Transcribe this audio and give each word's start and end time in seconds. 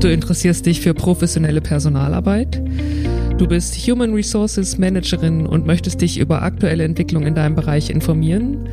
Du 0.00 0.06
interessierst 0.06 0.64
dich 0.64 0.80
für 0.80 0.94
professionelle 0.94 1.60
Personalarbeit. 1.60 2.62
Du 3.36 3.48
bist 3.48 3.74
Human 3.88 4.14
Resources 4.14 4.78
Managerin 4.78 5.44
und 5.44 5.66
möchtest 5.66 6.00
dich 6.00 6.18
über 6.18 6.42
aktuelle 6.42 6.84
Entwicklungen 6.84 7.26
in 7.26 7.34
deinem 7.34 7.56
Bereich 7.56 7.90
informieren? 7.90 8.68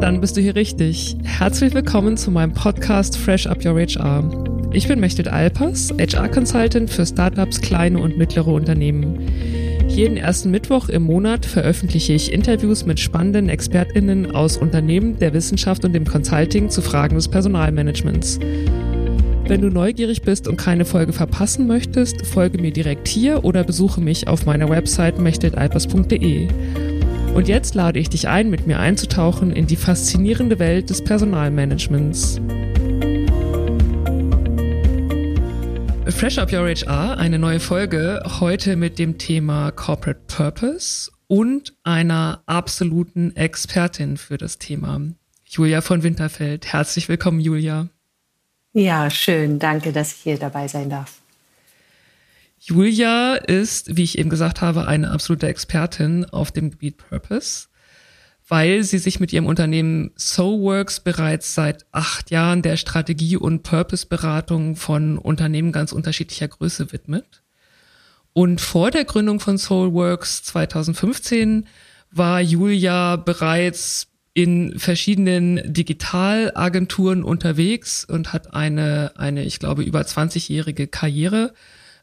Dann 0.00 0.18
bist 0.22 0.34
du 0.38 0.40
hier 0.40 0.56
richtig. 0.56 1.18
Herzlich 1.24 1.74
willkommen 1.74 2.16
zu 2.16 2.30
meinem 2.30 2.54
Podcast 2.54 3.18
Fresh 3.18 3.46
Up 3.46 3.66
Your 3.66 3.78
HR. 3.78 4.70
Ich 4.72 4.88
bin 4.88 4.98
Mechtet 4.98 5.28
Alpers, 5.28 5.92
HR-Consultant 5.98 6.88
für 6.88 7.04
Startups, 7.04 7.60
kleine 7.60 7.98
und 7.98 8.16
mittlere 8.16 8.48
Unternehmen. 8.48 9.28
Jeden 9.88 10.16
ersten 10.16 10.50
Mittwoch 10.50 10.88
im 10.88 11.02
Monat 11.02 11.44
veröffentliche 11.44 12.14
ich 12.14 12.32
Interviews 12.32 12.86
mit 12.86 12.98
spannenden 12.98 13.50
ExpertInnen 13.50 14.30
aus 14.30 14.56
Unternehmen, 14.56 15.18
der 15.18 15.34
Wissenschaft 15.34 15.84
und 15.84 15.92
dem 15.92 16.06
Consulting 16.06 16.70
zu 16.70 16.80
Fragen 16.80 17.16
des 17.16 17.28
Personalmanagements. 17.28 18.38
Wenn 19.48 19.60
du 19.60 19.68
neugierig 19.68 20.22
bist 20.22 20.48
und 20.48 20.56
keine 20.56 20.84
Folge 20.84 21.12
verpassen 21.12 21.68
möchtest, 21.68 22.26
folge 22.26 22.58
mir 22.58 22.72
direkt 22.72 23.06
hier 23.06 23.44
oder 23.44 23.62
besuche 23.62 24.00
mich 24.00 24.26
auf 24.26 24.44
meiner 24.44 24.68
Website 24.68 25.20
mechtetalpers.de. 25.20 26.48
Und 27.32 27.46
jetzt 27.46 27.76
lade 27.76 28.00
ich 28.00 28.10
dich 28.10 28.26
ein, 28.26 28.50
mit 28.50 28.66
mir 28.66 28.80
einzutauchen 28.80 29.52
in 29.52 29.68
die 29.68 29.76
faszinierende 29.76 30.58
Welt 30.58 30.90
des 30.90 31.04
Personalmanagements. 31.04 32.40
Fresh 36.08 36.38
Up 36.38 36.52
Your 36.52 36.68
HR, 36.68 37.16
eine 37.16 37.38
neue 37.38 37.60
Folge, 37.60 38.20
heute 38.40 38.74
mit 38.74 38.98
dem 38.98 39.16
Thema 39.16 39.70
Corporate 39.70 40.22
Purpose 40.26 41.12
und 41.28 41.72
einer 41.84 42.42
absoluten 42.46 43.36
Expertin 43.36 44.16
für 44.16 44.38
das 44.38 44.58
Thema, 44.58 45.02
Julia 45.44 45.82
von 45.82 46.02
Winterfeld. 46.02 46.72
Herzlich 46.72 47.08
willkommen, 47.08 47.38
Julia. 47.38 47.88
Ja, 48.78 49.08
schön. 49.08 49.58
Danke, 49.58 49.92
dass 49.92 50.12
ich 50.12 50.18
hier 50.18 50.38
dabei 50.38 50.68
sein 50.68 50.90
darf. 50.90 51.20
Julia 52.60 53.34
ist, 53.34 53.96
wie 53.96 54.02
ich 54.02 54.18
eben 54.18 54.28
gesagt 54.28 54.60
habe, 54.60 54.86
eine 54.86 55.10
absolute 55.10 55.46
Expertin 55.46 56.26
auf 56.26 56.52
dem 56.52 56.70
Gebiet 56.70 56.98
Purpose 56.98 57.68
weil 58.48 58.84
sie 58.84 58.98
sich 58.98 59.18
mit 59.18 59.32
ihrem 59.32 59.46
Unternehmen 59.46 60.12
SoWorks 60.16 61.00
bereits 61.00 61.54
seit 61.54 61.84
acht 61.90 62.30
Jahren 62.30 62.62
der 62.62 62.76
Strategie- 62.76 63.36
und 63.36 63.62
Purpose-Beratung 63.62 64.76
von 64.76 65.18
Unternehmen 65.18 65.72
ganz 65.72 65.92
unterschiedlicher 65.92 66.48
Größe 66.48 66.92
widmet. 66.92 67.42
Und 68.32 68.60
vor 68.60 68.90
der 68.90 69.04
Gründung 69.04 69.40
von 69.40 69.58
SoulWorks 69.58 70.44
2015 70.44 71.66
war 72.12 72.40
Julia 72.40 73.16
bereits 73.16 74.08
in 74.36 74.78
verschiedenen 74.78 75.72
Digitalagenturen 75.72 77.24
unterwegs 77.24 78.04
und 78.04 78.34
hat 78.34 78.52
eine, 78.52 79.12
eine 79.16 79.42
ich 79.44 79.58
glaube, 79.58 79.82
über 79.82 80.02
20-jährige 80.02 80.88
Karriere 80.88 81.54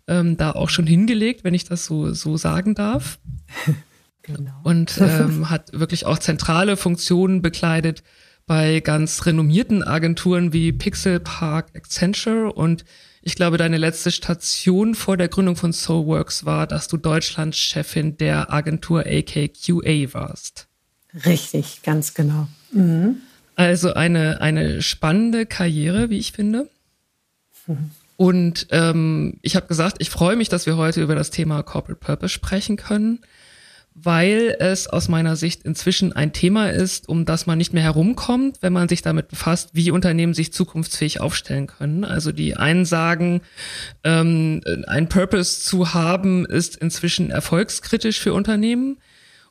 ähm, 0.07 0.35
da 0.35 0.53
auch 0.53 0.69
schon 0.69 0.87
hingelegt, 0.87 1.43
wenn 1.43 1.53
ich 1.53 1.65
das 1.65 1.85
so, 1.85 2.11
so 2.13 2.35
sagen 2.37 2.75
darf. 2.75 3.19
Genau. 4.25 4.53
Und 4.63 4.97
ähm, 5.01 5.49
hat 5.49 5.77
wirklich 5.77 6.05
auch 6.05 6.17
zentrale 6.17 6.77
Funktionen 6.77 7.41
bekleidet 7.41 8.03
bei 8.45 8.79
ganz 8.79 9.25
renommierten 9.25 9.83
Agenturen 9.83 10.53
wie 10.53 10.71
Pixel 10.71 11.19
Park 11.19 11.71
Accenture 11.75 12.53
und 12.53 12.85
ich 13.21 13.35
glaube, 13.35 13.57
deine 13.57 13.77
letzte 13.77 14.11
Station 14.11 14.95
vor 14.95 15.17
der 15.17 15.27
Gründung 15.27 15.57
von 15.57 15.73
Soulworks 15.73 16.45
war, 16.45 16.67
dass 16.67 16.87
du 16.87 16.95
Deutschlands 16.95 17.57
Chefin 17.57 18.15
der 18.15 18.53
Agentur 18.53 19.01
AKQA 19.05 20.13
warst. 20.13 20.69
Richtig, 21.25 21.81
ganz 21.83 22.13
genau. 22.13 22.47
Mhm. 22.71 23.17
Also 23.55 23.93
eine, 23.93 24.41
eine 24.41 24.81
spannende 24.81 25.45
Karriere, 25.45 26.09
wie 26.09 26.17
ich 26.17 26.31
finde. 26.31 26.69
Mhm. 27.67 27.91
Und 28.15 28.67
ähm, 28.71 29.39
ich 29.41 29.55
habe 29.55 29.67
gesagt, 29.67 29.97
ich 29.99 30.09
freue 30.09 30.35
mich, 30.35 30.49
dass 30.49 30.65
wir 30.65 30.77
heute 30.77 31.01
über 31.01 31.15
das 31.15 31.29
Thema 31.29 31.61
Corporate 31.63 31.99
Purpose 31.99 32.33
sprechen 32.33 32.77
können 32.77 33.19
weil 33.95 34.55
es 34.59 34.87
aus 34.87 35.07
meiner 35.07 35.35
Sicht 35.35 35.63
inzwischen 35.63 36.13
ein 36.13 36.33
Thema 36.33 36.69
ist, 36.69 37.07
um 37.07 37.25
das 37.25 37.45
man 37.45 37.57
nicht 37.57 37.73
mehr 37.73 37.83
herumkommt, 37.83 38.57
wenn 38.61 38.73
man 38.73 38.89
sich 38.89 39.01
damit 39.01 39.27
befasst, 39.27 39.69
wie 39.73 39.91
Unternehmen 39.91 40.33
sich 40.33 40.51
zukunftsfähig 40.51 41.19
aufstellen 41.19 41.67
können. 41.67 42.03
Also 42.03 42.31
die 42.31 42.55
einen 42.55 42.85
sagen, 42.85 43.41
ähm, 44.03 44.61
ein 44.87 45.09
Purpose 45.09 45.61
zu 45.61 45.93
haben, 45.93 46.45
ist 46.45 46.75
inzwischen 46.75 47.29
erfolgskritisch 47.29 48.19
für 48.19 48.33
Unternehmen. 48.33 48.97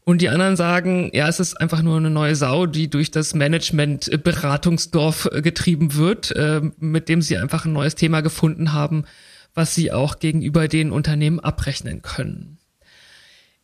Und 0.05 0.21
die 0.21 0.29
anderen 0.29 0.57
sagen, 0.57 1.11
ja, 1.13 1.29
es 1.29 1.39
ist 1.39 1.61
einfach 1.61 1.83
nur 1.83 1.97
eine 1.97 2.11
neue 2.11 2.35
Sau, 2.35 2.67
die 2.67 2.91
durch 2.91 3.13
das 3.13 3.35
Management 3.35 4.11
Beratungsdorf 4.25 5.29
getrieben 5.33 5.95
wird, 5.95 6.33
äh, 6.33 6.61
mit 6.79 7.09
dem 7.09 7.23
sie 7.23 7.37
einfach 7.37 7.65
ein 7.65 7.73
neues 7.73 7.95
Thema 7.95 8.21
gefunden 8.21 8.73
haben, 8.73 9.05
was 9.55 9.75
sie 9.75 9.93
auch 9.93 10.19
gegenüber 10.19 10.67
den 10.67 10.91
Unternehmen 10.91 11.39
abrechnen 11.39 12.03
können. 12.03 12.59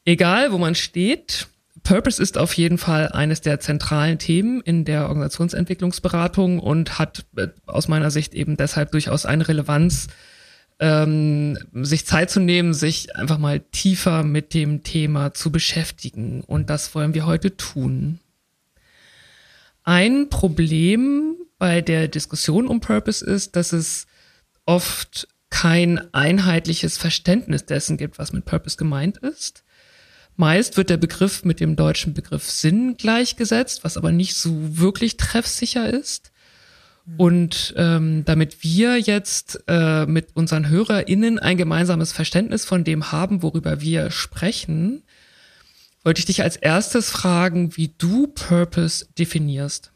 Egal, 0.05 0.53
wo 0.53 0.59
man 0.59 0.75
steht, 0.75 1.49
Purpose 1.83 2.23
ist 2.23 2.39
auf 2.39 2.53
jeden 2.55 2.79
Fall 2.79 3.09
eines 3.09 3.41
der 3.41 3.61
zentralen 3.61 4.19
Themen 4.19 4.61
in 4.61 4.85
der 4.85 5.09
Organisationsentwicklungsberatung 5.09 6.61
und 6.61 6.99
hat 6.99 7.25
äh, 7.37 7.49
aus 7.67 7.89
meiner 7.89 8.11
Sicht 8.11 8.33
eben 8.35 8.57
deshalb 8.57 8.93
durchaus 8.93 9.27
eine 9.27 9.49
Relevanz, 9.49 10.07
ähm, 10.81 11.59
sich 11.73 12.07
Zeit 12.07 12.31
zu 12.31 12.41
nehmen, 12.41 12.75
sich 12.75 13.17
einfach 13.17 13.39
mal 13.39 13.61
tiefer 13.61 14.23
mit 14.23 14.55
dem 14.55 14.83
Thema 14.83 15.35
zu 15.35 15.51
beschäftigen. 15.51 16.43
Und 16.43 16.71
das 16.71 16.95
wollen 16.95 17.15
wir 17.15 17.27
heute 17.27 17.57
tun. 17.57 18.21
Ein 19.83 20.29
Problem 20.29 21.37
bei 21.59 21.81
der 21.81 22.09
Diskussion 22.09 22.69
um 22.69 22.81
Purpose 22.81 23.25
ist, 23.25 23.57
dass 23.57 23.73
es 23.73 24.07
oft 24.67 25.29
kein 25.51 26.13
einheitliches 26.13 26.99
Verständnis 26.99 27.65
dessen 27.65 27.97
gibt, 27.97 28.19
was 28.19 28.33
mit 28.33 28.45
Purpose 28.45 28.77
gemeint 28.77 29.19
ist. 29.19 29.65
Meist 30.37 30.77
wird 30.77 30.91
der 30.91 30.99
Begriff 30.99 31.45
mit 31.45 31.59
dem 31.59 31.75
deutschen 31.75 32.15
Begriff 32.15 32.49
Sinn 32.49 32.97
gleichgesetzt, 32.97 33.83
was 33.83 33.97
aber 33.97 34.13
nicht 34.13 34.37
so 34.37 34.79
wirklich 34.79 35.17
treffsicher 35.17 35.89
ist. 35.91 36.31
Und 37.17 37.75
ähm, 37.77 38.25
damit 38.25 38.63
wir 38.63 38.99
jetzt 38.99 39.61
äh, 39.67 40.07
mit 40.07 40.29
unseren 40.35 40.69
HörerInnen 40.69 41.39
ein 41.39 41.57
gemeinsames 41.57 42.13
Verständnis 42.13 42.65
von 42.65 42.85
dem 42.85 43.11
haben, 43.11 43.43
worüber 43.43 43.81
wir 43.81 44.11
sprechen, 44.11 45.03
wollte 46.05 46.21
ich 46.21 46.27
dich 46.27 46.43
als 46.43 46.57
erstes 46.57 47.11
fragen, 47.11 47.77
wie 47.77 47.93
du 47.99 48.27
Purpose 48.29 49.07
definierst. 49.19 49.91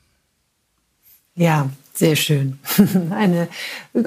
Ja, 1.34 1.70
sehr 1.94 2.16
schön. 2.16 2.58
Eine 3.10 3.48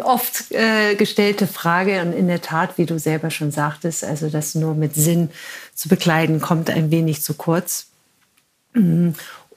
oft 0.04 0.52
äh, 0.52 0.96
gestellte 0.96 1.48
Frage 1.48 2.02
und 2.02 2.14
in 2.14 2.28
der 2.28 2.42
Tat, 2.42 2.78
wie 2.78 2.86
du 2.86 3.00
selber 3.00 3.30
schon 3.30 3.52
sagtest, 3.52 4.04
also 4.04 4.30
das 4.30 4.56
nur 4.56 4.76
mit 4.76 4.96
Sinn 4.96 5.30
zu 5.74 5.90
bekleiden, 5.90 6.42
kommt 6.42 6.70
ein 6.70 6.92
wenig 6.92 7.22
zu 7.22 7.36
kurz. 7.36 7.88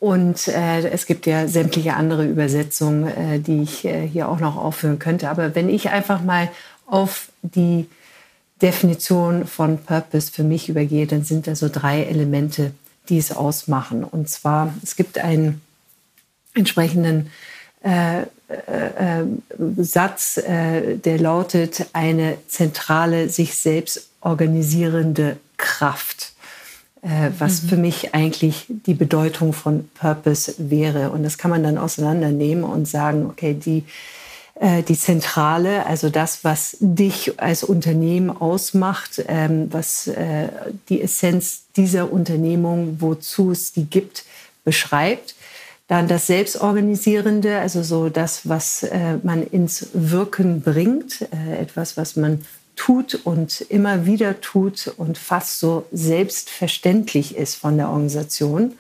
Und 0.01 0.47
äh, 0.49 0.89
es 0.89 1.07
gibt 1.07 1.27
ja 1.27 1.49
sämtliche 1.49 1.95
andere 1.95 2.27
Übersetzungen, 2.27 3.09
äh, 3.09 3.41
die 3.41 3.63
ich 3.63 3.85
äh, 3.85 4.07
hier 4.07 4.29
auch 4.29 4.39
noch 4.39 4.57
aufführen 4.57 4.99
könnte. 4.99 5.29
Aber 5.29 5.55
wenn 5.55 5.69
ich 5.69 5.91
einfach 5.91 6.23
mal 6.23 6.49
auf 6.87 7.31
die 7.43 7.87
Definition 8.63 9.47
von 9.47 9.79
Purpose 9.79 10.31
für 10.33 10.45
mich 10.45 10.69
übergehe, 10.69 11.07
dann 11.07 11.25
sind 11.25 11.47
da 11.47 11.55
so 11.55 11.69
drei 11.69 12.05
Elemente, 12.05 12.73
die 13.09 13.19
es 13.19 13.33
ausmachen. 13.33 14.05
Und 14.05 14.29
zwar, 14.29 14.75
es 14.83 14.97
gibt 14.97 15.19
einen 15.19 15.61
entsprechenden 16.55 17.31
äh, 17.83 18.23
äh, 18.23 19.21
äh, 19.21 19.25
Satz, 19.77 20.39
äh, 20.39 20.97
der 20.97 21.19
lautet, 21.19 21.87
eine 21.93 22.39
zentrale, 22.49 23.29
sich 23.29 23.57
selbst 23.57 24.09
organisierende 24.21 25.37
Kraft, 25.57 26.33
äh, 27.03 27.31
was 27.39 27.63
mhm. 27.63 27.69
für 27.69 27.77
mich 27.77 28.15
eigentlich 28.15 28.67
die 28.69 28.95
Bedeutung 28.95 29.53
von 29.53 29.89
Purpose 29.95 30.55
wäre. 30.59 31.11
Und 31.11 31.23
das 31.23 31.39
kann 31.39 31.51
man 31.51 31.63
dann 31.63 31.79
auseinandernehmen 31.79 32.65
und 32.65 32.89
sagen, 32.89 33.27
okay, 33.27 33.55
die, 33.55 33.85
äh, 34.61 34.83
die 34.83 34.99
Zentrale, 34.99 35.87
also 35.87 36.11
das, 36.11 36.45
was 36.45 36.77
dich 36.81 37.41
als 37.41 37.65
Unternehmen 37.65 38.31
ausmacht, 38.31 39.23
ähm, 39.29 39.69
was 39.71 40.11
die 40.89 41.03
Essenz 41.03 41.63
dieser 41.77 42.13
Unternehmung, 42.13 42.97
wozu 43.01 43.53
es 43.53 43.73
die 43.73 43.85
gibt, 43.85 44.25
beschreibt 44.65 45.35
dann 45.89 46.07
das 46.07 46.27
Selbstorganisierende, 46.27 47.59
also 47.59 47.83
so 47.83 48.11
das, 48.11 48.47
was 48.47 48.83
äh, 48.83 49.17
man 49.23 49.43
ins 49.43 49.89
Wirken 49.95 50.61
bringt, 50.61 51.23
äh, 51.23 51.61
etwas, 51.61 51.97
was 51.97 52.15
man 52.15 52.45
tut 52.79 53.15
und 53.15 53.61
immer 53.61 54.07
wieder 54.07 54.41
tut 54.41 54.93
und 54.97 55.19
fast 55.19 55.59
so 55.59 55.87
selbstverständlich 55.93 57.37
ist 57.37 57.57
von 57.57 57.77
der 57.77 57.89
Organisation. 57.89 58.75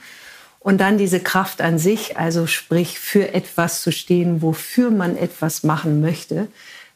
Und 0.60 0.78
dann 0.78 0.98
diese 0.98 1.20
Kraft 1.20 1.60
an 1.60 1.78
sich, 1.78 2.16
also 2.16 2.46
sprich 2.46 2.98
für 2.98 3.34
etwas 3.34 3.82
zu 3.82 3.92
stehen, 3.92 4.40
wofür 4.40 4.90
man 4.90 5.16
etwas 5.16 5.64
machen 5.64 6.00
möchte. 6.00 6.48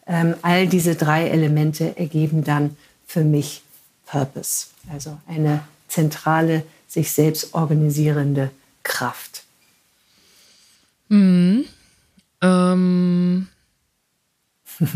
Ähm, 0.07 0.35
all 0.43 0.67
diese 0.67 0.95
drei 0.95 1.29
Elemente 1.29 1.97
ergeben 1.97 2.45
dann 2.45 2.77
für 3.07 3.25
mich 3.25 3.63
Purpose, 4.07 4.67
also 4.93 5.19
eine 5.27 5.65
zentrale, 5.89 6.65
sich 6.89 7.13
selbst 7.13 7.55
organisierende 7.55 8.51
Kraft. 8.83 9.45
Mhm. 11.09 11.65
Ähm, 12.43 13.49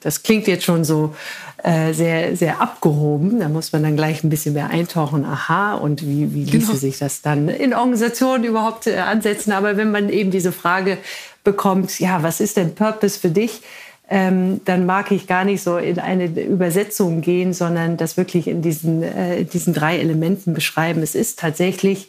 Das 0.00 0.22
klingt 0.22 0.46
jetzt 0.46 0.64
schon 0.64 0.84
so 0.84 1.14
äh, 1.62 1.92
sehr, 1.92 2.36
sehr 2.36 2.60
abgehoben. 2.60 3.40
Da 3.40 3.48
muss 3.48 3.72
man 3.72 3.82
dann 3.82 3.96
gleich 3.96 4.22
ein 4.22 4.30
bisschen 4.30 4.54
mehr 4.54 4.70
eintauchen. 4.70 5.24
Aha, 5.24 5.74
und 5.74 6.02
wie, 6.02 6.32
wie 6.32 6.44
ließe 6.44 6.66
genau. 6.66 6.74
sich 6.74 6.98
das 6.98 7.22
dann 7.22 7.48
in 7.48 7.74
Organisationen 7.74 8.44
überhaupt 8.44 8.86
äh, 8.86 8.98
ansetzen? 8.98 9.52
Aber 9.52 9.76
wenn 9.76 9.90
man 9.90 10.08
eben 10.08 10.30
diese 10.30 10.52
Frage 10.52 10.98
bekommt, 11.44 11.98
ja, 11.98 12.22
was 12.22 12.40
ist 12.40 12.56
denn 12.56 12.74
Purpose 12.74 13.18
für 13.18 13.30
dich? 13.30 13.62
Ähm, 14.08 14.60
dann 14.64 14.86
mag 14.86 15.10
ich 15.10 15.26
gar 15.26 15.44
nicht 15.44 15.62
so 15.62 15.78
in 15.78 15.98
eine 15.98 16.26
Übersetzung 16.26 17.22
gehen, 17.22 17.52
sondern 17.52 17.96
das 17.96 18.16
wirklich 18.16 18.46
in 18.46 18.62
diesen, 18.62 19.02
äh, 19.02 19.44
diesen 19.44 19.74
drei 19.74 19.98
Elementen 19.98 20.54
beschreiben. 20.54 21.02
Es 21.02 21.16
ist 21.16 21.40
tatsächlich 21.40 22.08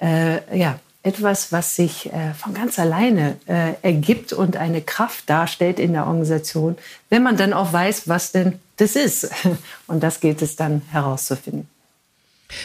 äh, 0.00 0.58
ja, 0.58 0.78
etwas, 1.06 1.52
was 1.52 1.76
sich 1.76 2.12
äh, 2.12 2.34
von 2.34 2.52
ganz 2.52 2.80
alleine 2.80 3.36
äh, 3.46 3.74
ergibt 3.82 4.32
und 4.32 4.56
eine 4.56 4.82
Kraft 4.82 5.30
darstellt 5.30 5.78
in 5.78 5.92
der 5.92 6.06
Organisation, 6.06 6.76
wenn 7.10 7.22
man 7.22 7.36
dann 7.36 7.52
auch 7.52 7.72
weiß, 7.72 8.08
was 8.08 8.32
denn 8.32 8.58
das 8.76 8.96
ist. 8.96 9.30
Und 9.86 10.02
das 10.02 10.20
gilt 10.20 10.42
es 10.42 10.56
dann 10.56 10.82
herauszufinden. 10.90 11.68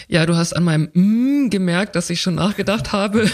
Ja, 0.08 0.26
du 0.26 0.36
hast 0.36 0.54
an 0.54 0.64
meinem 0.64 0.90
mm 0.94 1.50
gemerkt, 1.50 1.96
dass 1.96 2.10
ich 2.10 2.22
schon 2.22 2.36
nachgedacht 2.36 2.92
habe, 2.92 3.30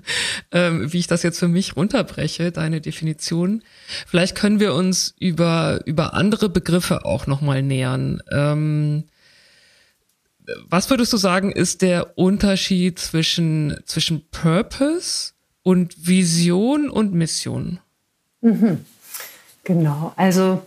ähm, 0.52 0.92
wie 0.92 0.98
ich 0.98 1.06
das 1.06 1.22
jetzt 1.22 1.38
für 1.38 1.48
mich 1.48 1.76
runterbreche, 1.76 2.52
deine 2.52 2.80
Definition. 2.80 3.62
Vielleicht 4.06 4.36
können 4.36 4.60
wir 4.60 4.74
uns 4.74 5.14
über, 5.18 5.80
über 5.86 6.14
andere 6.14 6.48
Begriffe 6.48 7.04
auch 7.04 7.26
nochmal 7.26 7.62
nähern. 7.62 8.20
Ähm, 8.30 9.04
was 10.68 10.90
würdest 10.90 11.12
du 11.12 11.16
sagen, 11.16 11.52
ist 11.52 11.82
der 11.82 12.18
Unterschied 12.18 12.98
zwischen, 12.98 13.78
zwischen 13.86 14.28
Purpose 14.30 15.32
und 15.62 16.06
Vision 16.06 16.90
und 16.90 17.12
Mission? 17.12 17.78
Mhm. 18.40 18.84
Genau, 19.64 20.12
also 20.16 20.62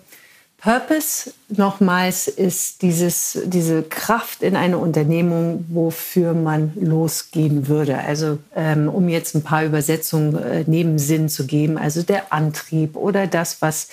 Purpose 0.58 1.32
nochmals 1.50 2.28
ist 2.28 2.82
dieses, 2.82 3.38
diese 3.46 3.84
Kraft 3.84 4.42
in 4.42 4.56
einer 4.56 4.80
Unternehmung, 4.80 5.66
wofür 5.70 6.34
man 6.34 6.74
losgehen 6.76 7.68
würde. 7.68 8.00
Also 8.00 8.40
um 8.56 9.04
ähm, 9.04 9.10
jetzt 9.10 9.36
ein 9.36 9.44
paar 9.44 9.64
Übersetzungen 9.64 10.36
äh, 10.38 10.64
neben 10.66 10.98
Sinn 10.98 11.30
zu 11.30 11.46
geben, 11.46 11.78
also 11.78 12.02
der 12.02 12.34
Antrieb 12.34 12.96
oder 12.96 13.28
das, 13.28 13.62
was 13.62 13.90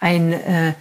ein 0.00 0.32
äh, 0.32 0.72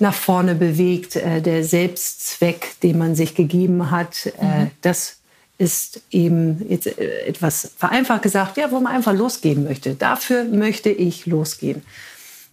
nach 0.00 0.14
vorne 0.14 0.54
bewegt, 0.54 1.16
äh, 1.16 1.40
der 1.40 1.64
Selbstzweck, 1.64 2.80
den 2.82 2.98
man 2.98 3.14
sich 3.14 3.34
gegeben 3.34 3.90
hat, 3.90 4.26
äh, 4.40 4.64
mhm. 4.64 4.70
das 4.82 5.18
ist 5.56 6.02
eben 6.10 6.66
jetzt 6.68 6.86
äh, 6.86 7.26
etwas 7.26 7.72
vereinfacht 7.76 8.22
gesagt, 8.22 8.56
ja, 8.56 8.70
wo 8.70 8.80
man 8.80 8.92
einfach 8.92 9.14
losgehen 9.14 9.64
möchte. 9.64 9.94
Dafür 9.94 10.44
möchte 10.44 10.90
ich 10.90 11.26
losgehen. 11.26 11.82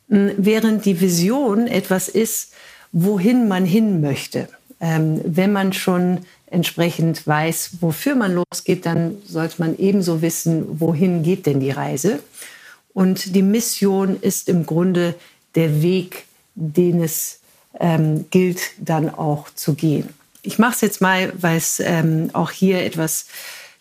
Hm, 0.09 0.31
während 0.37 0.85
die 0.85 1.01
Vision 1.01 1.67
etwas 1.67 2.09
ist, 2.09 2.53
wohin 2.91 3.47
man 3.47 3.65
hin 3.65 4.01
möchte. 4.01 4.47
Ähm, 4.79 5.21
wenn 5.23 5.51
man 5.51 5.73
schon 5.73 6.19
entsprechend 6.47 7.25
weiß, 7.25 7.77
wofür 7.79 8.15
man 8.15 8.35
losgeht, 8.35 8.85
dann 8.85 9.17
sollte 9.25 9.55
man 9.59 9.77
ebenso 9.77 10.21
wissen, 10.21 10.79
wohin 10.79 11.23
geht 11.23 11.45
denn 11.45 11.59
die 11.59 11.71
Reise. 11.71 12.19
Und 12.93 13.35
die 13.35 13.41
Mission 13.41 14.19
ist 14.19 14.49
im 14.49 14.65
Grunde 14.65 15.15
der 15.55 15.81
Weg, 15.81 16.25
den 16.61 17.01
es 17.01 17.39
ähm, 17.79 18.25
gilt 18.29 18.61
dann 18.77 19.09
auch 19.09 19.49
zu 19.55 19.73
gehen. 19.73 20.09
Ich 20.43 20.59
mache 20.59 20.73
es 20.73 20.81
jetzt 20.81 21.01
mal, 21.01 21.31
weil 21.35 21.57
es 21.57 21.79
ähm, 21.79 22.29
auch 22.33 22.51
hier 22.51 22.83
etwas 22.83 23.27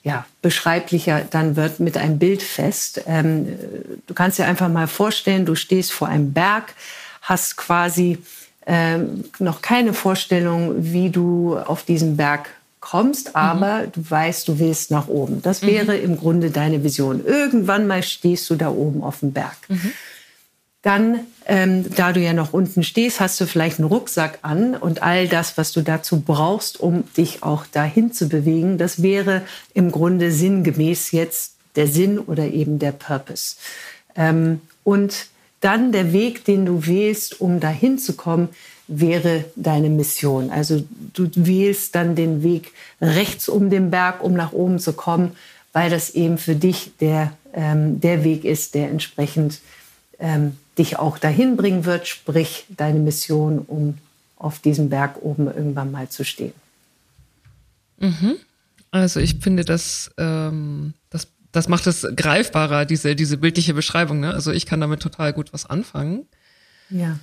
ja, 0.02 0.24
beschreiblicher 0.40 1.22
dann 1.30 1.56
wird 1.56 1.80
mit 1.80 1.96
einem 1.96 2.18
Bild 2.18 2.42
fest. 2.42 3.02
Ähm, 3.06 3.58
du 4.06 4.14
kannst 4.14 4.38
dir 4.38 4.46
einfach 4.46 4.68
mal 4.68 4.86
vorstellen, 4.86 5.44
du 5.44 5.54
stehst 5.54 5.92
vor 5.92 6.08
einem 6.08 6.32
Berg, 6.32 6.74
hast 7.22 7.56
quasi 7.56 8.18
ähm, 8.66 9.24
noch 9.38 9.62
keine 9.62 9.92
Vorstellung, 9.92 10.74
wie 10.78 11.10
du 11.10 11.58
auf 11.58 11.82
diesen 11.82 12.16
Berg 12.16 12.48
kommst, 12.80 13.28
mhm. 13.28 13.36
aber 13.36 13.82
mhm. 13.82 13.92
du 13.92 14.10
weißt, 14.10 14.48
du 14.48 14.58
willst 14.58 14.90
nach 14.90 15.08
oben. 15.08 15.42
Das 15.42 15.62
wäre 15.62 15.96
mhm. 15.96 16.04
im 16.04 16.16
Grunde 16.16 16.50
deine 16.50 16.82
Vision. 16.82 17.24
Irgendwann 17.24 17.86
mal 17.86 18.02
stehst 18.02 18.48
du 18.48 18.56
da 18.56 18.70
oben 18.70 19.02
auf 19.02 19.20
dem 19.20 19.32
Berg. 19.32 19.56
Mhm. 19.68 19.92
Dann, 20.82 21.20
ähm, 21.46 21.84
da 21.94 22.12
du 22.12 22.20
ja 22.20 22.32
noch 22.32 22.54
unten 22.54 22.82
stehst, 22.82 23.20
hast 23.20 23.38
du 23.40 23.46
vielleicht 23.46 23.78
einen 23.78 23.88
Rucksack 23.88 24.38
an 24.42 24.74
und 24.74 25.02
all 25.02 25.28
das, 25.28 25.58
was 25.58 25.72
du 25.72 25.82
dazu 25.82 26.20
brauchst, 26.20 26.80
um 26.80 27.04
dich 27.14 27.42
auch 27.42 27.66
dahin 27.66 28.12
zu 28.12 28.28
bewegen, 28.28 28.78
das 28.78 29.02
wäre 29.02 29.42
im 29.74 29.90
Grunde 29.92 30.32
sinngemäß 30.32 31.12
jetzt 31.12 31.54
der 31.76 31.86
Sinn 31.86 32.18
oder 32.18 32.44
eben 32.44 32.78
der 32.78 32.92
Purpose. 32.92 33.56
Ähm, 34.16 34.60
und 34.82 35.26
dann 35.60 35.92
der 35.92 36.14
Weg, 36.14 36.46
den 36.46 36.64
du 36.64 36.86
wählst, 36.86 37.40
um 37.40 37.60
dahin 37.60 37.98
zu 37.98 38.14
kommen, 38.14 38.48
wäre 38.88 39.44
deine 39.56 39.88
Mission. 39.88 40.50
Also 40.50 40.82
du 41.12 41.30
wählst 41.34 41.94
dann 41.94 42.16
den 42.16 42.42
Weg 42.42 42.72
rechts 43.00 43.48
um 43.48 43.70
den 43.70 43.90
Berg, 43.90 44.22
um 44.24 44.32
nach 44.32 44.52
oben 44.52 44.78
zu 44.78 44.94
kommen, 44.94 45.36
weil 45.72 45.90
das 45.90 46.10
eben 46.10 46.38
für 46.38 46.56
dich 46.56 46.92
der, 47.00 47.32
ähm, 47.52 48.00
der 48.00 48.24
Weg 48.24 48.44
ist, 48.44 48.74
der 48.74 48.88
entsprechend 48.88 49.60
ähm, 50.18 50.56
dich 50.80 50.98
auch 50.98 51.18
dahin 51.18 51.56
bringen 51.56 51.84
wird, 51.84 52.08
sprich 52.08 52.64
deine 52.70 52.98
Mission, 52.98 53.58
um 53.58 53.98
auf 54.36 54.58
diesem 54.58 54.88
Berg 54.88 55.22
oben 55.22 55.46
irgendwann 55.46 55.92
mal 55.92 56.08
zu 56.08 56.24
stehen. 56.24 56.54
Mhm. 57.98 58.36
Also 58.90 59.20
ich 59.20 59.36
finde, 59.40 59.64
das, 59.64 60.10
ähm, 60.16 60.94
das, 61.10 61.28
das 61.52 61.68
macht 61.68 61.86
es 61.86 62.06
greifbarer, 62.16 62.86
diese, 62.86 63.14
diese 63.14 63.36
bildliche 63.36 63.74
Beschreibung. 63.74 64.20
Ne? 64.20 64.32
Also 64.32 64.52
ich 64.52 64.64
kann 64.64 64.80
damit 64.80 65.00
total 65.00 65.34
gut 65.34 65.52
was 65.52 65.66
anfangen. 65.66 66.26
Ja. 66.88 67.18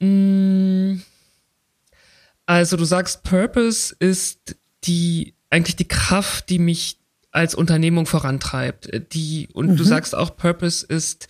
Mm. 0.00 1.02
Also 2.44 2.76
du 2.76 2.84
sagst, 2.84 3.24
Purpose 3.24 3.96
ist 3.98 4.56
die 4.84 5.34
eigentlich 5.50 5.76
die 5.76 5.88
Kraft, 5.88 6.50
die 6.50 6.58
mich 6.58 6.98
als 7.30 7.54
Unternehmung 7.54 8.04
vorantreibt. 8.06 8.90
Die 9.12 9.48
und 9.52 9.70
mhm. 9.70 9.76
du 9.76 9.84
sagst 9.84 10.14
auch, 10.14 10.36
Purpose 10.36 10.86
ist 10.86 11.28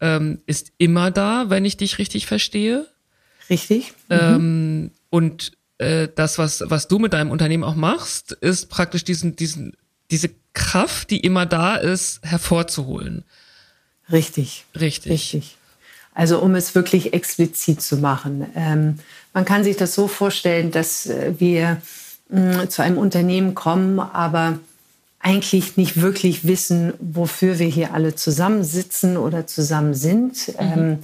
ähm, 0.00 0.40
ist 0.46 0.72
immer 0.78 1.10
da, 1.10 1.50
wenn 1.50 1.64
ich 1.64 1.76
dich 1.76 1.98
richtig 1.98 2.26
verstehe. 2.26 2.86
Richtig. 3.48 3.92
Mhm. 4.08 4.18
Ähm, 4.20 4.90
und 5.10 5.52
äh, 5.78 6.08
das, 6.14 6.38
was, 6.38 6.62
was 6.66 6.88
du 6.88 6.98
mit 6.98 7.12
deinem 7.12 7.30
Unternehmen 7.30 7.64
auch 7.64 7.74
machst, 7.74 8.32
ist 8.32 8.68
praktisch 8.68 9.04
diesen, 9.04 9.36
diesen, 9.36 9.76
diese 10.10 10.30
Kraft, 10.52 11.10
die 11.10 11.20
immer 11.20 11.46
da 11.46 11.76
ist, 11.76 12.20
hervorzuholen. 12.22 13.24
Richtig. 14.10 14.64
Richtig. 14.78 15.12
Richtig. 15.12 15.56
Also 16.14 16.40
um 16.40 16.54
es 16.54 16.74
wirklich 16.74 17.12
explizit 17.12 17.80
zu 17.80 17.96
machen. 17.96 18.46
Ähm, 18.54 18.98
man 19.32 19.44
kann 19.44 19.64
sich 19.64 19.76
das 19.76 19.94
so 19.94 20.08
vorstellen, 20.08 20.70
dass 20.70 21.06
äh, 21.06 21.34
wir 21.38 21.80
mh, 22.28 22.68
zu 22.68 22.82
einem 22.82 22.98
Unternehmen 22.98 23.54
kommen, 23.54 24.00
aber 24.00 24.58
eigentlich 25.20 25.76
nicht 25.76 26.00
wirklich 26.00 26.46
wissen, 26.46 26.94
wofür 26.98 27.58
wir 27.58 27.68
hier 27.68 27.94
alle 27.94 28.14
zusammensitzen 28.14 29.16
oder 29.16 29.46
zusammen 29.46 29.94
sind. 29.94 30.48
Mhm. 30.48 30.54
Ähm, 30.58 30.98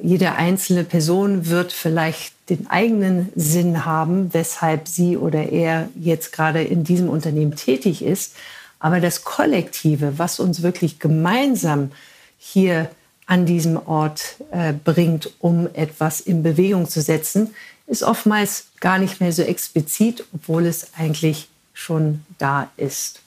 jede 0.00 0.32
einzelne 0.32 0.84
Person 0.84 1.46
wird 1.46 1.72
vielleicht 1.72 2.34
den 2.50 2.68
eigenen 2.68 3.32
Sinn 3.34 3.84
haben, 3.84 4.34
weshalb 4.34 4.88
sie 4.88 5.16
oder 5.16 5.50
er 5.50 5.88
jetzt 5.94 6.32
gerade 6.32 6.62
in 6.62 6.84
diesem 6.84 7.08
Unternehmen 7.08 7.56
tätig 7.56 8.02
ist. 8.02 8.34
Aber 8.80 9.00
das 9.00 9.24
Kollektive, 9.24 10.18
was 10.18 10.40
uns 10.40 10.62
wirklich 10.62 10.98
gemeinsam 10.98 11.92
hier 12.38 12.90
an 13.26 13.46
diesem 13.46 13.78
Ort 13.86 14.36
äh, 14.50 14.74
bringt, 14.74 15.30
um 15.38 15.68
etwas 15.72 16.20
in 16.20 16.42
Bewegung 16.42 16.86
zu 16.86 17.00
setzen, 17.00 17.54
ist 17.86 18.02
oftmals 18.02 18.66
gar 18.80 18.98
nicht 18.98 19.20
mehr 19.20 19.32
so 19.32 19.42
explizit, 19.42 20.24
obwohl 20.34 20.66
es 20.66 20.88
eigentlich 20.98 21.48
schon 21.72 22.22
da 22.36 22.70
ist. 22.76 23.20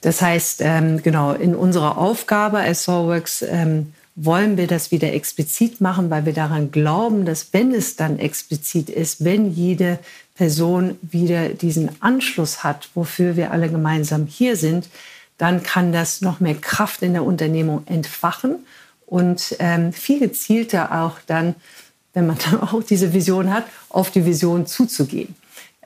Das 0.00 0.22
heißt, 0.22 0.60
ähm, 0.62 1.02
genau, 1.02 1.32
in 1.32 1.54
unserer 1.54 1.98
Aufgabe 1.98 2.58
als 2.58 2.84
Soulworks 2.84 3.42
ähm, 3.42 3.92
wollen 4.14 4.56
wir 4.56 4.66
das 4.66 4.90
wieder 4.90 5.12
explizit 5.12 5.80
machen, 5.80 6.10
weil 6.10 6.24
wir 6.24 6.32
daran 6.32 6.70
glauben, 6.70 7.26
dass 7.26 7.52
wenn 7.52 7.74
es 7.74 7.96
dann 7.96 8.18
explizit 8.18 8.88
ist, 8.88 9.24
wenn 9.24 9.52
jede 9.52 9.98
Person 10.34 10.98
wieder 11.02 11.50
diesen 11.50 11.90
Anschluss 12.00 12.64
hat, 12.64 12.88
wofür 12.94 13.36
wir 13.36 13.50
alle 13.50 13.68
gemeinsam 13.68 14.26
hier 14.26 14.56
sind, 14.56 14.88
dann 15.38 15.62
kann 15.62 15.92
das 15.92 16.22
noch 16.22 16.40
mehr 16.40 16.54
Kraft 16.54 17.02
in 17.02 17.12
der 17.12 17.24
Unternehmung 17.24 17.82
entfachen 17.86 18.56
und 19.06 19.56
ähm, 19.58 19.92
viel 19.92 20.18
gezielter 20.18 21.02
auch 21.02 21.18
dann, 21.26 21.54
wenn 22.14 22.26
man 22.26 22.38
dann 22.50 22.60
auch 22.60 22.82
diese 22.82 23.12
Vision 23.12 23.52
hat, 23.52 23.64
auf 23.90 24.10
die 24.10 24.24
Vision 24.24 24.66
zuzugehen. 24.66 25.34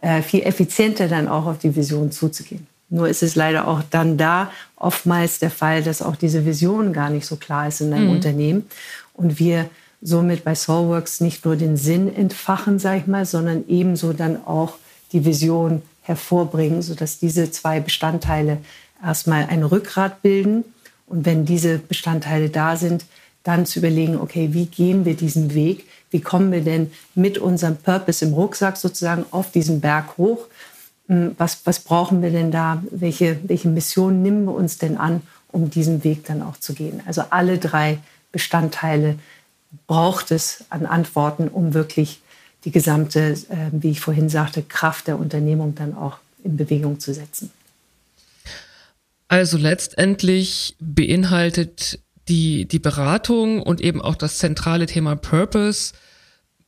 Äh, 0.01 0.23
viel 0.23 0.43
effizienter 0.43 1.09
dann 1.09 1.29
auch 1.29 1.47
auf 1.47 1.59
die 1.59 1.75
Vision 1.75 2.11
zuzugehen. 2.13 2.67
Nur 2.91 3.09
ist 3.09 3.23
es 3.23 3.37
leider 3.37 3.69
auch 3.69 3.83
dann 3.89 4.19
da 4.19 4.51
oftmals 4.77 5.39
der 5.39 5.51
Fall, 5.51 5.83
dass 5.83 6.03
auch 6.03 6.17
diese 6.17 6.45
Vision 6.45 6.93
gar 6.93 7.09
nicht 7.09 7.25
so 7.25 7.37
klar 7.37 7.69
ist 7.69 7.81
in 7.81 7.93
einem 7.93 8.07
mhm. 8.07 8.13
Unternehmen. 8.13 8.67
Und 9.15 9.39
wir 9.39 9.71
somit 10.03 10.45
bei 10.45 10.55
Soulworks 10.55 11.21
nicht 11.21 11.45
nur 11.45 11.57
den 11.57 11.77
Sinn 11.77 12.15
entfachen, 12.15 12.79
sag 12.79 12.99
ich 12.99 13.07
mal, 13.07 13.27
sondern 13.27 13.65
ebenso 13.69 14.13
dann 14.13 14.45
auch 14.45 14.75
die 15.13 15.25
Vision 15.25 15.83
hervorbringen, 16.03 16.83
sodass 16.83 17.19
diese 17.19 17.51
zwei 17.51 17.81
Bestandteile 17.81 18.59
erstmal 19.05 19.47
ein 19.47 19.63
Rückgrat 19.63 20.23
bilden. 20.23 20.65
Und 21.07 21.27
wenn 21.27 21.45
diese 21.45 21.79
Bestandteile 21.79 22.49
da 22.49 22.77
sind, 22.77 23.05
dann 23.43 23.67
zu 23.67 23.79
überlegen, 23.79 24.17
okay, 24.17 24.51
wie 24.53 24.67
gehen 24.67 25.05
wir 25.05 25.15
diesen 25.15 25.55
Weg? 25.55 25.87
Wie 26.11 26.21
kommen 26.21 26.53
wir 26.53 26.61
denn 26.61 26.91
mit 27.15 27.39
unserem 27.39 27.77
Purpose 27.77 28.25
im 28.25 28.35
Rucksack 28.35 28.77
sozusagen 28.77 29.25
auf 29.31 29.51
diesen 29.53 29.81
Berg 29.81 30.17
hoch? 30.19 30.47
Hm, 31.11 31.35
was, 31.39 31.63
was 31.65 31.81
brauchen 31.81 32.23
wir 32.23 32.31
denn 32.31 32.53
da? 32.53 32.83
Welche, 32.93 33.41
welche 33.43 33.69
Mission 33.69 34.23
nehmen 34.23 34.45
wir 34.45 34.55
uns 34.55 34.79
denn 34.79 34.97
an, 34.97 35.23
um 35.49 35.69
diesen 35.69 36.05
Weg 36.05 36.25
dann 36.25 36.41
auch 36.41 36.57
zu 36.57 36.73
gehen? 36.73 37.03
Also 37.05 37.25
alle 37.31 37.59
drei 37.59 37.99
Bestandteile 38.31 39.19
braucht 39.89 40.31
es 40.31 40.65
an 40.71 40.87
Antworten, 40.87 41.49
um 41.49 41.75
wirklich 41.75 42.21
die 42.65 42.71
gesamte, 42.71 43.33
äh, 43.33 43.71
wie 43.73 43.91
ich 43.91 44.01
vorhin 44.01 44.29
sagte, 44.29 44.63
Kraft 44.63 45.09
der 45.09 45.19
Unternehmung 45.19 45.75
dann 45.75 45.97
auch 45.97 46.19
in 46.45 46.57
Bewegung 46.57 47.01
zu 47.01 47.13
setzen. 47.13 47.51
Also 49.27 49.59
letztendlich 49.59 50.77
beinhaltet 50.79 51.99
die, 52.29 52.67
die 52.67 52.79
Beratung 52.79 53.61
und 53.63 53.81
eben 53.81 54.01
auch 54.01 54.15
das 54.15 54.39
zentrale 54.39 54.87
Thema 54.87 55.17
Purpose 55.17 55.93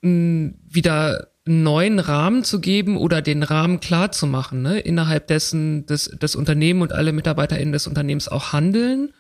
mh, 0.00 0.54
wieder 0.68 1.28
neuen 1.44 1.98
Rahmen 1.98 2.44
zu 2.44 2.60
geben 2.60 2.96
oder 2.96 3.20
den 3.20 3.42
Rahmen 3.42 3.80
klar 3.80 4.12
zu 4.12 4.26
machen, 4.26 4.62
ne? 4.62 4.78
innerhalb 4.78 5.26
dessen 5.26 5.86
das, 5.86 6.10
das 6.18 6.36
Unternehmen 6.36 6.82
und 6.82 6.92
alle 6.92 7.12
MitarbeiterInnen 7.12 7.72
des 7.72 7.86
Unternehmens 7.86 8.28
auch 8.28 8.52
handeln, 8.52 9.12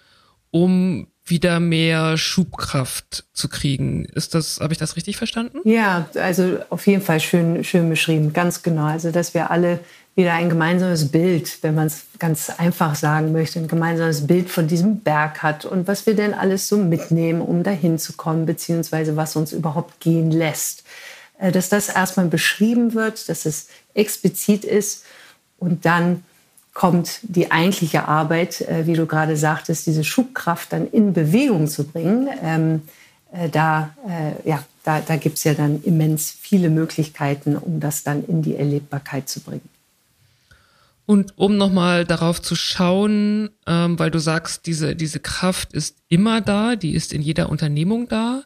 um 0.50 1.08
wieder 1.24 1.60
mehr 1.60 2.16
Schubkraft 2.16 3.24
zu 3.32 3.48
kriegen. 3.48 4.04
Ist 4.04 4.34
das, 4.34 4.60
habe 4.60 4.72
ich 4.72 4.78
das 4.78 4.96
richtig 4.96 5.16
verstanden? 5.16 5.58
Ja, 5.64 6.08
also 6.14 6.58
auf 6.68 6.86
jeden 6.86 7.02
Fall 7.02 7.20
schön, 7.20 7.64
schön 7.64 7.88
beschrieben, 7.88 8.32
ganz 8.32 8.62
genau. 8.62 8.84
Also, 8.84 9.10
dass 9.10 9.34
wir 9.34 9.50
alle 9.50 9.80
wieder 10.14 10.34
ein 10.34 10.50
gemeinsames 10.50 11.10
Bild, 11.10 11.58
wenn 11.62 11.74
man 11.74 11.86
es 11.86 12.04
ganz 12.18 12.50
einfach 12.50 12.94
sagen 12.96 13.32
möchte, 13.32 13.60
ein 13.60 13.68
gemeinsames 13.68 14.26
Bild 14.26 14.50
von 14.50 14.68
diesem 14.68 15.00
Berg 15.00 15.42
hat 15.42 15.64
und 15.64 15.88
was 15.88 16.06
wir 16.06 16.14
denn 16.14 16.34
alles 16.34 16.68
so 16.68 16.76
mitnehmen, 16.76 17.40
um 17.40 17.62
dahin 17.62 17.98
zu 17.98 18.12
kommen, 18.14 18.44
beziehungsweise 18.44 19.16
was 19.16 19.36
uns 19.36 19.52
überhaupt 19.52 20.00
gehen 20.00 20.30
lässt. 20.30 20.84
Äh, 21.42 21.50
dass 21.50 21.68
das 21.68 21.88
erstmal 21.88 22.26
beschrieben 22.26 22.94
wird, 22.94 23.28
dass 23.28 23.44
es 23.46 23.68
explizit 23.94 24.64
ist 24.64 25.04
und 25.58 25.84
dann 25.84 26.22
kommt 26.72 27.18
die 27.22 27.50
eigentliche 27.50 28.06
Arbeit, 28.08 28.62
äh, 28.62 28.86
wie 28.86 28.94
du 28.94 29.06
gerade 29.06 29.36
sagtest, 29.36 29.86
diese 29.86 30.04
Schubkraft 30.04 30.72
dann 30.72 30.88
in 30.88 31.12
Bewegung 31.12 31.66
zu 31.66 31.84
bringen. 31.84 32.28
Ähm, 32.42 32.82
äh, 33.32 33.48
da 33.48 33.90
ja, 34.44 34.62
da, 34.84 35.00
da 35.00 35.16
gibt 35.16 35.38
es 35.38 35.44
ja 35.44 35.54
dann 35.54 35.82
immens 35.82 36.30
viele 36.30 36.70
Möglichkeiten, 36.70 37.56
um 37.56 37.80
das 37.80 38.02
dann 38.02 38.24
in 38.24 38.42
die 38.42 38.56
Erlebbarkeit 38.56 39.28
zu 39.28 39.40
bringen. 39.40 39.68
Und 41.06 41.36
um 41.36 41.56
nochmal 41.56 42.04
darauf 42.04 42.42
zu 42.42 42.54
schauen, 42.54 43.50
ähm, 43.66 43.98
weil 43.98 44.10
du 44.10 44.18
sagst, 44.18 44.66
diese, 44.66 44.94
diese 44.94 45.20
Kraft 45.20 45.72
ist 45.72 45.96
immer 46.08 46.40
da, 46.40 46.76
die 46.76 46.94
ist 46.94 47.12
in 47.12 47.22
jeder 47.22 47.48
Unternehmung 47.48 48.08
da. 48.08 48.42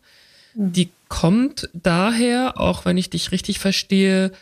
Die 0.59 0.89
kommt 1.09 1.69
daher, 1.75 2.59
auch 2.59 2.87
wenn 2.87 2.97
ich 2.97 3.11
dich 3.11 3.31
richtig 3.31 3.59
verstehe, 3.59 4.33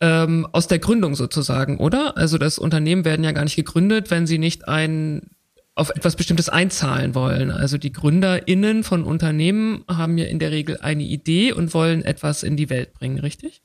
ähm, 0.00 0.46
aus 0.52 0.66
der 0.66 0.78
Gründung 0.78 1.14
sozusagen, 1.14 1.78
oder? 1.78 2.16
Also 2.18 2.36
das 2.36 2.58
Unternehmen 2.58 3.06
werden 3.06 3.24
ja 3.24 3.32
gar 3.32 3.44
nicht 3.44 3.56
gegründet, 3.56 4.10
wenn 4.10 4.26
sie 4.26 4.38
nicht 4.38 4.68
ein 4.68 5.22
auf 5.74 5.88
etwas 5.88 6.16
Bestimmtes 6.16 6.50
einzahlen 6.50 7.14
wollen. 7.14 7.50
Also 7.50 7.78
die 7.78 7.92
GründerInnen 7.92 8.84
von 8.84 9.04
Unternehmen 9.04 9.84
haben 9.88 10.18
ja 10.18 10.26
in 10.26 10.38
der 10.38 10.50
Regel 10.50 10.78
eine 10.82 11.04
Idee 11.04 11.52
und 11.52 11.72
wollen 11.72 12.04
etwas 12.04 12.42
in 12.42 12.58
die 12.58 12.68
Welt 12.68 12.92
bringen, 12.92 13.18
richtig? 13.18 13.62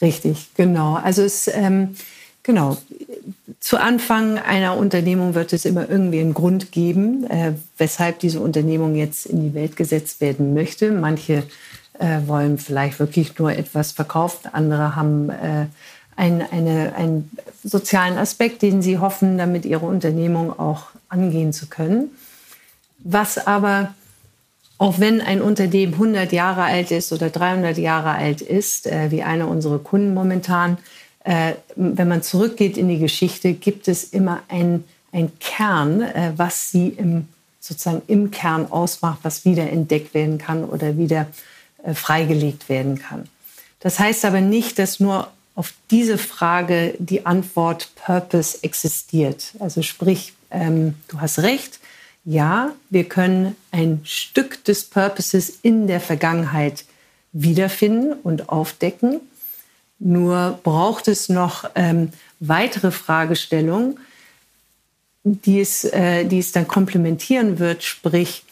Richtig, 0.00 0.48
genau. 0.56 0.94
Also 0.94 1.22
es 1.22 1.46
ähm, 1.46 1.94
Genau. 2.44 2.76
Zu 3.58 3.78
Anfang 3.78 4.38
einer 4.38 4.76
Unternehmung 4.76 5.34
wird 5.34 5.54
es 5.54 5.64
immer 5.64 5.88
irgendwie 5.88 6.20
einen 6.20 6.34
Grund 6.34 6.70
geben, 6.70 7.24
äh, 7.30 7.54
weshalb 7.78 8.18
diese 8.20 8.40
Unternehmung 8.40 8.94
jetzt 8.94 9.26
in 9.26 9.42
die 9.42 9.54
Welt 9.54 9.76
gesetzt 9.76 10.20
werden 10.20 10.52
möchte. 10.52 10.92
Manche 10.92 11.44
äh, 11.98 12.20
wollen 12.26 12.58
vielleicht 12.58 13.00
wirklich 13.00 13.38
nur 13.38 13.52
etwas 13.52 13.92
verkaufen, 13.92 14.50
andere 14.52 14.94
haben 14.94 15.30
äh, 15.30 15.66
ein, 16.16 16.44
eine, 16.52 16.94
einen 16.94 17.30
sozialen 17.64 18.18
Aspekt, 18.18 18.62
den 18.62 18.82
sie 18.82 18.98
hoffen, 18.98 19.38
damit 19.38 19.64
ihre 19.64 19.86
Unternehmung 19.86 20.56
auch 20.58 20.88
angehen 21.08 21.52
zu 21.52 21.66
können. 21.66 22.10
Was 22.98 23.46
aber, 23.46 23.94
auch 24.76 24.98
wenn 25.00 25.22
ein 25.22 25.40
Unternehmen 25.40 25.94
100 25.94 26.32
Jahre 26.32 26.62
alt 26.62 26.90
ist 26.90 27.12
oder 27.12 27.30
300 27.30 27.78
Jahre 27.78 28.10
alt 28.10 28.42
ist, 28.42 28.86
äh, 28.86 29.10
wie 29.10 29.22
eine 29.22 29.46
unserer 29.46 29.78
Kunden 29.78 30.12
momentan, 30.12 30.76
äh, 31.24 31.54
wenn 31.74 32.08
man 32.08 32.22
zurückgeht 32.22 32.76
in 32.76 32.88
die 32.88 32.98
Geschichte, 32.98 33.54
gibt 33.54 33.88
es 33.88 34.04
immer 34.04 34.42
ein, 34.48 34.84
Kern, 35.40 36.02
äh, 36.02 36.32
was 36.36 36.70
sie 36.70 36.88
im, 36.88 37.28
sozusagen 37.60 38.02
im 38.08 38.30
Kern 38.30 38.70
ausmacht, 38.70 39.20
was 39.22 39.44
wieder 39.44 39.70
entdeckt 39.70 40.12
werden 40.12 40.38
kann 40.38 40.64
oder 40.64 40.98
wieder 40.98 41.26
äh, 41.82 41.94
freigelegt 41.94 42.68
werden 42.68 42.98
kann. 42.98 43.28
Das 43.80 43.98
heißt 43.98 44.24
aber 44.24 44.40
nicht, 44.40 44.78
dass 44.78 45.00
nur 45.00 45.28
auf 45.54 45.72
diese 45.90 46.18
Frage 46.18 46.94
die 46.98 47.26
Antwort 47.26 47.90
Purpose 47.94 48.58
existiert. 48.62 49.52
Also 49.60 49.82
sprich, 49.82 50.32
ähm, 50.50 50.94
du 51.08 51.20
hast 51.20 51.38
recht, 51.40 51.78
ja, 52.24 52.72
wir 52.90 53.04
können 53.04 53.54
ein 53.70 54.00
Stück 54.04 54.64
des 54.64 54.84
Purposes 54.84 55.58
in 55.62 55.86
der 55.86 56.00
Vergangenheit 56.00 56.84
wiederfinden 57.32 58.14
und 58.14 58.48
aufdecken. 58.48 59.20
Nur 60.06 60.60
braucht 60.62 61.08
es 61.08 61.30
noch 61.30 61.64
ähm, 61.74 62.12
weitere 62.38 62.90
Fragestellungen, 62.90 63.98
die 65.24 65.60
es, 65.60 65.84
äh, 65.84 66.26
die 66.26 66.40
es 66.40 66.52
dann 66.52 66.68
komplementieren 66.68 67.58
wird, 67.58 67.82
sprich 67.82 68.44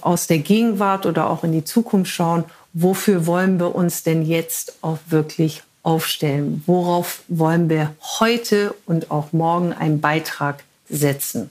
aus 0.00 0.26
der 0.26 0.38
Gegenwart 0.38 1.06
oder 1.06 1.30
auch 1.30 1.44
in 1.44 1.52
die 1.52 1.64
Zukunft 1.64 2.10
schauen, 2.10 2.44
wofür 2.72 3.24
wollen 3.26 3.60
wir 3.60 3.76
uns 3.76 4.02
denn 4.02 4.26
jetzt 4.26 4.74
auch 4.82 4.98
wirklich 5.06 5.62
aufstellen? 5.84 6.64
Worauf 6.66 7.22
wollen 7.28 7.70
wir 7.70 7.94
heute 8.18 8.74
und 8.84 9.12
auch 9.12 9.32
morgen 9.32 9.72
einen 9.72 10.00
Beitrag 10.00 10.64
setzen? 10.90 11.50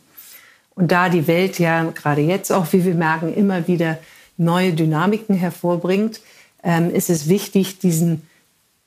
Und 0.76 0.92
da 0.92 1.08
die 1.08 1.28
Welt 1.28 1.60
ja 1.60 1.86
gerade 1.86 2.22
jetzt 2.22 2.52
auch, 2.52 2.74
wie 2.74 2.84
wir 2.84 2.94
merken, 2.94 3.34
immer 3.34 3.70
wieder 3.70 3.98
neue 4.36 4.74
Dynamiken 4.74 5.36
hervorbringt, 5.36 6.20
ähm, 6.62 6.94
ist 6.94 7.10
es 7.10 7.30
wichtig, 7.30 7.80
diesen 7.80 8.28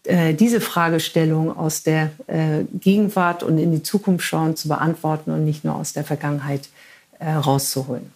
äh, 0.07 0.35
diese 0.35 0.61
Fragestellung 0.61 1.57
aus 1.57 1.83
der 1.83 2.11
äh, 2.27 2.65
Gegenwart 2.73 3.43
und 3.43 3.59
in 3.59 3.73
die 3.73 3.83
Zukunft 3.83 4.25
schauen 4.25 4.57
zu 4.57 4.69
beantworten 4.69 5.31
und 5.31 5.45
nicht 5.45 5.65
nur 5.65 5.75
aus 5.75 5.93
der 5.93 6.05
Vergangenheit 6.05 6.69
äh, 7.19 7.31
rauszuholen. 7.33 8.13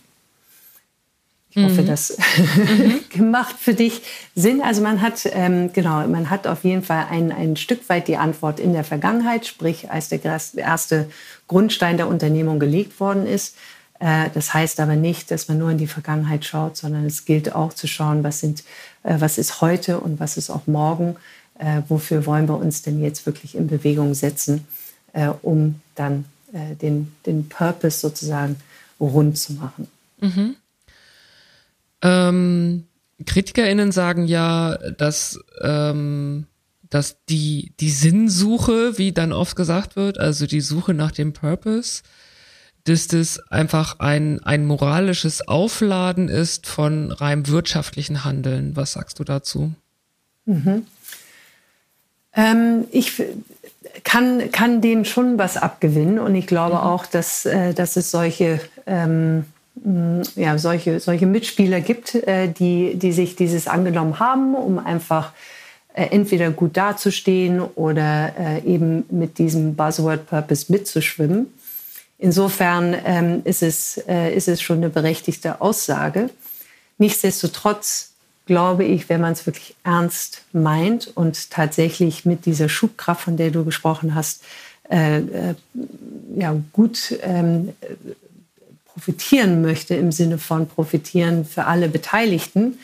Ich 1.50 1.56
mhm. 1.56 1.64
hoffe, 1.64 1.82
das 1.82 2.16
mhm. 2.16 3.00
gemacht 3.11 3.56
für 3.59 3.75
dich 3.75 4.02
Sinn. 4.35 4.62
Also 4.62 4.82
man 4.82 5.00
hat 5.00 5.28
ähm, 5.32 5.73
genau, 5.73 6.06
man 6.06 6.30
hat 6.30 6.47
auf 6.47 6.64
jeden 6.64 6.82
Fall 6.82 7.06
ein, 7.11 7.32
ein 7.32 7.56
Stück 7.56 7.88
weit 7.88 8.06
die 8.06 8.16
Antwort 8.16 8.61
in 8.61 8.73
der 8.73 8.85
Vergangenheit, 8.85 9.47
sprich 9.47 9.90
als 9.90 10.09
der 10.09 10.20
erste 10.25 11.11
Grundstein 11.49 11.97
der 11.97 12.06
Unternehmung 12.06 12.61
gelegt 12.61 13.00
worden 13.00 13.26
ist. 13.26 13.56
Äh, 13.99 14.30
das 14.32 14.54
heißt 14.54 14.78
aber 14.78 14.94
nicht, 14.94 15.30
dass 15.30 15.49
man 15.49 15.59
nur 15.59 15.70
in 15.70 15.78
die 15.78 15.88
Vergangenheit 15.88 16.44
schaut, 16.44 16.76
sondern 16.76 17.04
es 17.04 17.25
gilt 17.25 17.52
auch 17.52 17.73
zu 17.73 17.88
schauen, 17.88 18.23
was 18.23 18.38
sind, 18.40 18.62
äh, 19.02 19.16
was 19.18 19.37
ist 19.37 19.61
heute 19.61 19.99
und 19.99 20.20
was 20.20 20.37
ist 20.37 20.50
auch 20.50 20.66
morgen 20.66 21.16
äh, 21.60 21.82
wofür 21.88 22.26
wollen 22.26 22.48
wir 22.48 22.56
uns 22.56 22.82
denn 22.82 23.02
jetzt 23.02 23.26
wirklich 23.26 23.54
in 23.54 23.66
Bewegung 23.66 24.14
setzen, 24.14 24.66
äh, 25.12 25.28
um 25.42 25.80
dann 25.94 26.24
äh, 26.52 26.74
den, 26.74 27.12
den 27.26 27.48
Purpose 27.48 27.98
sozusagen 28.00 28.56
rund 28.98 29.38
zu 29.38 29.52
machen. 29.54 29.86
Mhm. 30.20 30.56
Ähm, 32.02 32.84
KritikerInnen 33.26 33.92
sagen 33.92 34.26
ja, 34.26 34.78
dass, 34.96 35.38
ähm, 35.60 36.46
dass 36.88 37.18
die, 37.28 37.72
die 37.78 37.90
Sinnsuche, 37.90 38.96
wie 38.96 39.12
dann 39.12 39.32
oft 39.32 39.54
gesagt 39.54 39.96
wird, 39.96 40.18
also 40.18 40.46
die 40.46 40.62
Suche 40.62 40.94
nach 40.94 41.12
dem 41.12 41.34
Purpose, 41.34 42.02
dass 42.84 43.06
das 43.06 43.38
einfach 43.50 43.98
ein, 43.98 44.42
ein 44.42 44.64
moralisches 44.64 45.46
Aufladen 45.46 46.28
ist 46.28 46.66
von 46.66 47.12
rein 47.12 47.46
wirtschaftlichen 47.48 48.24
Handeln. 48.24 48.76
Was 48.76 48.92
sagst 48.92 49.18
du 49.18 49.24
dazu? 49.24 49.74
Mhm. 50.46 50.86
Ähm, 52.34 52.87
ich 52.90 53.22
kann, 54.04 54.50
kann 54.52 54.80
denen 54.80 55.04
schon 55.04 55.38
was 55.38 55.56
abgewinnen 55.56 56.18
und 56.18 56.34
ich 56.34 56.46
glaube 56.46 56.76
mhm. 56.76 56.80
auch, 56.80 57.06
dass, 57.06 57.44
äh, 57.44 57.75
dass 57.75 57.96
es 57.96 58.10
solche, 58.10 58.60
ähm, 58.87 59.44
ja, 60.37 60.58
solche, 60.58 61.00
solche 61.00 61.26
Mitspieler 61.26 61.80
gibt, 61.80 62.14
äh, 62.14 62.49
die, 62.49 62.94
die 62.96 63.12
sich 63.12 63.37
dieses 63.37 63.66
angenommen 63.66 64.18
haben, 64.20 64.54
um 64.54 64.78
einfach 64.78 65.32
äh, 65.94 66.06
entweder 66.10 66.50
gut 66.50 66.76
dazustehen 66.76 67.60
oder 67.60 68.34
äh, 68.38 68.60
eben 68.64 69.04
mit 69.10 69.38
diesem 69.38 69.75
Buzzword 69.75 70.26
Purpose 70.26 70.70
mitzuschwimmen. 70.70 71.52
Insofern 72.18 72.94
ähm, 73.04 73.40
ist, 73.44 73.62
es, 73.62 73.99
äh, 74.06 74.34
ist 74.34 74.46
es 74.46 74.60
schon 74.60 74.78
eine 74.78 74.90
berechtigte 74.90 75.60
Aussage. 75.60 76.28
Nichtsdestotrotz 76.99 78.09
glaube 78.47 78.85
ich, 78.85 79.09
wenn 79.09 79.20
man 79.20 79.32
es 79.32 79.47
wirklich 79.47 79.76
ernst 79.85 80.42
meint 80.52 81.09
und 81.14 81.50
tatsächlich 81.50 82.25
mit 82.25 82.47
dieser 82.47 82.68
Schubkraft, 82.68 83.23
von 83.23 83.37
der 83.37 83.50
du 83.50 83.64
gesprochen 83.64 84.14
hast, 84.14 84.42
äh, 84.90 85.18
äh, 85.18 85.54
ja, 86.37 86.56
gut 86.73 87.16
ähm, 87.23 87.73
profitieren 88.87 89.62
möchte 89.62 89.94
im 89.94 90.11
Sinne 90.11 90.38
von 90.38 90.66
profitieren 90.66 91.44
für 91.44 91.64
alle 91.66 91.88
Beteiligten, 91.88 92.78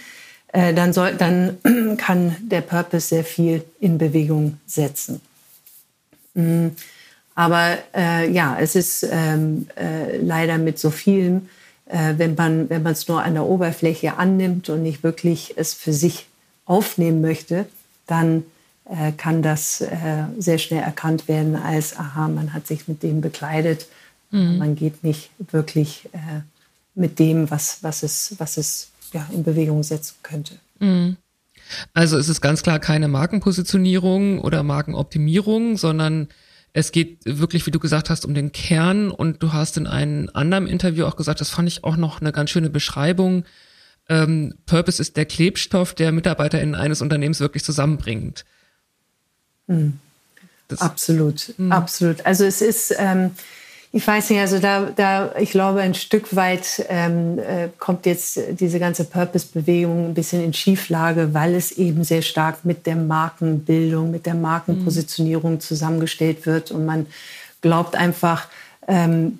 äh, 0.52 0.72
dann, 0.72 0.92
soll, 0.92 1.14
dann 1.14 1.58
kann 1.98 2.36
der 2.40 2.60
Purpose 2.60 3.08
sehr 3.08 3.24
viel 3.24 3.64
in 3.80 3.98
Bewegung 3.98 4.58
setzen. 4.66 5.20
Mm, 6.34 6.68
aber 7.34 7.78
äh, 7.94 8.30
ja, 8.30 8.56
es 8.58 8.76
ist 8.76 9.06
ähm, 9.10 9.68
äh, 9.76 10.16
leider 10.18 10.58
mit 10.58 10.78
so 10.78 10.90
vielen, 10.90 11.48
wenn 11.88 12.34
man 12.34 12.68
wenn 12.68 12.82
man 12.82 12.92
es 12.92 13.06
nur 13.06 13.22
an 13.22 13.34
der 13.34 13.44
Oberfläche 13.44 14.16
annimmt 14.16 14.68
und 14.68 14.82
nicht 14.82 15.04
wirklich 15.04 15.54
es 15.56 15.72
für 15.72 15.92
sich 15.92 16.26
aufnehmen 16.64 17.20
möchte, 17.20 17.66
dann 18.06 18.42
äh, 18.88 19.12
kann 19.12 19.42
das 19.42 19.80
äh, 19.80 20.24
sehr 20.38 20.58
schnell 20.58 20.82
erkannt 20.82 21.28
werden 21.28 21.56
als, 21.56 21.96
aha, 21.96 22.28
man 22.28 22.52
hat 22.52 22.66
sich 22.66 22.86
mit 22.86 23.02
dem 23.02 23.20
bekleidet. 23.20 23.86
Mhm. 24.30 24.58
Man 24.58 24.76
geht 24.76 25.02
nicht 25.02 25.30
wirklich 25.50 26.08
äh, 26.12 26.42
mit 26.94 27.18
dem, 27.18 27.50
was, 27.50 27.82
was 27.82 28.02
es, 28.02 28.34
was 28.38 28.56
es 28.56 28.90
ja, 29.12 29.26
in 29.32 29.42
Bewegung 29.42 29.82
setzen 29.82 30.14
könnte. 30.22 30.54
Mhm. 30.78 31.16
Also 31.94 32.16
es 32.16 32.28
ist 32.28 32.40
ganz 32.40 32.62
klar 32.62 32.78
keine 32.78 33.08
Markenpositionierung 33.08 34.40
oder 34.40 34.62
Markenoptimierung, 34.62 35.76
sondern 35.76 36.28
es 36.76 36.92
geht 36.92 37.20
wirklich, 37.24 37.64
wie 37.64 37.70
du 37.70 37.78
gesagt 37.78 38.10
hast, 38.10 38.26
um 38.26 38.34
den 38.34 38.52
Kern. 38.52 39.10
Und 39.10 39.42
du 39.42 39.54
hast 39.54 39.78
in 39.78 39.86
einem 39.86 40.28
anderen 40.34 40.66
Interview 40.66 41.06
auch 41.06 41.16
gesagt, 41.16 41.40
das 41.40 41.48
fand 41.48 41.68
ich 41.68 41.84
auch 41.84 41.96
noch 41.96 42.20
eine 42.20 42.32
ganz 42.32 42.50
schöne 42.50 42.68
Beschreibung. 42.68 43.46
Ähm, 44.10 44.52
Purpose 44.66 45.00
ist 45.00 45.16
der 45.16 45.24
Klebstoff, 45.24 45.94
der 45.94 46.12
MitarbeiterInnen 46.12 46.74
eines 46.74 47.00
Unternehmens 47.00 47.40
wirklich 47.40 47.64
zusammenbringt. 47.64 48.44
Mhm. 49.68 49.98
absolut, 50.78 51.54
mhm. 51.56 51.72
absolut. 51.72 52.26
Also 52.26 52.44
es 52.44 52.60
ist, 52.60 52.94
ähm, 52.98 53.30
ich 53.96 54.06
weiß 54.06 54.28
nicht, 54.28 54.40
also 54.40 54.58
da, 54.58 54.90
da, 54.94 55.34
ich 55.38 55.52
glaube, 55.52 55.80
ein 55.80 55.94
Stück 55.94 56.36
weit 56.36 56.84
ähm, 56.90 57.38
äh, 57.38 57.68
kommt 57.78 58.04
jetzt 58.04 58.38
diese 58.60 58.78
ganze 58.78 59.04
Purpose-Bewegung 59.04 60.08
ein 60.08 60.14
bisschen 60.14 60.44
in 60.44 60.52
Schieflage, 60.52 61.32
weil 61.32 61.54
es 61.54 61.72
eben 61.72 62.04
sehr 62.04 62.20
stark 62.20 62.66
mit 62.66 62.86
der 62.86 62.96
Markenbildung, 62.96 64.10
mit 64.10 64.26
der 64.26 64.34
Markenpositionierung 64.34 65.54
mhm. 65.54 65.60
zusammengestellt 65.60 66.44
wird 66.44 66.72
und 66.72 66.84
man 66.84 67.06
glaubt 67.62 67.96
einfach, 67.96 68.48
ähm, 68.86 69.38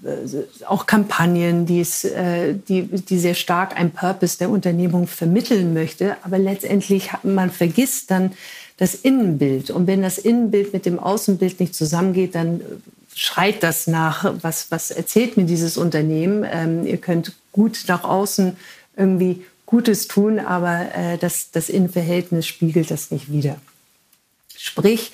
auch 0.67 0.87
Kampagnen, 0.87 1.67
die, 1.67 1.81
es, 1.81 2.05
äh, 2.05 2.55
die, 2.55 2.85
die 2.85 3.19
sehr 3.19 3.35
stark 3.35 3.79
ein 3.79 3.91
Purpose 3.91 4.39
der 4.39 4.49
Unternehmung 4.49 5.07
vermitteln 5.07 5.75
möchte. 5.75 6.17
Aber 6.23 6.39
letztendlich, 6.39 7.11
man 7.23 7.51
vergisst 7.51 8.11
dann, 8.11 8.33
das 8.79 8.95
Innenbild. 8.95 9.71
Und 9.71 9.87
wenn 9.87 10.03
das 10.03 10.19
Innenbild 10.19 10.73
mit 10.73 10.85
dem 10.85 10.99
Außenbild 10.99 11.61
nicht 11.61 11.75
zusammengeht, 11.75 12.35
dann 12.35 12.61
schreit 13.17 13.63
das 13.63 13.87
nach, 13.87 14.35
was, 14.43 14.71
was 14.71 14.91
erzählt 14.91 15.37
mir 15.37 15.45
dieses 15.45 15.79
Unternehmen? 15.79 16.47
Ähm, 16.49 16.87
ihr 16.87 16.99
könnt 16.99 17.33
gut 17.51 17.85
nach 17.89 18.05
außen 18.05 18.57
irgendwie 18.97 19.45
Gutes 19.65 20.07
tun, 20.07 20.39
aber 20.39 20.95
äh, 20.95 21.19
das, 21.19 21.51
das 21.51 21.69
Innenverhältnis 21.69 22.47
spiegelt 22.47 22.91
das 22.91 23.11
nicht 23.11 23.33
wider. 23.33 23.57
Sprich, 24.57 25.13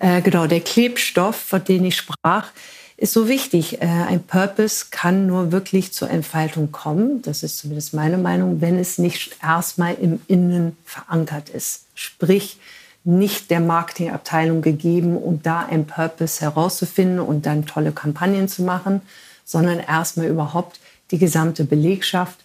äh, 0.00 0.20
genau, 0.20 0.46
der 0.46 0.60
Klebstoff, 0.60 1.36
von 1.36 1.64
dem 1.64 1.84
ich 1.84 1.96
sprach, 1.96 2.50
ist 2.96 3.12
so 3.12 3.28
wichtig. 3.28 3.80
Äh, 3.80 3.86
ein 3.86 4.22
Purpose 4.24 4.86
kann 4.90 5.26
nur 5.26 5.52
wirklich 5.52 5.92
zur 5.92 6.10
Entfaltung 6.10 6.72
kommen, 6.72 7.22
das 7.22 7.42
ist 7.42 7.58
zumindest 7.58 7.94
meine 7.94 8.18
Meinung, 8.18 8.60
wenn 8.60 8.78
es 8.78 8.98
nicht 8.98 9.36
erstmal 9.40 9.94
im 9.94 10.20
Innen 10.26 10.76
verankert 10.84 11.48
ist. 11.48 11.84
Sprich, 11.94 12.58
nicht 13.06 13.50
der 13.50 13.60
Marketingabteilung 13.60 14.62
gegeben, 14.62 15.16
um 15.16 15.40
da 15.40 15.60
ein 15.60 15.86
Purpose 15.86 16.40
herauszufinden 16.40 17.20
und 17.20 17.46
dann 17.46 17.64
tolle 17.64 17.92
Kampagnen 17.92 18.48
zu 18.48 18.62
machen, 18.62 19.00
sondern 19.44 19.78
erstmal 19.78 20.26
überhaupt 20.26 20.80
die 21.12 21.18
gesamte 21.18 21.64
Belegschaft 21.64 22.40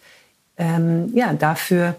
ähm, 0.58 1.12
ja, 1.16 1.34
dafür 1.34 1.96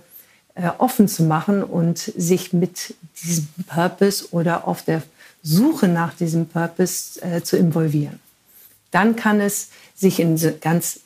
äh, 0.54 0.71
offen 0.78 1.09
zu 1.09 1.25
machen 1.25 1.64
und 1.64 1.99
sich 1.99 2.53
mit 2.53 2.94
diesem 3.25 3.48
Purpose 3.66 4.29
oder 4.31 4.68
auf 4.68 4.85
der 4.85 5.03
Suche 5.42 5.88
nach 5.88 6.14
diesem 6.14 6.46
Purpose 6.46 7.20
äh, 7.20 7.42
zu 7.42 7.57
involvieren. 7.57 8.20
Dann 8.92 9.16
kann 9.16 9.40
es 9.40 9.70
sich 9.96 10.20
in 10.20 10.38
ganz 10.61 11.01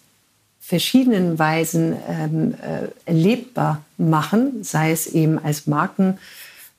verschiedenen 0.60 1.38
Weisen 1.38 1.96
ähm, 2.06 2.54
äh, 2.54 2.88
erlebbar 3.06 3.82
machen, 3.96 4.62
sei 4.62 4.90
es 4.90 5.06
eben 5.06 5.38
als 5.42 5.66
Marken 5.66 6.18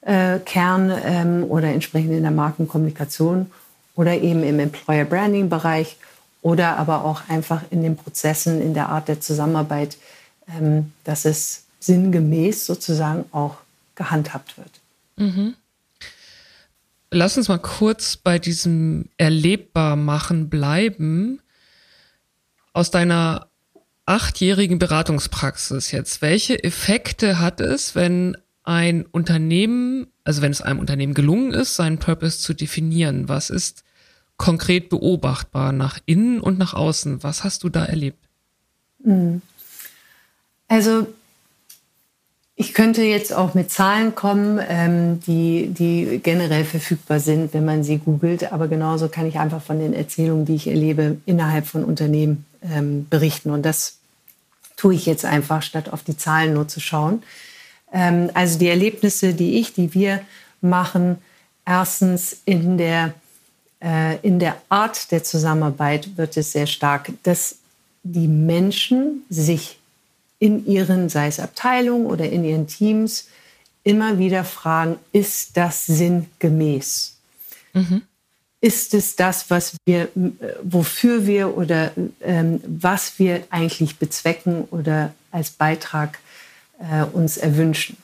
äh, 0.08 0.40
Kern 0.40 0.92
ähm, 1.04 1.44
oder 1.44 1.68
entsprechend 1.68 2.14
in 2.14 2.22
der 2.22 2.32
Markenkommunikation 2.32 3.52
oder 3.96 4.14
eben 4.14 4.42
im 4.44 4.60
Employer 4.60 5.04
Branding 5.04 5.50
Bereich 5.50 5.98
oder 6.42 6.78
aber 6.78 7.04
auch 7.04 7.28
einfach 7.28 7.64
in 7.72 7.84
den 7.84 7.98
Prozessen, 7.98 8.62
in 8.62 8.74
der 8.74 8.88
Art 8.88 9.10
der 9.10 9.20
Zusammenarbeit, 9.20 9.98
ähm, 10.48 10.94
dass 11.04 11.26
es 11.26 11.64
sinngemäß 11.82 12.66
sozusagen 12.66 13.26
auch 13.34 13.58
gehandhabt 13.96 14.58
wird. 14.58 14.72
Mhm. 15.18 15.56
Lass 17.12 17.38
uns 17.38 17.50
mal 17.50 17.60
kurz 17.60 18.16
bei 18.16 18.40
diesem 18.40 19.10
Erlebbarmachen 19.18 20.50
bleiben. 20.50 21.42
Aus 22.72 22.92
deiner 22.92 23.48
achtjährigen 24.06 24.80
Beratungspraxis 24.80 25.92
jetzt, 25.92 26.22
welche 26.22 26.64
Effekte 26.64 27.40
hat 27.40 27.60
es, 27.60 27.94
wenn 27.96 28.38
ein 28.68 29.06
Unternehmen, 29.06 30.08
also 30.26 30.42
wenn 30.42 30.52
es 30.52 30.62
einem 30.62 30.80
Unternehmen 30.80 31.14
gelungen 31.14 31.54
ist, 31.54 31.76
seinen 31.76 32.00
Purpose 32.00 32.40
zu 32.40 32.54
definieren, 32.54 33.30
was 33.30 33.50
ist 33.50 33.84
konkret 34.36 34.90
beobachtbar 34.90 35.72
nach 35.72 36.00
innen 36.06 36.42
und 36.42 36.60
nach 36.60 36.74
außen? 36.74 37.24
Was 37.24 37.46
hast 37.46 37.64
du 37.64 37.70
da 37.70 37.86
erlebt? 37.86 38.20
Hm. 39.04 39.42
Also 40.68 41.08
ich 42.56 42.74
könnte 42.74 43.04
jetzt 43.04 43.32
auch 43.32 43.54
mit 43.54 43.72
Zahlen 43.72 44.16
kommen, 44.16 44.60
ähm, 44.68 45.22
die, 45.22 45.68
die 45.70 46.20
generell 46.22 46.66
verfügbar 46.66 47.22
sind, 47.22 47.54
wenn 47.54 47.64
man 47.64 47.86
sie 47.86 48.00
googelt. 48.00 48.52
Aber 48.52 48.68
genauso 48.68 49.08
kann 49.08 49.28
ich 49.28 49.40
einfach 49.40 49.62
von 49.62 49.80
den 49.80 49.94
Erzählungen, 49.94 50.46
die 50.46 50.56
ich 50.56 50.68
erlebe, 50.68 51.18
innerhalb 51.26 51.68
von 51.68 51.86
Unternehmen 51.86 52.46
ähm, 52.62 53.08
berichten. 53.10 53.52
Und 53.52 53.64
das 53.64 54.00
tue 54.76 54.94
ich 54.94 55.06
jetzt 55.06 55.24
einfach, 55.24 55.62
statt 55.62 55.94
auf 55.94 56.04
die 56.04 56.18
Zahlen 56.18 56.54
nur 56.54 56.68
zu 56.68 56.82
schauen. 56.82 57.24
Ähm, 57.92 58.30
also 58.34 58.60
die 58.60 58.68
Erlebnisse, 58.68 59.34
die 59.34 59.60
ich, 59.60 59.74
die 59.74 59.94
wir 59.94 60.22
machen, 60.62 61.18
erstens 61.66 62.38
in 62.46 62.78
der, 62.78 63.14
äh, 63.82 64.18
in 64.22 64.40
der 64.40 64.58
Art 64.70 65.12
der 65.12 65.24
Zusammenarbeit 65.24 66.18
wird 66.18 66.38
es 66.38 66.52
sehr 66.52 66.68
stark, 66.68 67.12
dass 67.24 67.58
die 68.04 68.28
Menschen 68.28 69.24
sich 69.30 69.80
in 70.40 70.66
ihren, 70.66 71.10
sei 71.10 71.28
es 71.28 71.40
Abteilungen 71.40 72.06
oder 72.06 72.30
in 72.30 72.44
ihren 72.44 72.68
Teams, 72.68 73.28
immer 73.84 74.20
wieder 74.20 74.44
fragen, 74.44 74.98
ist 75.12 75.56
das 75.56 75.86
sinngemäß? 75.86 77.16
Mhm. 77.74 78.02
Ist 78.60 78.94
es 78.94 79.16
das, 79.16 79.50
was 79.50 79.76
wir, 79.86 80.04
äh, 80.04 80.10
wofür 80.64 81.26
wir 81.26 81.58
oder 81.58 81.92
ähm, 82.22 82.60
was 82.66 83.20
wir 83.20 83.44
eigentlich 83.50 83.98
bezwecken 83.98 84.66
oder 84.72 85.14
als 85.32 85.52
Beitrag 85.52 86.20
äh, 86.80 87.04
uns 87.04 87.38
erwünschen. 87.38 87.98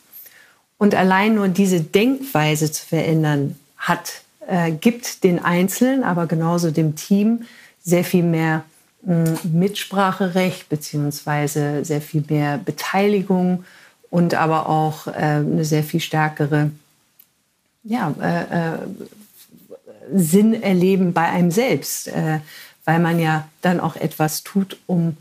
Und 0.78 0.96
allein 0.96 1.36
nur 1.36 1.48
diese 1.48 1.82
Denkweise 1.82 2.72
zu 2.72 2.86
verändern, 2.86 3.56
hat, 3.78 4.22
äh, 4.48 4.72
gibt 4.72 5.24
den 5.24 5.44
Einzelnen, 5.44 6.04
aber 6.04 6.28
genauso 6.28 6.72
dem 6.72 6.96
Team 6.96 7.44
sehr 7.84 8.04
viel 8.04 8.24
mehr 8.24 8.64
mh, 9.04 9.38
Mitspracherecht 9.44 10.70
beziehungsweise 10.70 11.84
sehr 11.86 12.02
viel 12.02 12.24
mehr 12.28 12.58
Beteiligung 12.58 13.66
und 14.10 14.34
aber 14.34 14.70
auch 14.70 15.08
äh, 15.08 15.12
eine 15.12 15.66
sehr 15.66 15.84
viel 15.84 16.00
stärkere 16.00 16.72
ja, 17.84 18.14
äh, 18.22 18.74
äh 18.74 18.78
Sinn 20.14 20.62
erleben 20.62 21.14
bei 21.14 21.30
einem 21.30 21.50
selbst, 21.50 22.10
äh, 22.10 22.40
weil 22.84 23.00
man 23.00 23.20
ja 23.20 23.48
dann 23.62 23.80
auch 23.80 23.96
etwas 23.96 24.44
tut, 24.44 24.78
um 24.86 25.16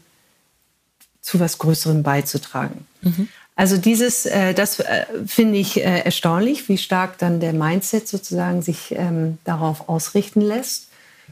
zu 1.21 1.39
was 1.39 1.59
Größerem 1.59 2.03
beizutragen. 2.03 2.85
Mhm. 3.01 3.29
Also 3.63 3.77
dieses, 3.77 4.27
äh, 4.27 4.55
das 4.55 4.81
äh, 4.81 5.05
finde 5.25 5.57
ich 5.57 5.77
äh, 5.77 6.01
erstaunlich, 6.01 6.69
wie 6.69 6.79
stark 6.79 7.19
dann 7.19 7.39
der 7.39 7.53
Mindset 7.53 8.09
sozusagen 8.09 8.61
sich 8.61 8.93
ähm, 8.97 9.39
darauf 9.45 9.89
ausrichten 9.89 10.41
lässt. 10.41 10.89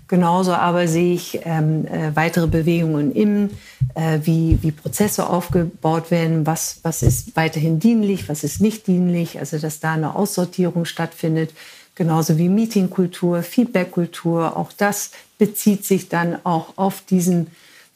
Genauso 0.06 0.52
aber 0.52 0.86
sehe 0.86 1.12
ich 1.12 1.40
ähm, 1.44 1.88
äh, 1.88 2.14
weitere 2.14 2.46
Bewegungen 2.46 3.10
im, 3.10 3.50
äh, 3.96 4.20
wie, 4.22 4.60
wie 4.62 4.70
Prozesse 4.70 5.28
aufgebaut 5.28 6.12
werden, 6.12 6.46
was, 6.46 6.78
was 6.84 7.02
ist 7.02 7.34
weiterhin 7.34 7.80
dienlich, 7.80 8.28
was 8.28 8.44
ist 8.44 8.60
nicht 8.60 8.86
dienlich, 8.86 9.40
also 9.40 9.58
dass 9.58 9.80
da 9.80 9.94
eine 9.94 10.14
Aussortierung 10.14 10.84
stattfindet. 10.84 11.50
Genauso 11.96 12.38
wie 12.38 12.48
Meetingkultur, 12.48 13.42
Feedbackkultur, 13.42 14.56
auch 14.56 14.70
das 14.76 15.10
bezieht 15.36 15.84
sich 15.84 16.08
dann 16.08 16.38
auch 16.44 16.74
auf 16.78 17.02
diesen 17.10 17.48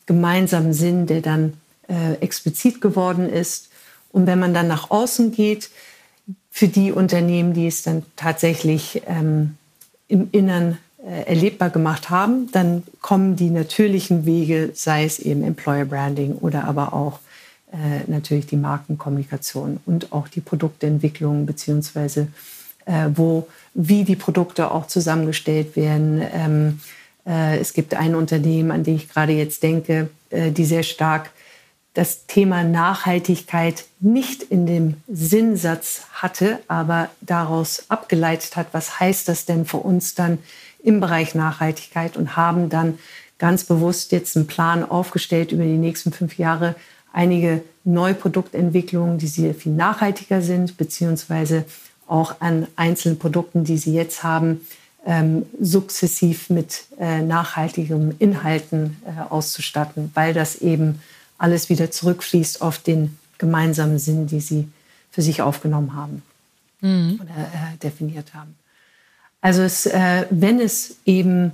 gemeinsamen 0.06 0.72
Sinn, 0.72 1.06
der 1.06 1.20
dann 1.20 1.52
äh, 1.86 2.14
explizit 2.14 2.80
geworden 2.80 3.28
ist. 3.28 3.68
Und 4.14 4.28
wenn 4.28 4.38
man 4.38 4.54
dann 4.54 4.68
nach 4.68 4.90
außen 4.90 5.32
geht, 5.32 5.70
für 6.48 6.68
die 6.68 6.92
Unternehmen, 6.92 7.52
die 7.52 7.66
es 7.66 7.82
dann 7.82 8.04
tatsächlich 8.14 9.02
ähm, 9.08 9.56
im 10.06 10.28
Innern 10.30 10.78
äh, 11.04 11.26
erlebbar 11.26 11.68
gemacht 11.70 12.10
haben, 12.10 12.48
dann 12.52 12.84
kommen 13.00 13.34
die 13.34 13.50
natürlichen 13.50 14.24
Wege, 14.24 14.70
sei 14.72 15.04
es 15.04 15.18
eben 15.18 15.42
Employer 15.42 15.84
Branding 15.84 16.36
oder 16.36 16.64
aber 16.64 16.92
auch 16.92 17.18
äh, 17.72 18.08
natürlich 18.08 18.46
die 18.46 18.56
Markenkommunikation 18.56 19.80
und 19.84 20.12
auch 20.12 20.28
die 20.28 20.40
Produktentwicklung 20.40 21.44
beziehungsweise 21.44 22.28
äh, 22.86 23.08
wo 23.16 23.48
wie 23.74 24.04
die 24.04 24.14
Produkte 24.14 24.70
auch 24.70 24.86
zusammengestellt 24.86 25.74
werden. 25.74 26.22
Ähm, 26.32 26.80
äh, 27.26 27.58
es 27.58 27.72
gibt 27.72 27.94
ein 27.94 28.14
Unternehmen, 28.14 28.70
an 28.70 28.84
die 28.84 28.94
ich 28.94 29.08
gerade 29.08 29.32
jetzt 29.32 29.64
denke, 29.64 30.08
äh, 30.30 30.52
die 30.52 30.64
sehr 30.64 30.84
stark 30.84 31.32
das 31.94 32.26
Thema 32.26 32.64
Nachhaltigkeit 32.64 33.84
nicht 34.00 34.42
in 34.42 34.66
dem 34.66 34.96
Sinnsatz 35.08 36.02
hatte, 36.12 36.58
aber 36.66 37.08
daraus 37.20 37.84
abgeleitet 37.88 38.56
hat, 38.56 38.68
was 38.72 38.98
heißt 38.98 39.28
das 39.28 39.46
denn 39.46 39.64
für 39.64 39.78
uns 39.78 40.14
dann 40.14 40.38
im 40.82 41.00
Bereich 41.00 41.34
Nachhaltigkeit 41.34 42.16
und 42.16 42.36
haben 42.36 42.68
dann 42.68 42.98
ganz 43.38 43.64
bewusst 43.64 44.12
jetzt 44.12 44.36
einen 44.36 44.46
Plan 44.46 44.88
aufgestellt 44.88 45.52
über 45.52 45.64
die 45.64 45.78
nächsten 45.78 46.12
fünf 46.12 46.36
Jahre, 46.36 46.74
einige 47.12 47.62
neue 47.84 48.14
Produktentwicklungen, 48.14 49.18
die 49.18 49.28
sehr 49.28 49.54
viel 49.54 49.72
nachhaltiger 49.72 50.42
sind, 50.42 50.76
beziehungsweise 50.76 51.64
auch 52.06 52.40
an 52.40 52.66
einzelnen 52.76 53.18
Produkten, 53.18 53.64
die 53.64 53.78
sie 53.78 53.94
jetzt 53.94 54.22
haben, 54.22 54.62
ähm, 55.06 55.46
sukzessiv 55.60 56.50
mit 56.50 56.84
äh, 56.98 57.22
nachhaltigen 57.22 58.14
Inhalten 58.18 58.96
äh, 59.06 59.30
auszustatten, 59.30 60.10
weil 60.14 60.34
das 60.34 60.56
eben 60.56 61.00
alles 61.38 61.68
wieder 61.68 61.90
zurückfließt 61.90 62.62
auf 62.62 62.78
den 62.78 63.18
gemeinsamen 63.38 63.98
Sinn, 63.98 64.26
die 64.26 64.40
sie 64.40 64.68
für 65.10 65.22
sich 65.22 65.42
aufgenommen 65.42 65.94
haben 65.94 66.22
mhm. 66.80 67.20
oder 67.22 67.30
äh, 67.30 67.76
definiert 67.82 68.34
haben. 68.34 68.54
Also 69.40 69.62
es, 69.62 69.86
äh, 69.86 70.26
wenn 70.30 70.60
es 70.60 70.96
eben 71.04 71.52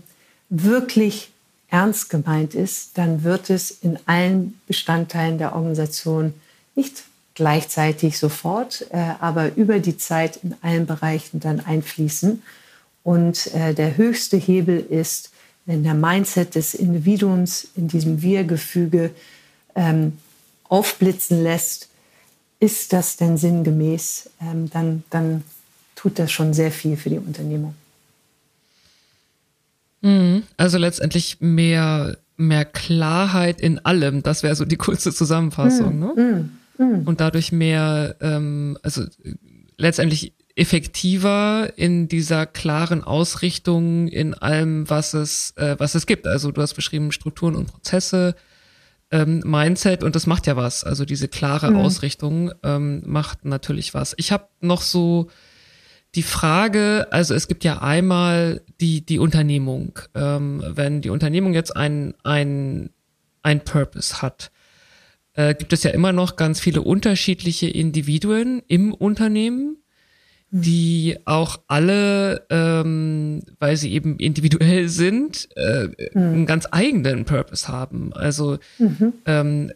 wirklich 0.49 1.31
ernst 1.69 2.11
gemeint 2.11 2.55
ist, 2.55 2.99
dann 2.99 3.23
wird 3.25 3.51
es 3.51 3.71
in 3.71 3.99
allen 4.07 4.61
Bestandteilen 4.67 5.39
der 5.39 5.55
Organisation 5.55 6.35
nicht 6.75 7.05
gleichzeitig 7.35 8.19
sofort, 8.19 8.87
äh, 8.91 9.15
aber 9.21 9.57
über 9.57 9.79
die 9.79 9.97
Zeit 9.97 10.41
in 10.43 10.55
allen 10.63 10.87
Bereichen 10.87 11.41
dann 11.41 11.61
einfließen. 11.61 12.43
Und 13.03 13.55
äh, 13.55 13.73
der 13.73 13.97
höchste 13.97 14.37
Hebel 14.37 14.79
ist, 14.79 15.31
wenn 15.67 15.85
der 15.85 15.95
Mindset 15.95 16.55
des 16.55 16.75
Individuums 16.75 17.69
in 17.77 17.89
diesem 17.89 18.23
Wir-Gefüge 18.23 19.11
ähm, 19.75 20.19
aufblitzen 20.69 21.43
lässt, 21.43 21.89
ist 22.61 22.93
das 22.93 23.17
denn 23.17 23.37
sinngemäß, 23.37 24.31
ähm, 24.41 24.71
dann, 24.71 25.03
dann 25.11 25.45
tut 25.95 26.19
das 26.19 26.31
schon 26.31 26.55
sehr 26.55 26.71
viel 26.71 26.97
für 26.97 27.11
die 27.11 27.19
Unternehmung. 27.19 27.75
Mhm. 30.03 30.45
Also 30.57 30.79
letztendlich 30.79 31.39
mehr, 31.41 32.17
mehr 32.37 32.65
Klarheit 32.65 33.61
in 33.61 33.79
allem. 33.85 34.23
Das 34.23 34.43
wäre 34.43 34.55
so 34.55 34.65
die 34.65 34.77
kurze 34.77 35.13
Zusammenfassung. 35.13 35.95
Mhm. 35.95 36.01
Ne? 36.01 36.51
Mhm. 36.79 37.03
Und 37.07 37.21
dadurch 37.21 37.53
mehr, 37.53 38.17
ähm, 38.21 38.79
also 38.83 39.05
letztendlich 39.77 40.33
effektiver 40.57 41.73
in 41.77 42.09
dieser 42.09 42.47
klaren 42.47 43.03
Ausrichtung 43.03 44.09
in 44.09 44.35
allem, 44.35 44.89
was 44.91 45.15
es, 45.15 45.53
äh, 45.57 45.77
was 45.79 45.95
es 45.95 46.07
gibt. 46.07 46.27
Also 46.27 46.51
du 46.51 46.61
hast 46.61 46.75
beschrieben 46.75 47.13
Strukturen 47.13 47.55
und 47.55 47.67
Prozesse, 47.67 48.35
ähm, 49.11 49.43
Mindset 49.45 50.05
und 50.05 50.15
das 50.15 50.27
macht 50.27 50.47
ja 50.47 50.57
was. 50.57 50.85
Also 50.85 51.05
diese 51.05 51.29
klare 51.29 51.71
mhm. 51.71 51.77
Ausrichtung 51.77 52.53
ähm, 52.63 53.03
macht 53.05 53.45
natürlich 53.45 53.95
was. 53.95 54.15
Ich 54.17 54.33
habe 54.33 54.49
noch 54.61 54.83
so 54.83 55.29
die 56.15 56.23
Frage, 56.23 57.07
also 57.11 57.35
es 57.35 57.47
gibt 57.47 57.63
ja 57.65 57.83
einmal 57.83 58.63
die, 58.81 59.05
die 59.05 59.19
Unternehmung. 59.19 59.99
Ähm, 60.15 60.63
wenn 60.67 61.03
die 61.03 61.11
Unternehmung 61.11 61.55
jetzt 61.55 61.77
ein, 61.77 62.15
ein, 62.25 62.91
ein 63.43 63.61
Purpose 63.61 64.21
hat, 64.21 64.51
äh, 65.35 65.55
gibt 65.55 65.73
es 65.73 65.83
ja 65.85 65.91
immer 65.91 66.13
noch 66.13 66.37
ganz 66.37 66.61
viele 66.61 66.83
unterschiedliche 66.83 67.69
Individuen 67.69 68.63
im 68.67 68.93
Unternehmen. 68.93 69.77
Die 70.51 71.17
auch 71.27 71.61
alle, 71.69 72.47
ähm, 72.51 73.43
weil 73.59 73.77
sie 73.77 73.93
eben 73.93 74.19
individuell 74.19 74.89
sind, 74.89 75.49
äh, 75.57 75.89
mhm. 76.15 76.23
einen 76.23 76.47
ganz 76.47 76.67
eigenen 76.71 77.25
Purpose 77.25 77.69
haben. 77.69 78.13
Also 78.13 78.59
mhm. 78.79 79.13
ähm, 79.27 79.73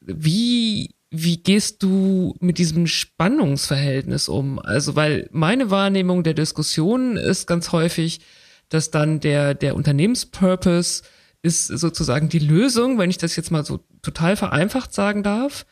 wie 0.00 0.90
wie 1.10 1.38
gehst 1.38 1.82
du 1.82 2.34
mit 2.40 2.58
diesem 2.58 2.86
Spannungsverhältnis 2.86 4.28
um? 4.28 4.58
Also, 4.58 4.94
weil 4.94 5.28
meine 5.32 5.70
Wahrnehmung 5.70 6.22
der 6.22 6.34
Diskussion 6.34 7.16
ist 7.16 7.46
ganz 7.46 7.72
häufig, 7.72 8.20
dass 8.68 8.90
dann 8.90 9.20
der, 9.20 9.54
der 9.54 9.74
Unternehmenspurpose 9.74 11.02
ist 11.40 11.66
sozusagen 11.68 12.28
die 12.28 12.40
Lösung, 12.40 12.98
wenn 12.98 13.10
ich 13.10 13.16
das 13.16 13.36
jetzt 13.36 13.50
mal 13.50 13.64
so 13.64 13.80
total 14.02 14.36
vereinfacht 14.36 14.92
sagen 14.92 15.22
darf, 15.22 15.64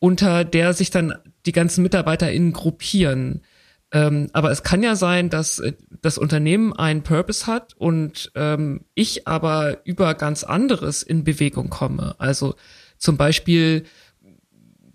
unter 0.00 0.44
der 0.44 0.72
sich 0.72 0.90
dann 0.90 1.14
die 1.46 1.52
ganzen 1.52 1.82
MitarbeiterInnen 1.82 2.52
gruppieren. 2.52 3.42
Ähm, 3.92 4.28
aber 4.32 4.50
es 4.50 4.62
kann 4.62 4.82
ja 4.82 4.96
sein, 4.96 5.30
dass 5.30 5.60
äh, 5.60 5.72
das 6.02 6.18
Unternehmen 6.18 6.72
einen 6.72 7.02
Purpose 7.02 7.46
hat 7.46 7.74
und 7.74 8.32
ähm, 8.34 8.80
ich 8.94 9.28
aber 9.28 9.78
über 9.84 10.14
ganz 10.14 10.42
anderes 10.44 11.02
in 11.02 11.24
Bewegung 11.24 11.70
komme. 11.70 12.14
Also 12.18 12.54
zum 12.98 13.16
Beispiel 13.16 13.84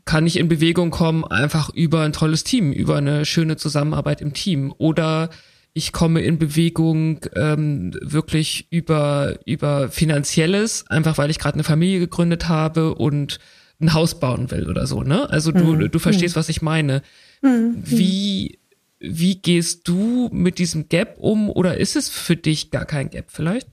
kann 0.06 0.26
ich 0.26 0.38
in 0.38 0.50
Bewegung 0.50 0.90
kommen, 0.90 1.24
einfach 1.24 1.70
über 1.70 2.02
ein 2.02 2.14
tolles 2.14 2.44
Team, 2.44 2.72
über 2.72 2.98
eine 2.98 3.26
schöne 3.26 3.58
Zusammenarbeit 3.58 4.22
im 4.22 4.34
Team. 4.34 4.74
Oder 4.78 5.30
ich 5.74 5.92
komme 5.92 6.22
in 6.22 6.40
Bewegung 6.40 7.20
ähm, 7.36 7.94
wirklich 8.02 8.68
über, 8.72 9.38
über 9.46 9.90
finanzielles, 9.90 10.86
einfach 10.88 11.18
weil 11.18 11.30
ich 11.30 11.40
gerade 11.40 11.54
eine 11.54 11.64
Familie 11.64 12.00
gegründet 12.00 12.50
habe 12.50 12.96
und 12.96 13.40
ein 13.80 13.94
Haus 13.94 14.20
bauen 14.20 14.52
will 14.52 14.68
oder 14.68 14.88
so, 14.88 15.04
ne? 15.04 15.30
Also 15.30 15.52
du, 15.52 15.64
mhm. 15.64 15.92
du 15.92 16.00
verstehst, 16.00 16.36
mhm. 16.36 16.40
was 16.40 16.50
ich 16.50 16.62
meine. 16.62 17.02
Mhm. 17.42 17.82
Wie, 17.86 18.59
wie 19.00 19.36
gehst 19.36 19.88
du 19.88 20.30
mit 20.32 20.60
diesem 20.60 20.90
Gap 20.90 21.18
um 21.20 21.50
oder 21.50 21.78
ist 21.78 21.96
es 21.96 22.10
für 22.10 22.36
dich 22.36 22.72
gar 22.72 22.86
kein 22.86 23.10
Gap 23.10 23.26
vielleicht? 23.30 23.68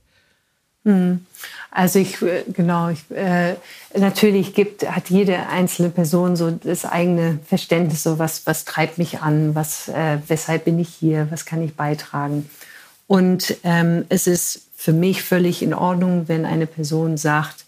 Mhm. 0.83 1.25
Also 1.69 1.99
ich, 1.99 2.21
äh, 2.21 2.43
genau, 2.53 2.89
ich, 2.89 3.03
äh, 3.11 3.55
natürlich 3.95 4.53
gibt, 4.53 4.89
hat 4.89 5.09
jede 5.09 5.47
einzelne 5.49 5.89
Person 5.89 6.35
so 6.37 6.51
das 6.51 6.85
eigene 6.85 7.39
Verständnis, 7.45 8.03
so 8.03 8.19
was, 8.19 8.47
was 8.47 8.63
treibt 8.63 8.97
mich 8.97 9.19
an, 9.19 9.53
was, 9.53 9.89
äh, 9.89 10.19
weshalb 10.27 10.65
bin 10.65 10.79
ich 10.79 10.89
hier, 10.89 11.27
was 11.29 11.45
kann 11.45 11.61
ich 11.61 11.75
beitragen. 11.75 12.49
Und 13.05 13.57
ähm, 13.63 14.05
es 14.09 14.27
ist 14.27 14.61
für 14.75 14.93
mich 14.93 15.23
völlig 15.23 15.61
in 15.61 15.73
Ordnung, 15.73 16.27
wenn 16.27 16.45
eine 16.45 16.67
Person 16.67 17.17
sagt, 17.17 17.65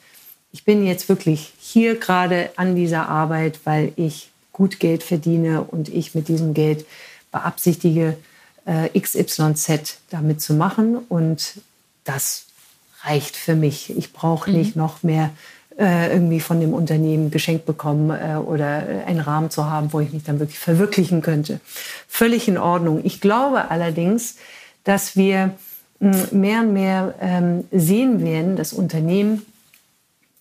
ich 0.52 0.64
bin 0.64 0.86
jetzt 0.86 1.10
wirklich 1.10 1.54
hier 1.60 2.00
gerade 2.00 2.52
an 2.56 2.76
dieser 2.76 3.10
Arbeit, 3.10 3.60
weil 3.66 3.92
ich 3.98 4.30
gut 4.52 4.80
Geld 4.80 5.04
verdiene 5.04 5.62
und 5.64 5.90
ich 5.90 6.16
mit 6.16 6.28
diesem 6.28 6.54
Geld 6.54 6.86
beabsichtige, 7.32 8.18
äh, 8.66 9.00
XYZ 9.00 10.00
damit 10.10 10.42
zu 10.42 10.54
machen. 10.54 10.98
Und 10.98 11.62
das 12.04 12.46
reicht 13.04 13.36
für 13.36 13.56
mich. 13.56 13.96
Ich 13.98 14.14
brauche 14.14 14.50
mhm. 14.50 14.58
nicht 14.58 14.76
noch 14.76 15.04
mehr 15.04 15.32
äh, 15.80 16.12
irgendwie 16.12 16.42
von 16.42 16.60
dem 16.60 16.74
Unternehmen 16.74 17.32
geschenkt 17.32 17.66
bekommen 17.66 18.10
äh, 18.10 18.36
oder 18.36 18.84
einen 19.06 19.22
Rahmen 19.22 19.50
zu 19.50 19.66
haben, 19.66 19.94
wo 19.94 20.02
ich 20.02 20.12
mich 20.12 20.24
dann 20.24 20.40
wirklich 20.40 20.60
verwirklichen 20.60 21.22
könnte. 21.22 21.62
Völlig 22.08 22.48
in 22.48 22.58
Ordnung. 22.58 23.02
Ich 23.04 23.22
glaube 23.22 23.72
allerdings, 23.72 24.36
dass 24.84 25.16
wir 25.16 25.52
hm, 26.02 26.28
mehr 26.32 26.62
und 26.62 26.74
mehr 26.74 27.16
ähm, 27.22 27.64
sehen 27.72 28.24
werden, 28.26 28.56
dass 28.56 28.74
Unternehmen, 28.74 29.46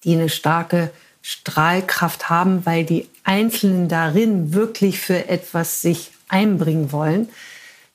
die 0.04 0.14
eine 0.14 0.28
starke 0.28 0.90
Strahlkraft 1.22 2.30
haben, 2.30 2.64
weil 2.66 2.84
die 2.84 3.08
Einzelnen 3.22 3.88
darin 3.88 4.54
wirklich 4.54 5.00
für 5.00 5.28
etwas 5.28 5.82
sich 5.82 6.10
einbringen 6.28 6.92
wollen, 6.92 7.28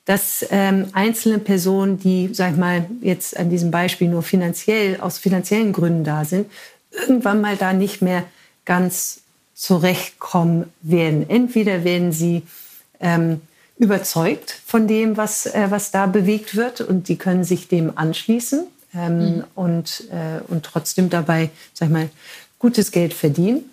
dass 0.04 0.44
ähm, 0.50 0.88
einzelne 0.92 1.38
Personen, 1.38 1.98
die, 1.98 2.30
sag 2.32 2.52
ich 2.52 2.58
mal, 2.58 2.86
jetzt 3.00 3.36
an 3.38 3.48
diesem 3.48 3.70
Beispiel 3.70 4.08
nur 4.08 4.22
finanziell, 4.22 5.00
aus 5.00 5.18
finanziellen 5.18 5.72
Gründen 5.72 6.04
da 6.04 6.24
sind, 6.24 6.50
irgendwann 6.90 7.40
mal 7.40 7.56
da 7.56 7.72
nicht 7.72 8.02
mehr 8.02 8.24
ganz 8.64 9.22
zurechtkommen 9.54 10.66
werden. 10.82 11.28
Entweder 11.28 11.84
werden 11.84 12.12
sie 12.12 12.42
ähm, 13.00 13.40
überzeugt 13.78 14.54
von 14.66 14.86
dem, 14.86 15.16
was, 15.16 15.46
äh, 15.46 15.66
was 15.70 15.90
da 15.90 16.06
bewegt 16.06 16.54
wird 16.54 16.80
und 16.80 17.08
die 17.08 17.16
können 17.16 17.44
sich 17.44 17.68
dem 17.68 17.96
anschließen 17.96 18.66
ähm, 18.94 19.18
mhm. 19.18 19.44
und, 19.54 20.04
äh, 20.10 20.40
und 20.48 20.64
trotzdem 20.64 21.10
dabei, 21.10 21.50
sag 21.72 21.88
ich 21.88 21.92
mal, 21.92 22.10
gutes 22.58 22.92
Geld 22.92 23.14
verdienen. 23.14 23.64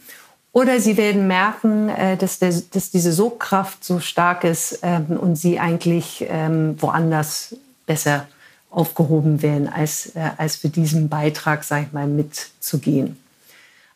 Oder 0.53 0.81
sie 0.81 0.97
werden 0.97 1.27
merken, 1.27 1.89
äh, 1.89 2.17
dass, 2.17 2.39
der, 2.39 2.53
dass 2.71 2.91
diese 2.91 3.13
Sogkraft 3.13 3.83
so 3.83 3.99
stark 3.99 4.43
ist 4.43 4.79
ähm, 4.81 5.17
und 5.17 5.35
sie 5.37 5.59
eigentlich 5.59 6.25
ähm, 6.27 6.75
woanders 6.81 7.55
besser 7.85 8.27
aufgehoben 8.69 9.41
werden, 9.41 9.67
als, 9.67 10.15
äh, 10.15 10.31
als 10.37 10.57
für 10.57 10.69
diesen 10.69 11.07
Beitrag, 11.07 11.63
sag 11.63 11.83
ich 11.83 11.93
mal, 11.93 12.07
mitzugehen. 12.07 13.17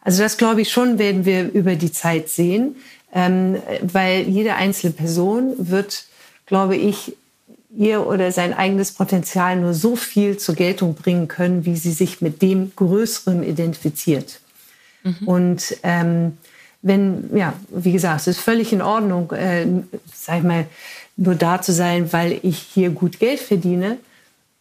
Also 0.02 0.22
das 0.22 0.38
glaube 0.38 0.62
ich 0.62 0.72
schon, 0.72 0.98
werden 0.98 1.26
wir 1.26 1.52
über 1.52 1.76
die 1.76 1.92
Zeit 1.92 2.30
sehen, 2.30 2.76
ähm, 3.14 3.58
weil 3.82 4.22
jede 4.22 4.56
einzelne 4.56 4.94
Person 4.94 5.56
wird, 5.58 6.06
glaube 6.46 6.78
ich, 6.78 7.18
ihr 7.76 8.08
oder 8.08 8.32
sein 8.32 8.54
eigenes 8.54 8.94
Potenzial 8.94 9.58
nur 9.58 9.74
so 9.74 9.96
viel 9.96 10.38
zur 10.38 10.56
Geltung 10.56 10.96
bringen 10.96 11.28
können, 11.28 11.66
wie 11.66 11.76
sie 11.76 11.92
sich 11.92 12.22
mit 12.22 12.42
dem 12.42 12.72
Größeren 12.76 13.44
identifiziert. 13.44 14.40
Mhm. 15.06 15.28
Und 15.28 15.78
ähm, 15.84 16.38
wenn, 16.82 17.36
ja, 17.36 17.54
wie 17.70 17.94
gesagt, 17.94 18.22
es 18.22 18.28
ist 18.28 18.40
völlig 18.40 18.74
in 18.74 18.82
Ordnung, 18.82 19.32
äh, 19.32 19.66
sag 20.14 20.40
ich 20.40 20.44
mal, 20.44 20.66
nur 21.16 21.36
da 21.36 21.62
zu 21.62 21.72
sein, 21.72 22.12
weil 22.12 22.40
ich 22.44 22.60
hier 22.60 22.90
gut 22.90 23.20
Geld 23.20 23.40
verdiene. 23.40 23.98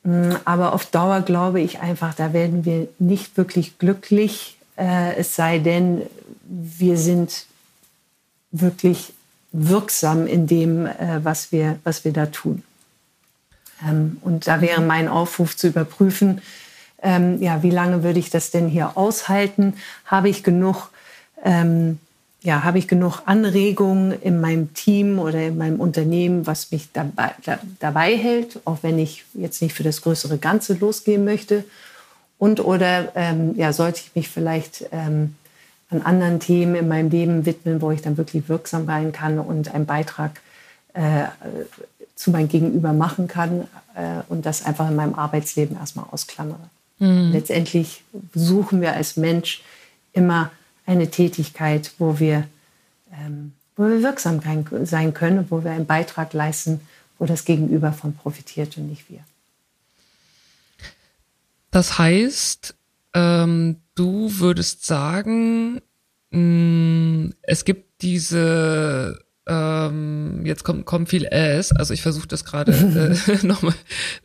Mm, 0.05 0.33
aber 0.45 0.73
auf 0.73 0.87
Dauer 0.87 1.23
glaube 1.23 1.61
ich 1.61 1.81
einfach, 1.81 2.15
da 2.15 2.33
werden 2.33 2.65
wir 2.65 2.89
nicht 2.99 3.37
wirklich 3.37 3.79
glücklich, 3.79 4.57
äh, 4.77 5.17
es 5.17 5.35
sei 5.35 5.59
denn, 5.59 6.03
wir 6.47 6.97
sind 6.97 7.47
wirklich 8.53 9.13
wirksam 9.53 10.27
in 10.27 10.47
dem, 10.47 10.87
äh, 10.87 11.25
was, 11.25 11.53
wir, 11.53 11.79
was 11.85 12.05
wir 12.05 12.13
da 12.13 12.27
tun. 12.27 12.63
Ähm, 13.87 14.19
und 14.21 14.47
da 14.47 14.61
wäre 14.61 14.81
mein 14.81 15.09
Aufruf 15.09 15.57
zu 15.57 15.69
überprüfen, 15.69 16.41
ähm, 17.05 17.41
ja, 17.41 17.63
wie 17.63 17.71
lange 17.71 18.03
würde 18.03 18.19
ich 18.19 18.31
das 18.31 18.51
denn 18.51 18.69
hier 18.69 18.97
aushalten? 18.97 19.75
Habe 20.07 20.29
ich 20.29 20.43
genug, 20.43 20.91
ähm, 21.45 22.01
ja, 22.43 22.65
habe 22.65 22.79
ich 22.79 22.89
genug 22.89 23.21
Anregungen 23.27 24.13
in 24.21 24.41
meinem 24.41 24.75
Team 24.75 25.19
oder 25.19 25.41
in 25.43 25.59
meinem 25.59 25.79
Unternehmen, 25.79 26.47
was 26.47 26.73
mich 26.73 26.89
dabei, 26.93 27.33
da, 27.45 27.59
dabei 27.79 28.17
hält, 28.17 28.61
auch 28.65 28.79
wenn 28.83 28.99
ich 28.99 29.25
jetzt 29.35 29.63
nicht 29.63 29.75
für 29.75 29.83
das 29.83 30.03
größere 30.03 30.39
Ganze 30.39 30.75
losgehen 30.75 31.25
möchte? 31.25 31.65
Und 32.39 32.65
oder 32.65 33.13
ähm, 33.15 33.55
ja, 33.57 33.73
sollte 33.73 34.01
ich 34.01 34.15
mich 34.15 34.29
vielleicht 34.29 34.87
ähm, 34.91 35.37
an 35.91 36.03
anderen 36.03 36.41
Themen 36.41 36.75
in 36.75 36.89
meinem 36.89 37.11
Leben 37.11 37.47
widmen, 37.47 37.81
wo 37.81 37.91
ich 37.91 38.03
dann 38.03 38.17
wirklich 38.17 38.49
wirksam 38.49 38.87
sein 38.87 39.13
kann 39.13 39.39
und 39.39 39.73
einen 39.73 39.87
Beitrag 39.87 40.41
äh, 40.95 41.25
zu 42.17 42.31
meinem 42.31 42.49
Gegenüber 42.49 42.93
machen 42.93 43.29
kann 43.29 43.69
äh, 43.95 44.23
und 44.29 44.47
das 44.47 44.65
einfach 44.65 44.89
in 44.89 44.97
meinem 44.97 45.15
Arbeitsleben 45.15 45.77
erstmal 45.77 46.07
ausklammere. 46.11 46.71
Mhm. 46.99 47.33
Letztendlich 47.33 48.03
suchen 48.35 48.81
wir 48.81 48.95
als 48.95 49.17
Mensch 49.17 49.63
immer 50.13 50.51
eine 50.87 51.11
Tätigkeit, 51.11 51.93
wo 51.99 52.19
wir, 52.19 52.47
ähm, 53.13 53.53
wo 53.77 53.85
wir 53.85 54.03
wirksam 54.03 54.41
sein 54.85 55.15
können, 55.15 55.47
wo 55.51 55.65
wir 55.65 55.73
einen 55.73 55.87
Beitrag 55.87 56.33
leisten, 56.33 56.81
wo 57.19 57.27
das 57.27 57.45
Gegenüber 57.45 57.93
von 57.93 58.15
profitiert 58.15 58.77
und 58.77 58.89
nicht 58.89 59.09
wir. 59.11 59.21
Das 61.71 61.99
heißt, 61.99 62.75
ähm, 63.15 63.77
du 63.95 64.39
würdest 64.39 64.87
sagen, 64.87 65.81
mh, 66.31 66.39
mm, 66.39 67.35
es 67.43 67.65
gibt 67.65 68.03
diese 68.03 69.24
ähm, 69.47 70.45
jetzt 70.45 70.65
kommt, 70.65 70.87
kommt 70.87 71.09
viel 71.11 71.25
S, 71.25 71.73
also 71.73 71.93
ich 71.93 72.03
versuche 72.03 72.29
das 72.29 72.45
gerade 72.45 72.73
äh, 73.29 73.37
nochmal 73.47 73.75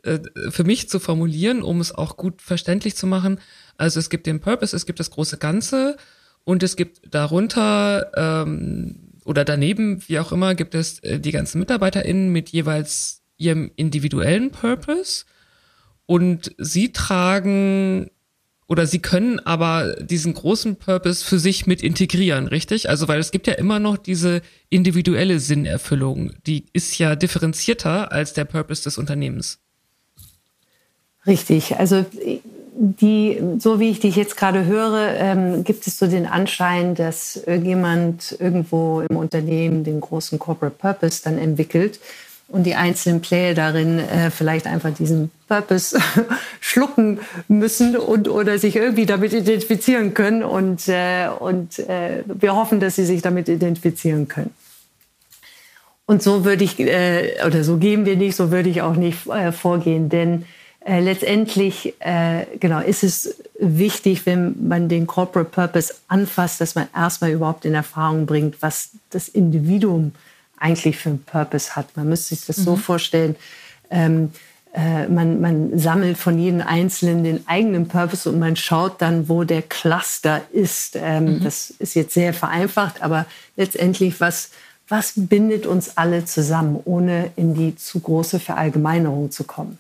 äh, 0.04 0.20
für 0.50 0.64
mich 0.64 0.90
zu 0.90 1.00
formulieren, 1.00 1.62
um 1.62 1.82
es 1.82 1.94
auch 1.94 2.18
gut 2.18 2.42
verständlich 2.42 2.96
zu 2.96 3.08
machen. 3.08 3.40
Also 3.78 4.00
es 4.00 4.10
gibt 4.10 4.28
den 4.28 4.40
Purpose, 4.40 4.76
es 4.76 4.86
gibt 4.86 5.00
das 5.00 5.12
große 5.12 5.38
Ganze 5.38 5.98
und 6.44 6.64
es 6.64 6.76
gibt 6.76 7.02
darunter 7.14 8.12
ähm, 8.16 9.12
oder 9.26 9.46
daneben, 9.46 10.02
wie 10.08 10.20
auch 10.20 10.32
immer, 10.32 10.56
gibt 10.56 10.74
es 10.74 11.00
äh, 11.00 11.20
die 11.20 11.32
ganzen 11.32 11.60
MitarbeiterInnen 11.60 12.30
mit 12.30 12.50
jeweils 12.50 13.22
ihrem 13.38 13.72
individuellen 13.76 14.52
Purpose 14.52 15.26
und 16.06 16.56
sie 16.58 16.92
tragen 16.92 18.10
oder 18.70 18.86
sie 18.86 19.00
können 19.00 19.40
aber 19.40 19.96
diesen 20.00 20.36
großen 20.36 20.76
Purpose 20.76 21.26
für 21.26 21.40
sich 21.40 21.66
mit 21.66 21.82
integrieren, 21.82 22.48
richtig? 22.48 22.88
Also 22.88 23.08
weil 23.08 23.20
es 23.20 23.32
gibt 23.32 23.48
ja 23.48 23.54
immer 23.56 23.80
noch 23.80 23.98
diese 23.98 24.42
individuelle 24.70 25.40
Sinnerfüllung, 25.40 26.32
die 26.46 26.66
ist 26.72 26.98
ja 27.00 27.16
differenzierter 27.16 28.12
als 28.12 28.34
der 28.34 28.46
Purpose 28.46 28.84
des 28.84 29.00
Unternehmens. 29.00 29.58
Richtig, 31.26 31.78
also 31.78 32.06
die, 32.82 33.42
so 33.58 33.80
wie 33.80 33.90
ich 33.90 34.00
dich 34.00 34.16
jetzt 34.16 34.38
gerade 34.38 34.66
höre, 34.66 35.16
ähm, 35.18 35.64
gibt 35.64 35.86
es 35.86 35.98
so 35.98 36.08
den 36.08 36.28
Anschein, 36.28 36.96
dass 36.96 37.36
irgendjemand 37.36 38.38
irgendwo 38.40 39.02
im 39.02 39.18
Unternehmen 39.18 39.84
den 39.84 40.00
großen 40.00 40.40
Corporate 40.40 40.78
Purpose 40.78 41.22
dann 41.24 41.38
entwickelt 41.40 42.00
und 42.50 42.64
die 42.64 42.76
einzelnen 42.76 43.22
Player 43.22 43.54
darin 43.54 44.00
äh, 44.00 44.32
vielleicht 44.32 44.66
einfach 44.66 44.94
diesen 44.94 45.32
Purpose 45.48 45.98
schlucken 46.60 47.20
müssen 47.48 47.96
und 47.96 48.28
oder 48.28 48.58
sich 48.58 48.76
irgendwie 48.76 49.06
damit 49.06 49.34
identifizieren 49.34 50.14
können 50.14 50.44
und 50.44 50.88
äh, 50.88 51.28
und 51.28 51.80
äh, 51.80 52.24
wir 52.26 52.56
hoffen, 52.56 52.80
dass 52.80 52.96
sie 52.96 53.06
sich 53.06 53.22
damit 53.22 53.50
identifizieren 53.50 54.28
können. 54.28 54.52
Und 56.08 56.24
so 56.24 56.44
würde 56.44 56.64
ich 56.64 56.80
äh, 56.80 57.36
oder 57.46 57.64
so 57.64 57.78
gehen 57.78 58.06
wir 58.06 58.16
nicht, 58.16 58.36
so 58.36 58.50
würde 58.52 58.70
ich 58.70 58.82
auch 58.82 58.96
nicht 58.96 59.28
äh, 59.28 59.52
vorgehen, 59.52 60.10
denn 60.10 60.46
äh, 60.84 61.02
letztendlich 61.02 61.94
äh, 62.00 62.46
genau 62.60 62.80
ist 62.80 63.04
es 63.04 63.36
wichtig, 63.60 64.26
wenn 64.26 64.68
man 64.68 64.90
den 64.90 65.06
Corporate 65.06 65.52
Purpose 65.52 65.94
anfasst, 66.08 66.62
dass 66.62 66.74
man 66.74 66.88
erstmal 66.96 67.30
überhaupt 67.30 67.66
in 67.66 67.76
Erfahrung 67.76 68.26
bringt, 68.26 68.60
was 68.62 68.90
das 69.12 69.28
Individuum 69.28 70.14
äh, 70.16 70.29
eigentlich 70.60 70.98
für 70.98 71.10
einen 71.10 71.24
Purpose 71.24 71.76
hat. 71.76 71.96
Man 71.96 72.10
müsste 72.10 72.36
sich 72.36 72.46
das 72.46 72.58
mhm. 72.58 72.64
so 72.64 72.76
vorstellen, 72.76 73.36
ähm, 73.90 74.32
äh, 74.74 75.08
man, 75.08 75.42
man 75.42 75.80
sammelt 75.80 76.18
von 76.18 76.38
jedem 76.38 76.62
Einzelnen 76.62 77.24
den 77.24 77.48
eigenen 77.48 77.88
Purpose 77.88 78.30
und 78.30 78.38
man 78.38 78.56
schaut 78.56 79.02
dann, 79.02 79.28
wo 79.28 79.44
der 79.44 79.64
Cluster 79.64 80.42
ist. 80.52 80.96
Ähm, 80.96 81.38
mhm. 81.38 81.44
Das 81.44 81.72
ist 81.72 81.96
jetzt 81.96 82.14
sehr 82.14 82.34
vereinfacht, 82.34 83.02
aber 83.02 83.26
letztendlich, 83.56 84.22
was, 84.22 84.52
was 84.88 85.14
bindet 85.16 85.66
uns 85.66 85.98
alle 85.98 86.26
zusammen, 86.26 86.80
ohne 86.86 87.32
in 87.36 87.56
die 87.56 87.76
zu 87.76 88.00
große 88.00 88.40
Verallgemeinerung 88.40 89.32
zu 89.32 89.44
kommen? 89.44 89.80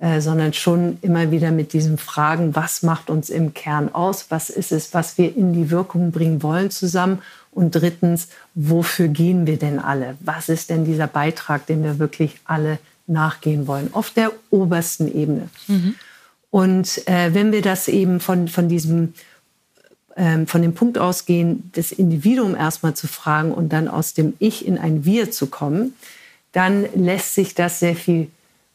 Äh, 0.00 0.20
sondern 0.20 0.52
schon 0.52 0.98
immer 1.02 1.30
wieder 1.30 1.52
mit 1.52 1.72
diesen 1.72 1.98
Fragen, 1.98 2.56
was 2.56 2.82
macht 2.82 3.10
uns 3.10 3.30
im 3.30 3.54
Kern 3.54 3.94
aus, 3.94 4.26
was 4.28 4.50
ist 4.50 4.72
es, 4.72 4.92
was 4.92 5.18
wir 5.18 5.36
in 5.36 5.52
die 5.52 5.70
Wirkung 5.70 6.10
bringen 6.10 6.42
wollen 6.42 6.70
zusammen 6.70 7.22
und 7.54 7.74
drittens, 7.74 8.28
wofür 8.54 9.08
gehen 9.08 9.46
wir 9.46 9.58
denn 9.58 9.78
alle? 9.78 10.16
Was 10.20 10.48
ist 10.48 10.70
denn 10.70 10.84
dieser 10.84 11.06
Beitrag, 11.06 11.66
den 11.66 11.82
wir 11.82 11.98
wirklich 11.98 12.36
alle 12.44 12.78
nachgehen 13.06 13.66
wollen, 13.66 13.92
auf 13.92 14.10
der 14.10 14.32
obersten 14.50 15.12
Ebene? 15.14 15.48
Mhm. 15.68 15.94
Und 16.50 17.06
äh, 17.08 17.34
wenn 17.34 17.52
wir 17.52 17.62
das 17.62 17.88
eben 17.88 18.20
von, 18.20 18.48
von 18.48 18.68
diesem 18.68 19.14
ähm, 20.16 20.46
von 20.46 20.62
dem 20.62 20.74
Punkt 20.74 20.96
ausgehen, 20.96 21.70
das 21.74 21.90
Individuum 21.90 22.54
erstmal 22.54 22.94
zu 22.94 23.08
fragen 23.08 23.52
und 23.52 23.72
dann 23.72 23.88
aus 23.88 24.14
dem 24.14 24.34
Ich 24.38 24.64
in 24.64 24.78
ein 24.78 25.04
Wir 25.04 25.32
zu 25.32 25.48
kommen, 25.48 25.94
dann 26.52 26.86
lässt 26.94 27.34
sich 27.34 27.54
das 27.54 27.80
sehr 27.80 27.96
viel 27.96 28.28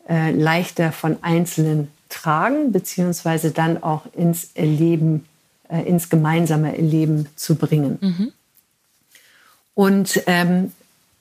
äh, 0.10 0.32
leichter 0.32 0.92
von 0.92 1.18
Einzelnen 1.22 1.88
tragen, 2.10 2.74
beziehungsweise 2.74 3.52
dann 3.52 3.82
auch 3.82 4.06
ins 4.14 4.50
Erleben, 4.54 5.26
äh, 5.70 5.84
ins 5.84 6.10
gemeinsame 6.10 6.76
Erleben 6.76 7.28
zu 7.38 7.56
bringen. 7.56 8.00
Mhm. 8.02 8.32
Und 9.80 10.24
ähm, 10.28 10.74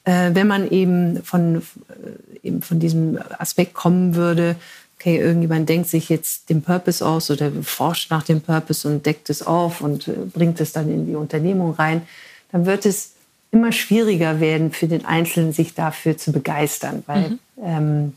äh, 0.03 0.31
wenn 0.33 0.49
man 0.49 0.69
eben 0.69 1.23
von, 1.23 1.63
äh, 1.63 2.43
eben 2.43 2.61
von 2.61 2.81
diesem 2.81 3.17
Aspekt 3.39 3.73
kommen 3.73 4.17
würde, 4.17 4.57
okay, 4.97 5.17
irgendjemand 5.17 5.69
denkt 5.69 5.89
sich 5.89 6.09
jetzt 6.09 6.51
den 6.51 6.63
Purpose 6.63 7.07
aus 7.07 7.31
oder 7.31 7.53
forscht 7.63 8.11
nach 8.11 8.25
dem 8.25 8.41
Purpose 8.41 8.89
und 8.89 9.07
deckt 9.07 9.31
es 9.31 9.47
auf 9.47 9.81
und 9.81 10.09
äh, 10.09 10.13
bringt 10.35 10.61
es 10.61 10.73
dann 10.73 10.93
in 10.93 11.07
die 11.07 11.15
Unternehmung 11.15 11.75
rein, 11.75 12.03
dann 12.51 12.67
wird 12.67 12.85
es 12.85 13.13
immer 13.53 13.71
schwieriger 13.71 14.41
werden 14.41 14.73
für 14.73 14.89
den 14.89 15.05
Einzelnen, 15.05 15.53
sich 15.53 15.75
dafür 15.75 16.19
zu 16.19 16.33
begeistern, 16.33 17.05
weil 17.07 17.31
mhm. 17.31 17.39
ähm, 17.63 18.15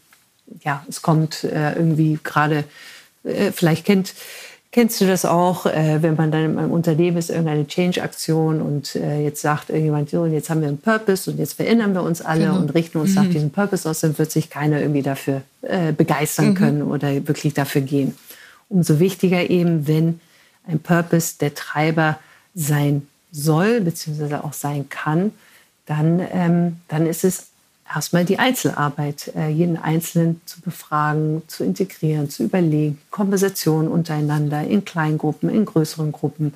ja, 0.64 0.84
es 0.90 1.04
kommt 1.04 1.44
äh, 1.44 1.74
irgendwie 1.74 2.18
gerade, 2.24 2.64
vielleicht 3.54 3.86
kennt 3.86 4.16
Kennst 4.72 5.02
du 5.02 5.06
das 5.06 5.26
auch, 5.26 5.66
äh, 5.66 6.02
wenn 6.02 6.16
man 6.16 6.32
dann 6.32 6.46
in 6.46 6.58
einem 6.58 6.72
Unternehmen 6.72 7.18
ist, 7.18 7.30
irgendeine 7.30 7.68
Change-Aktion 7.68 8.62
und 8.62 8.96
äh, 8.96 9.22
jetzt 9.22 9.42
sagt 9.42 9.70
irgendjemand, 9.70 10.10
so, 10.10 10.26
jetzt 10.26 10.50
haben 10.50 10.62
wir 10.62 10.70
einen 10.70 10.78
Purpose 10.78 11.30
und 11.30 11.40
jetzt 11.40 11.54
verändern 11.54 11.94
wir 11.94 12.04
uns 12.04 12.22
alle 12.22 12.46
genau. 12.46 12.58
und 12.58 12.74
richten 12.74 12.98
uns 12.98 13.10
mhm. 13.10 13.16
nach 13.16 13.26
diesem 13.26 13.50
Purpose 13.50 13.90
aus, 13.90 14.00
dann 14.00 14.18
wird 14.18 14.32
sich 14.32 14.50
keiner 14.50 14.80
irgendwie 14.80 15.02
dafür 15.02 15.42
äh, 15.62 15.92
begeistern 15.92 16.50
mhm. 16.50 16.56
können 16.56 16.82
oder 16.84 17.28
wirklich 17.28 17.54
dafür 17.54 17.82
gehen. 17.82 18.16
Umso 18.70 19.00
wichtiger 19.00 19.50
eben, 19.50 19.88
wenn 19.90 20.22
ein 20.66 20.80
Purpose 20.80 21.36
der 21.42 21.54
Treiber 21.54 22.18
sein 22.56 23.06
soll, 23.34 23.82
beziehungsweise 23.82 24.42
auch 24.42 24.54
sein 24.54 24.88
kann, 24.88 25.34
dann, 25.86 26.26
ähm, 26.32 26.78
dann 26.88 27.08
ist 27.08 27.26
es 27.26 27.48
erstmal 27.96 28.26
die 28.26 28.40
Einzelarbeit, 28.40 29.32
äh, 29.36 29.50
jeden 29.50 29.78
Einzelnen 29.78 30.42
zu 30.46 30.62
befragen, 30.62 31.44
zu 31.48 31.64
integrieren, 31.64 32.30
zu 32.30 32.44
überlegen, 32.44 33.00
Konversationen 33.10 33.90
untereinander 33.90 34.64
in 34.64 34.86
Kleingruppen, 34.86 35.50
in 35.50 35.66
größeren 35.66 36.12
Gruppen, 36.12 36.54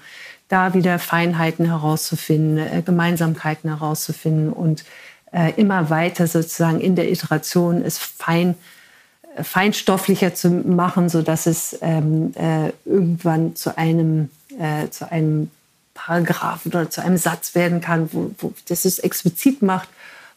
da 0.47 0.73
wieder 0.73 0.99
Feinheiten 0.99 1.65
herauszufinden, 1.65 2.57
äh, 2.57 2.81
Gemeinsamkeiten 2.81 3.69
herauszufinden 3.69 4.51
und 4.51 4.85
äh, 5.31 5.53
immer 5.57 5.89
weiter 5.89 6.27
sozusagen 6.27 6.79
in 6.79 6.95
der 6.95 7.11
Iteration 7.11 7.83
es 7.83 7.97
fein 7.97 8.55
feinstofflicher 9.41 10.33
zu 10.33 10.49
machen, 10.49 11.09
so 11.09 11.21
dass 11.21 11.45
es 11.45 11.77
ähm, 11.81 12.33
äh, 12.35 12.71
irgendwann 12.85 13.55
zu 13.55 13.77
einem 13.77 14.29
zu 14.89 15.11
einem 15.11 15.51
Paragraphen 15.93 16.71
oder 16.71 16.89
zu 16.89 17.01
einem 17.01 17.17
Satz 17.17 17.55
werden 17.55 17.81
kann, 17.81 18.07
wo, 18.13 18.31
wo 18.37 18.53
das 18.69 18.85
es 18.85 18.99
explizit 18.99 19.61
macht 19.61 19.89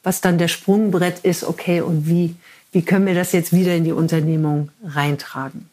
was 0.03 0.21
dann 0.21 0.39
der 0.39 0.49
Sprungbrett 0.49 1.21
ist, 1.21 1.45
okay, 1.45 1.81
und 1.81 2.07
wie 2.07 2.35
wie 2.73 2.83
können 2.83 3.07
wir 3.07 3.15
das 3.15 3.33
jetzt 3.33 3.53
wieder 3.53 3.75
in 3.75 3.85
die 3.85 3.93
Unternehmung 3.93 4.71
reintragen. 4.85 5.69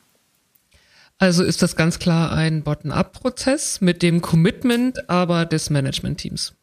Also 1.17 1.43
ist 1.43 1.61
das 1.61 1.75
ganz 1.75 1.99
klar 1.99 2.31
ein 2.31 2.63
Bottom-up-Prozess 2.63 3.81
mit 3.81 4.01
dem 4.01 4.21
Commitment 4.21 5.09
aber 5.09 5.45
des 5.45 5.69
Management-Teams. 5.69 6.53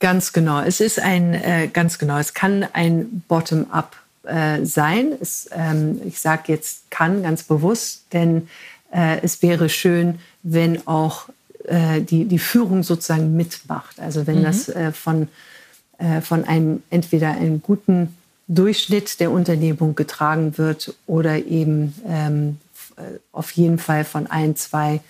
Ganz 0.00 0.32
genau. 0.32 0.60
Es 0.60 0.80
ist 0.80 1.00
ein 1.00 1.34
äh, 1.34 1.68
ganz 1.72 1.98
genau. 1.98 2.18
Es 2.18 2.34
kann 2.34 2.66
ein 2.72 3.22
Bottom-up 3.26 3.96
äh, 4.24 4.64
sein. 4.64 5.12
Es, 5.20 5.48
ähm, 5.52 6.00
ich 6.04 6.20
sage 6.20 6.44
jetzt 6.52 6.90
kann 6.90 7.22
ganz 7.22 7.42
bewusst, 7.42 8.04
denn 8.12 8.48
äh, 8.92 9.20
es 9.22 9.42
wäre 9.42 9.68
schön, 9.68 10.20
wenn 10.42 10.86
auch 10.86 11.28
äh, 11.64 12.00
die, 12.00 12.26
die 12.26 12.38
Führung 12.38 12.82
sozusagen 12.82 13.36
mitmacht. 13.36 13.98
Also 13.98 14.26
wenn 14.26 14.40
mhm. 14.40 14.44
das 14.44 14.68
äh, 14.68 14.92
von, 14.92 15.28
von 16.22 16.44
einem 16.44 16.82
entweder 16.90 17.30
einem 17.30 17.62
guten 17.62 18.16
Durchschnitt 18.48 19.20
der 19.20 19.30
Unternehmung 19.30 19.94
getragen 19.94 20.58
wird 20.58 20.94
oder 21.06 21.36
eben 21.44 21.94
ähm, 22.06 22.58
auf 23.32 23.52
jeden 23.52 23.78
Fall 23.78 24.04
von 24.04 24.26
ein, 24.26 24.56
zwei 24.56 25.00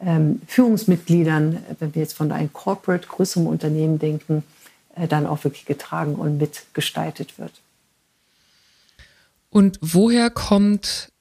ähm, 0.00 0.42
Führungsmitgliedern, 0.46 1.58
wenn 1.78 1.94
wir 1.94 2.02
jetzt 2.02 2.14
von 2.14 2.30
einem 2.32 2.52
Corporate, 2.52 3.06
größerem 3.06 3.46
Unternehmen 3.46 3.98
denken, 3.98 4.42
äh, 4.96 5.08
dann 5.08 5.26
auch 5.26 5.44
wirklich 5.44 5.66
getragen 5.66 6.16
und 6.16 6.38
mitgestaltet 6.38 7.38
wird. 7.38 7.52
Und 9.50 9.78
woher 9.80 10.30
kommt 10.30 11.12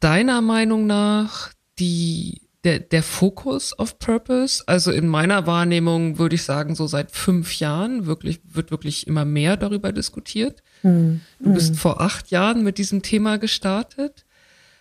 deiner 0.00 0.42
Meinung 0.42 0.86
nach 0.86 1.52
die, 1.78 2.42
der, 2.64 2.80
der 2.80 3.02
Fokus 3.02 3.72
auf 3.72 3.98
Purpose? 3.98 4.62
Also 4.66 4.90
in 4.90 5.06
meiner 5.06 5.46
Wahrnehmung 5.46 6.18
würde 6.18 6.34
ich 6.34 6.42
sagen, 6.42 6.74
so 6.74 6.86
seit 6.86 7.10
fünf 7.10 7.58
Jahren 7.58 8.06
wirklich, 8.06 8.40
wird 8.44 8.70
wirklich 8.70 9.06
immer 9.06 9.24
mehr 9.24 9.56
darüber 9.56 9.92
diskutiert. 9.92 10.62
Mhm. 10.82 11.20
Du 11.38 11.54
bist 11.54 11.72
mhm. 11.72 11.78
vor 11.78 12.00
acht 12.00 12.30
Jahren 12.30 12.62
mit 12.62 12.78
diesem 12.78 13.02
Thema 13.02 13.38
gestartet. 13.38 14.26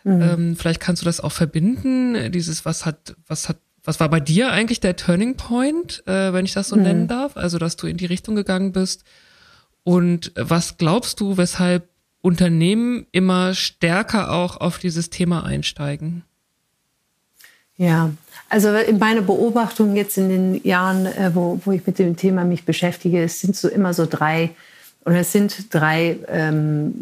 Mhm. 0.04 0.22
Ähm, 0.22 0.56
vielleicht 0.56 0.80
kannst 0.80 1.02
du 1.02 1.06
das 1.06 1.22
auch 1.22 1.32
verbinden. 1.32 2.32
Dieses, 2.32 2.66
was 2.66 2.86
hat, 2.86 3.16
was 3.28 3.50
hat, 3.50 3.58
was 3.84 4.00
war 4.00 4.10
bei 4.10 4.20
dir 4.20 4.52
eigentlich 4.52 4.80
der 4.82 4.96
Turning 4.96 5.36
Point, 5.36 6.04
äh, 6.06 6.34
wenn 6.34 6.46
ich 6.46 6.54
das 6.54 6.70
so 6.70 6.76
mhm. 6.76 6.84
nennen 6.84 7.08
darf? 7.08 7.38
Also, 7.38 7.58
dass 7.58 7.76
du 7.76 7.88
in 7.88 7.98
die 7.98 8.06
Richtung 8.06 8.36
gegangen 8.36 8.72
bist. 8.72 9.04
Und 9.84 10.34
was 10.36 10.78
glaubst 10.78 11.20
du, 11.20 11.38
weshalb 11.38 11.90
Unternehmen 12.22 13.08
immer 13.12 13.54
stärker 13.54 14.32
auch 14.32 14.58
auf 14.58 14.78
dieses 14.78 15.10
Thema 15.10 15.46
einsteigen? 15.46 16.24
Ja, 17.80 18.12
also 18.50 18.76
in 18.76 19.00
meiner 19.00 19.22
Beobachtung 19.22 19.96
jetzt 19.96 20.18
in 20.18 20.28
den 20.28 20.64
Jahren, 20.68 21.06
äh, 21.06 21.32
wo, 21.34 21.62
wo 21.64 21.72
ich 21.72 21.88
mit 21.88 21.98
dem 21.98 22.18
Thema 22.18 22.44
mich 22.44 22.66
beschäftige, 22.66 23.24
es 23.24 23.40
sind 23.40 23.56
so 23.56 23.70
immer 23.70 23.94
so 23.94 24.06
drei 24.06 24.50
oder 25.06 25.20
es 25.20 25.32
sind 25.32 25.74
drei 25.74 26.18
ähm, 26.28 26.94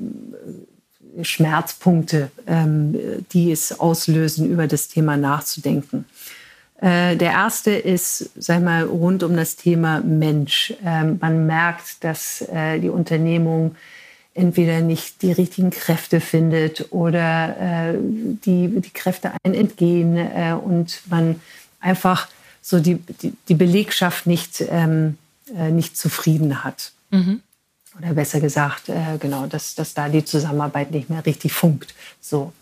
Schmerzpunkte, 1.24 2.30
ähm, 2.46 2.96
die 3.34 3.52
es 3.52 3.80
auslösen, 3.80 4.52
über 4.52 4.68
das 4.68 4.88
Thema 4.88 5.18
nachzudenken. 5.18 6.06
Äh, 6.80 7.16
der 7.16 7.32
erste 7.32 7.72
ist, 7.72 8.30
sag 8.36 8.64
mal, 8.64 8.84
rund 8.84 9.24
um 9.24 9.36
das 9.36 9.56
Thema 9.56 10.02
Mensch. 10.02 10.76
Ähm, 10.86 11.18
man 11.20 11.48
merkt, 11.48 12.04
dass 12.04 12.42
äh, 12.54 12.78
die 12.78 12.90
Unternehmung 12.90 13.76
entweder 14.38 14.82
nicht 14.82 15.22
die 15.22 15.32
richtigen 15.32 15.72
Kräfte 15.72 16.22
findet 16.22 16.92
oder 16.92 17.58
äh, 17.60 17.98
die, 18.00 18.82
die 18.82 18.90
Kräfte 18.92 19.32
einen 19.44 19.56
entgehen 19.56 20.18
und 20.60 21.02
man 21.10 21.42
einfach 21.80 22.28
so 22.62 22.80
die, 22.80 22.96
die, 22.96 23.34
die 23.48 23.56
Belegschaft 23.56 24.28
nicht, 24.28 24.64
ähm, 24.70 25.18
nicht 25.72 25.98
zufrieden 25.98 26.64
hat. 26.64 26.92
Mhm 27.12 27.42
oder 28.00 28.14
besser 28.14 28.40
gesagt, 28.40 28.90
äh, 28.90 29.18
genau, 29.20 29.48
dass, 29.48 29.76
dass 29.76 29.94
da 29.94 30.10
die 30.10 30.26
Zusammenarbeit 30.26 30.92
nicht 30.92 31.10
mehr 31.10 31.26
richtig 31.26 31.54
funkt. 31.54 31.94
So. 32.22 32.54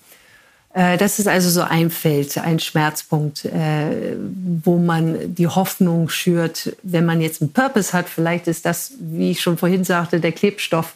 Äh, 0.74 0.98
das 0.98 1.20
ist 1.20 1.28
also 1.28 1.50
so 1.50 1.62
ein 1.62 1.90
Feld, 1.90 2.38
ein 2.38 2.60
Schmerzpunkt, 2.60 3.46
äh, 3.46 4.16
wo 4.64 4.78
man 4.78 5.36
die 5.36 5.48
Hoffnung 5.48 6.10
schürt, 6.10 6.76
wenn 6.84 7.06
man 7.06 7.22
jetzt 7.22 7.42
einen 7.42 7.54
Purpose 7.54 7.94
hat, 7.94 8.08
vielleicht 8.08 8.48
ist 8.48 8.66
das, 8.66 8.94
wie 9.00 9.32
ich 9.32 9.42
schon 9.42 9.58
vorhin 9.58 9.84
sagte, 9.84 10.20
der 10.20 10.32
Klebstoff 10.32 10.94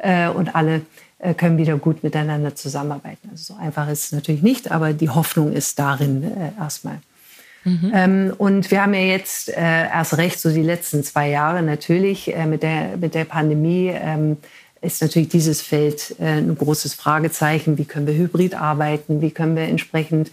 äh, 0.00 0.28
und 0.28 0.54
alle 0.54 0.82
äh, 1.18 1.34
können 1.34 1.58
wieder 1.58 1.76
gut 1.76 2.02
miteinander 2.02 2.54
zusammenarbeiten. 2.56 3.28
Also 3.30 3.54
so 3.54 3.60
einfach 3.60 3.88
ist 3.88 4.06
es 4.06 4.12
natürlich 4.12 4.42
nicht, 4.42 4.70
aber 4.70 4.92
die 4.92 5.10
Hoffnung 5.10 5.52
ist 5.52 5.78
darin 5.78 6.24
äh, 6.24 6.50
erstmal. 6.58 7.00
Mhm. 7.64 7.92
Ähm, 7.94 8.32
und 8.38 8.70
wir 8.70 8.82
haben 8.82 8.94
ja 8.94 9.00
jetzt 9.00 9.50
äh, 9.50 9.60
erst 9.60 10.16
recht 10.16 10.40
so 10.40 10.50
die 10.50 10.62
letzten 10.62 11.04
zwei 11.04 11.28
Jahre 11.28 11.62
natürlich 11.62 12.34
äh, 12.34 12.46
mit, 12.46 12.62
der, 12.62 12.96
mit 12.96 13.14
der 13.14 13.26
Pandemie 13.26 13.92
ähm, 13.94 14.38
ist 14.80 15.02
natürlich 15.02 15.28
dieses 15.28 15.60
Feld 15.60 16.16
äh, 16.20 16.38
ein 16.38 16.56
großes 16.56 16.94
Fragezeichen. 16.94 17.76
Wie 17.76 17.84
können 17.84 18.06
wir 18.06 18.14
hybrid 18.14 18.54
arbeiten? 18.54 19.20
Wie 19.20 19.30
können 19.30 19.56
wir 19.56 19.64
entsprechend 19.64 20.30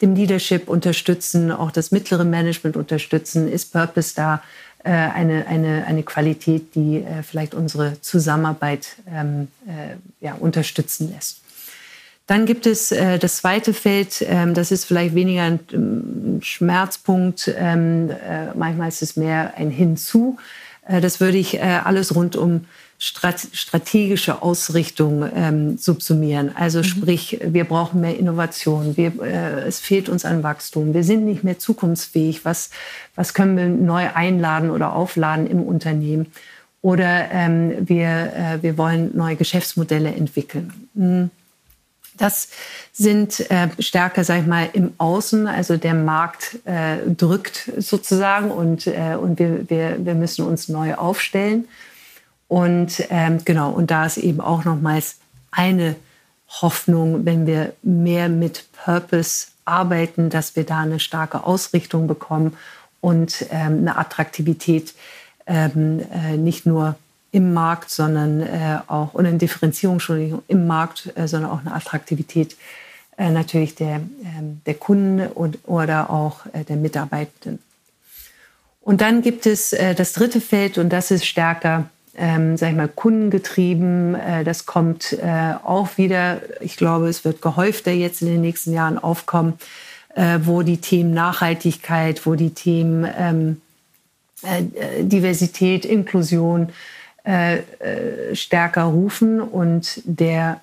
dem 0.00 0.14
Leadership 0.14 0.68
unterstützen, 0.68 1.52
auch 1.52 1.70
das 1.70 1.90
mittlere 1.90 2.24
Management 2.24 2.76
unterstützen? 2.76 3.50
Ist 3.50 3.72
Purpose 3.72 4.14
da 4.16 4.42
eine, 4.88 5.46
eine, 5.46 5.86
eine 5.86 6.02
Qualität, 6.02 6.74
die 6.74 6.98
äh, 6.98 7.22
vielleicht 7.22 7.54
unsere 7.54 8.00
Zusammenarbeit 8.00 8.96
ähm, 9.12 9.48
äh, 9.66 9.96
ja, 10.24 10.34
unterstützen 10.34 11.12
lässt? 11.14 11.40
Dann 12.26 12.46
gibt 12.46 12.64
es 12.64 12.92
äh, 12.92 13.18
das 13.18 13.38
zweite 13.38 13.74
Feld, 13.74 14.24
ähm, 14.24 14.54
das 14.54 14.70
ist 14.70 14.84
vielleicht 14.84 15.16
weniger 15.16 15.42
ein, 15.42 15.58
ein 15.72 16.40
Schmerzpunkt, 16.42 17.52
ähm, 17.58 18.08
äh, 18.10 18.54
manchmal 18.54 18.88
ist 18.88 19.02
es 19.02 19.16
mehr 19.16 19.54
ein 19.56 19.70
Hinzu. 19.70 20.38
Äh, 20.86 21.00
das 21.00 21.18
würde 21.18 21.38
ich 21.38 21.56
äh, 21.56 21.80
alles 21.82 22.14
rund 22.14 22.36
um 22.36 22.66
strategische 23.02 24.42
Ausrichtung 24.42 25.26
ähm, 25.34 25.78
subsumieren. 25.78 26.54
Also 26.54 26.80
mhm. 26.80 26.84
sprich, 26.84 27.40
wir 27.42 27.64
brauchen 27.64 28.02
mehr 28.02 28.18
Innovation, 28.18 28.94
wir, 28.98 29.22
äh, 29.22 29.62
es 29.66 29.80
fehlt 29.80 30.10
uns 30.10 30.26
an 30.26 30.42
Wachstum, 30.42 30.92
wir 30.92 31.02
sind 31.02 31.24
nicht 31.24 31.42
mehr 31.42 31.58
zukunftsfähig. 31.58 32.44
Was, 32.44 32.68
was 33.16 33.32
können 33.32 33.56
wir 33.56 33.68
neu 33.68 34.08
einladen 34.12 34.70
oder 34.70 34.92
aufladen 34.92 35.46
im 35.46 35.62
Unternehmen? 35.62 36.26
Oder 36.82 37.30
ähm, 37.30 37.88
wir, 37.88 38.08
äh, 38.08 38.62
wir 38.62 38.76
wollen 38.76 39.16
neue 39.16 39.36
Geschäftsmodelle 39.36 40.14
entwickeln. 40.14 40.88
Mhm. 40.92 41.30
Das 42.18 42.48
sind 42.92 43.50
äh, 43.50 43.68
stärker, 43.78 44.24
sag 44.24 44.40
ich 44.40 44.46
mal, 44.46 44.68
im 44.74 44.92
Außen. 44.98 45.46
Also 45.46 45.78
der 45.78 45.94
Markt 45.94 46.58
äh, 46.66 46.98
drückt 47.08 47.70
sozusagen 47.78 48.50
und, 48.50 48.86
äh, 48.86 49.16
und 49.18 49.38
wir, 49.38 49.70
wir, 49.70 50.04
wir 50.04 50.14
müssen 50.14 50.44
uns 50.44 50.68
neu 50.68 50.96
aufstellen. 50.96 51.66
Und 52.50 53.04
ähm, 53.10 53.44
genau, 53.44 53.70
und 53.70 53.92
da 53.92 54.06
ist 54.06 54.16
eben 54.16 54.40
auch 54.40 54.64
nochmals 54.64 55.18
eine 55.52 55.94
Hoffnung, 56.48 57.24
wenn 57.24 57.46
wir 57.46 57.74
mehr 57.84 58.28
mit 58.28 58.64
Purpose 58.72 59.46
arbeiten, 59.64 60.30
dass 60.30 60.56
wir 60.56 60.64
da 60.64 60.80
eine 60.80 60.98
starke 60.98 61.44
Ausrichtung 61.44 62.08
bekommen 62.08 62.56
und 63.00 63.46
ähm, 63.52 63.78
eine 63.78 63.96
Attraktivität 63.96 64.94
ähm, 65.46 66.02
äh, 66.12 66.36
nicht 66.36 66.66
nur 66.66 66.96
im 67.30 67.54
Markt, 67.54 67.90
sondern 67.90 68.40
äh, 68.40 68.78
auch, 68.88 69.14
und 69.14 69.26
eine 69.26 69.38
Differenzierung 69.38 69.94
Entschuldigung, 69.94 70.42
im 70.48 70.66
Markt, 70.66 71.12
äh, 71.14 71.28
sondern 71.28 71.52
auch 71.52 71.60
eine 71.60 71.72
Attraktivität 71.72 72.56
äh, 73.16 73.30
natürlich 73.30 73.76
der, 73.76 74.00
ähm, 74.24 74.60
der 74.66 74.74
Kunden 74.74 75.24
und, 75.28 75.60
oder 75.68 76.10
auch 76.10 76.46
äh, 76.52 76.64
der 76.64 76.74
Mitarbeitenden. 76.74 77.60
Und 78.80 79.02
dann 79.02 79.22
gibt 79.22 79.46
es 79.46 79.72
äh, 79.72 79.94
das 79.94 80.14
dritte 80.14 80.40
Feld 80.40 80.78
und 80.78 80.88
das 80.88 81.12
ist 81.12 81.24
stärker, 81.24 81.88
ähm, 82.16 82.56
sag 82.56 82.70
ich 82.70 82.76
mal, 82.76 82.88
kundengetrieben. 82.88 84.14
Äh, 84.14 84.44
das 84.44 84.66
kommt 84.66 85.12
äh, 85.12 85.54
auch 85.64 85.96
wieder, 85.96 86.40
ich 86.60 86.76
glaube, 86.76 87.08
es 87.08 87.24
wird 87.24 87.42
gehäufter 87.42 87.92
jetzt 87.92 88.22
in 88.22 88.28
den 88.28 88.40
nächsten 88.40 88.72
Jahren 88.72 88.98
aufkommen, 88.98 89.54
äh, 90.14 90.40
wo 90.42 90.62
die 90.62 90.78
Themen 90.78 91.12
Nachhaltigkeit, 91.12 92.26
wo 92.26 92.34
die 92.34 92.50
Themen 92.50 93.08
ähm, 93.16 93.60
äh, 94.42 95.04
Diversität, 95.04 95.84
Inklusion, 95.84 96.70
äh, 97.24 97.58
äh, 97.58 98.34
stärker 98.34 98.84
rufen 98.84 99.40
und 99.40 100.00
der 100.04 100.60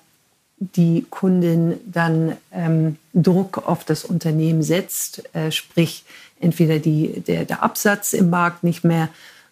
die 0.58 1.06
Kundin 1.08 1.78
dann 1.86 2.36
ähm, 2.52 2.96
Druck 3.14 3.68
auf 3.68 3.84
das 3.84 4.04
Unternehmen 4.04 4.64
setzt, 4.64 5.22
äh, 5.34 5.52
sprich 5.52 6.04
entweder 6.40 6.80
die, 6.80 7.20
der, 7.20 7.44
der 7.44 7.62
Absatz 7.62 8.12
im 8.12 8.28
Markt 8.30 8.64
nicht 8.64 8.82
mehr 8.82 9.08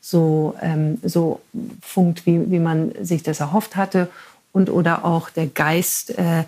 so, 0.06 0.54
ähm, 0.62 0.98
so 1.02 1.40
funkt, 1.82 2.26
wie, 2.26 2.48
wie 2.48 2.60
man 2.60 2.92
sich 3.02 3.24
das 3.24 3.40
erhofft 3.40 3.74
hatte 3.74 4.08
und 4.52 4.70
oder 4.70 5.04
auch 5.04 5.30
der 5.30 5.48
Geist 5.48 6.16
äh, 6.16 6.44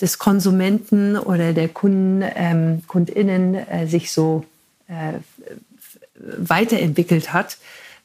des 0.00 0.18
Konsumenten 0.18 1.16
oder 1.16 1.52
der 1.52 1.68
Kunden, 1.68 2.24
ähm, 2.34 2.82
KundInnen 2.88 3.54
äh, 3.54 3.86
sich 3.86 4.10
so 4.10 4.44
äh, 4.88 5.20
weiterentwickelt 6.36 7.32
hat, 7.32 7.58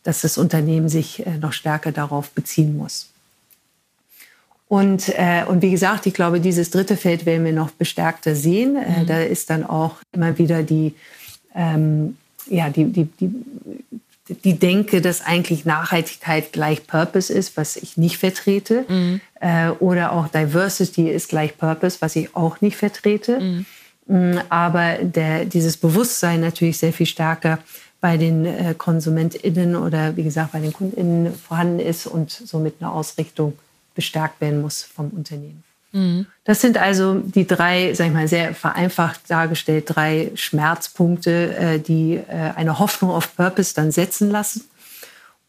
dass 0.04 0.22
das 0.22 0.38
Unternehmen 0.38 0.88
sich 0.88 1.26
äh, 1.26 1.38
noch 1.39 1.54
stärker 1.54 1.91
darauf 1.91 2.30
beziehen 2.30 2.78
muss. 2.78 3.08
Und, 4.68 5.10
äh, 5.18 5.43
und 5.47 5.64
wie 5.64 5.72
gesagt, 5.72 6.06
ich 6.06 6.14
glaube, 6.14 6.39
dieses 6.39 6.70
dritte 6.70 6.95
Feld 6.95 7.26
werden 7.26 7.43
wir 7.43 7.54
noch 7.54 7.72
bestärkter 7.72 8.36
sehen. 8.36 8.76
Äh, 8.76 9.02
mhm. 9.02 9.08
da 9.08 9.22
ist 9.24 9.49
dann 9.49 9.66
auch 9.66 9.95
immer 10.12 10.38
wieder 10.38 10.62
die, 10.62 10.93
ähm, 11.56 12.18
ja, 12.45 12.70
die, 12.70 12.86
die, 12.86 13.06
die, 13.06 13.32
die 14.43 14.57
Denke, 14.57 15.01
dass 15.01 15.21
eigentlich 15.21 15.65
Nachhaltigkeit 15.65 16.51
gleich 16.51 16.88
Purpose 16.88 17.32
ist, 17.32 17.57
was 17.57 17.75
ich 17.75 17.97
nicht 17.97 18.17
vertrete. 18.17 18.86
Mhm. 18.88 19.21
Äh, 19.39 19.69
oder 19.79 20.11
auch 20.13 20.27
Diversity 20.27 21.09
ist 21.09 21.29
gleich 21.29 21.57
Purpose, 21.57 21.97
was 21.99 22.15
ich 22.15 22.36
auch 22.36 22.61
nicht 22.61 22.77
vertrete. 22.77 23.39
Mhm. 23.39 23.65
Mm, 24.07 24.39
aber 24.49 24.95
der, 25.01 25.45
dieses 25.45 25.77
Bewusstsein 25.77 26.41
natürlich 26.41 26.77
sehr 26.77 26.93
viel 26.93 27.05
stärker 27.05 27.59
bei 27.99 28.17
den 28.17 28.45
äh, 28.45 28.73
KonsumentInnen 28.77 29.75
oder 29.75 30.17
wie 30.17 30.23
gesagt 30.23 30.51
bei 30.53 30.59
den 30.59 30.73
KundInnen 30.73 31.34
vorhanden 31.36 31.79
ist 31.79 32.07
und 32.07 32.32
somit 32.32 32.75
eine 32.79 32.91
Ausrichtung 32.91 33.57
bestärkt 33.93 34.41
werden 34.41 34.61
muss 34.61 34.82
vom 34.82 35.09
Unternehmen. 35.09 35.63
Mhm. 35.91 36.25
Das 36.43 36.61
sind 36.61 36.77
also 36.77 37.15
die 37.15 37.45
drei, 37.45 37.93
sag 37.93 38.07
ich 38.07 38.13
mal, 38.13 38.27
sehr 38.27 38.53
vereinfacht 38.53 39.21
dargestellt, 39.29 39.85
drei 39.87 40.31
Schmerzpunkte, 40.35 41.55
äh, 41.55 41.79
die 41.79 42.15
äh, 42.15 42.51
eine 42.55 42.79
Hoffnung 42.79 43.11
auf 43.11 43.35
Purpose 43.35 43.73
dann 43.75 43.91
setzen 43.91 44.29
lassen. 44.29 44.63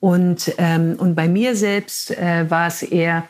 Und, 0.01 0.53
ähm, 0.59 0.97
und 0.99 1.14
bei 1.14 1.28
mir 1.28 1.55
selbst 1.55 2.11
äh, 2.11 2.51
war 2.51 2.66
es 2.66 2.82
eher, 2.82 3.24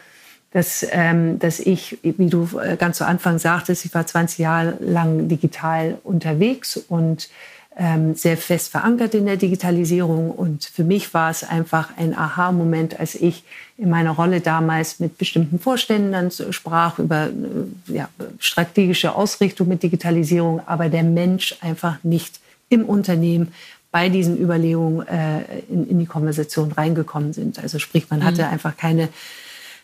dass, 0.52 0.86
ähm, 0.90 1.38
dass 1.38 1.60
ich, 1.60 1.98
wie 2.02 2.28
du 2.28 2.48
äh, 2.58 2.76
ganz 2.76 2.98
zu 2.98 3.06
Anfang 3.06 3.38
sagtest, 3.38 3.84
ich 3.84 3.94
war 3.94 4.06
20 4.06 4.38
Jahre 4.38 4.76
lang 4.80 5.28
digital 5.28 5.98
unterwegs 6.02 6.76
und 6.76 7.28
sehr 8.14 8.36
fest 8.36 8.68
verankert 8.68 9.14
in 9.14 9.24
der 9.24 9.38
Digitalisierung. 9.38 10.30
Und 10.30 10.64
für 10.64 10.84
mich 10.84 11.14
war 11.14 11.30
es 11.30 11.42
einfach 11.42 11.96
ein 11.96 12.16
Aha-Moment, 12.16 13.00
als 13.00 13.14
ich 13.14 13.44
in 13.78 13.88
meiner 13.88 14.10
Rolle 14.10 14.42
damals 14.42 15.00
mit 15.00 15.16
bestimmten 15.16 15.58
Vorständen 15.58 16.30
sprach 16.52 16.98
über 16.98 17.28
äh, 17.28 17.94
ja, 17.94 18.08
strategische 18.38 19.14
Ausrichtung 19.14 19.68
mit 19.68 19.82
Digitalisierung, 19.82 20.60
aber 20.66 20.90
der 20.90 21.02
Mensch 21.02 21.56
einfach 21.62 21.96
nicht 22.02 22.40
im 22.68 22.84
Unternehmen 22.84 23.52
bei 23.90 24.10
diesen 24.10 24.38
Überlegungen 24.38 25.06
äh, 25.08 25.40
in, 25.70 25.88
in, 25.88 25.98
die 25.98 26.06
Konversation 26.06 26.72
reingekommen 26.72 27.32
sind. 27.32 27.58
Also 27.58 27.78
sprich, 27.78 28.10
man 28.10 28.22
hatte 28.22 28.42
mhm. 28.42 28.48
einfach 28.48 28.76
keine 28.76 29.08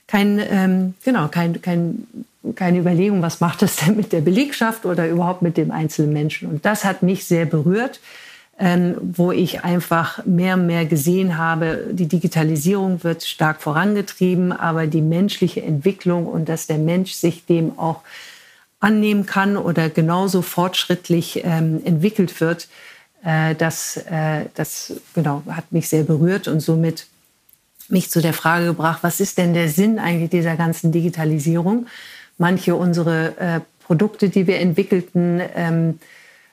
kein, 0.09 0.41
ähm, 0.51 0.95
genau, 1.05 1.29
kein, 1.29 1.61
kein, 1.61 2.07
keine 2.55 2.79
Überlegung, 2.79 3.23
was 3.23 3.41
macht 3.41 3.63
das 3.63 3.77
denn 3.77 3.97
mit 3.97 4.13
der 4.13 4.21
Belegschaft 4.21 4.87
oder 4.87 5.09
überhaupt 5.09 5.43
mit 5.43 5.57
dem 5.57 5.71
einzelnen 5.71 6.13
Menschen. 6.13 6.49
Und 6.49 6.65
das 6.65 6.85
hat 6.85 7.03
mich 7.03 7.25
sehr 7.25 7.47
berührt, 7.47 8.01
ähm, 8.59 8.97
wo 9.01 9.31
ich 9.31 9.65
einfach 9.65 10.25
mehr 10.25 10.55
und 10.55 10.67
mehr 10.67 10.85
gesehen 10.85 11.39
habe, 11.39 11.87
die 11.93 12.07
Digitalisierung 12.07 13.05
wird 13.05 13.25
stark 13.25 13.63
vorangetrieben, 13.63 14.53
aber 14.53 14.87
die 14.87 15.03
menschliche 15.03 15.63
Entwicklung 15.63 16.27
und 16.27 16.49
dass 16.49 16.67
der 16.67 16.79
Mensch 16.79 17.13
sich 17.13 17.47
dem 17.47 17.79
auch 17.79 18.03
annehmen 18.81 19.27
kann 19.27 19.57
oder 19.57 19.89
genauso 19.91 20.43
fortschrittlich 20.43 21.43
ähm, 21.45 21.81
entwickelt 21.85 22.41
wird, 22.41 22.69
äh, 23.25 23.55
das, 23.55 23.97
äh, 23.97 24.47
das 24.55 24.95
genau, 25.15 25.43
hat 25.49 25.73
mich 25.73 25.89
sehr 25.89 26.05
berührt 26.05 26.49
und 26.49 26.61
somit 26.61 27.07
mich 27.89 28.11
zu 28.11 28.21
der 28.21 28.35
Frage 28.35 28.67
gebracht, 28.67 29.01
was 29.03 29.21
ist 29.21 29.39
denn 29.39 29.55
der 29.55 29.69
Sinn 29.69 29.99
eigentlich 29.99 30.31
dieser 30.31 30.57
ganzen 30.57 30.93
Digitalisierung? 30.93 31.87
Manche 32.39 32.75
unserer 32.75 33.57
äh, 33.57 33.61
Produkte, 33.85 34.29
die 34.29 34.47
wir 34.47 34.61
entwickelten, 34.61 35.41
ähm, 35.55 35.99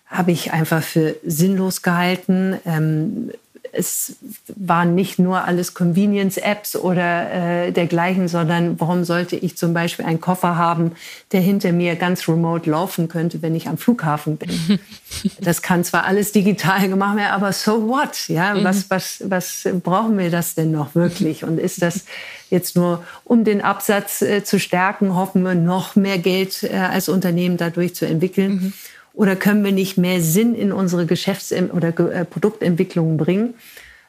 habe 0.08 0.32
ich 0.32 0.54
einfach 0.54 0.82
für 0.82 1.16
sinnlos 1.24 1.82
gehalten. 1.82 2.58
Ähm, 2.66 3.32
es 3.78 4.16
waren 4.56 4.96
nicht 4.96 5.20
nur 5.20 5.44
alles 5.44 5.74
Convenience-Apps 5.74 6.76
oder 6.76 7.66
äh, 7.66 7.72
dergleichen, 7.72 8.28
sondern 8.28 8.80
warum 8.80 9.04
sollte 9.04 9.36
ich 9.36 9.58
zum 9.58 9.74
Beispiel 9.74 10.06
einen 10.06 10.22
Koffer 10.22 10.56
haben, 10.56 10.94
der 11.32 11.42
hinter 11.42 11.72
mir 11.72 11.96
ganz 11.96 12.28
remote 12.28 12.70
laufen 12.70 13.08
könnte, 13.08 13.42
wenn 13.42 13.56
ich 13.56 13.68
am 13.68 13.78
Flughafen 13.78 14.38
bin? 14.38 14.80
das 15.42 15.62
kann 15.62 15.84
zwar 15.84 16.06
alles 16.06 16.32
digital 16.32 16.88
gemacht 16.88 17.18
werden, 17.18 17.32
aber 17.32 17.52
so 17.52 17.88
what? 17.88 18.30
Ja, 18.30 18.54
mhm. 18.54 18.64
was, 18.64 18.90
was, 18.90 19.24
was 19.26 19.68
brauchen 19.84 20.18
wir 20.18 20.32
das 20.32 20.56
denn 20.56 20.72
noch 20.72 20.96
wirklich? 20.96 21.44
Und 21.44 21.60
ist 21.60 21.82
das 21.82 22.06
jetzt 22.50 22.76
nur, 22.76 23.04
um 23.24 23.44
den 23.44 23.62
Absatz 23.62 24.22
äh, 24.22 24.44
zu 24.44 24.60
stärken, 24.60 25.16
hoffen 25.16 25.44
wir 25.44 25.56
noch 25.56 25.96
mehr 25.96 26.18
Geld 26.18 26.64
äh, 26.64 26.76
als 26.76 27.10
Unternehmen 27.10 27.58
dadurch 27.58 27.96
zu 27.96 28.06
entwickeln? 28.06 28.52
Mhm. 28.52 28.74
Oder 29.14 29.36
können 29.36 29.64
wir 29.64 29.72
nicht 29.72 29.98
mehr 29.98 30.22
Sinn 30.22 30.56
in 30.56 30.72
unsere 30.72 31.06
Geschäfts- 31.06 31.54
oder 31.54 31.88
äh, 31.88 32.26
Produktentwicklung 32.26 33.18
bringen? 33.18 33.54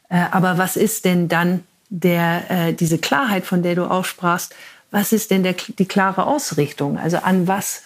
Äh, 0.09 0.25
aber 0.31 0.59
was 0.59 0.77
ist 0.77 1.05
denn 1.05 1.29
dann 1.29 1.63
der, 1.89 2.51
äh, 2.51 2.73
diese 2.73 2.99
Klarheit, 2.99 3.45
von 3.45 3.63
der 3.63 3.77
du 3.77 3.91
auch 3.91 4.05
sprachst, 4.05 4.55
was 4.91 5.13
ist 5.13 5.31
denn 5.31 5.43
der, 5.43 5.55
die 5.55 5.87
klare 5.87 6.27
Ausrichtung? 6.27 6.99
Also 6.99 7.19
an 7.19 7.47
was 7.47 7.83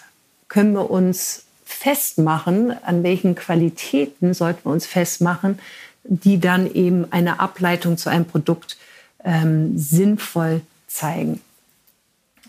können 0.47 0.73
wir 0.73 0.89
uns 0.89 1.45
festmachen, 1.63 2.75
an 2.83 3.03
welchen 3.03 3.35
Qualitäten 3.35 4.33
sollten 4.33 4.65
wir 4.65 4.71
uns 4.71 4.85
festmachen, 4.85 5.59
die 6.03 6.39
dann 6.39 6.71
eben 6.73 7.11
eine 7.11 7.39
Ableitung 7.39 7.97
zu 7.97 8.09
einem 8.09 8.25
Produkt 8.25 8.77
ähm, 9.23 9.77
sinnvoll 9.77 10.61
zeigen. 10.87 11.39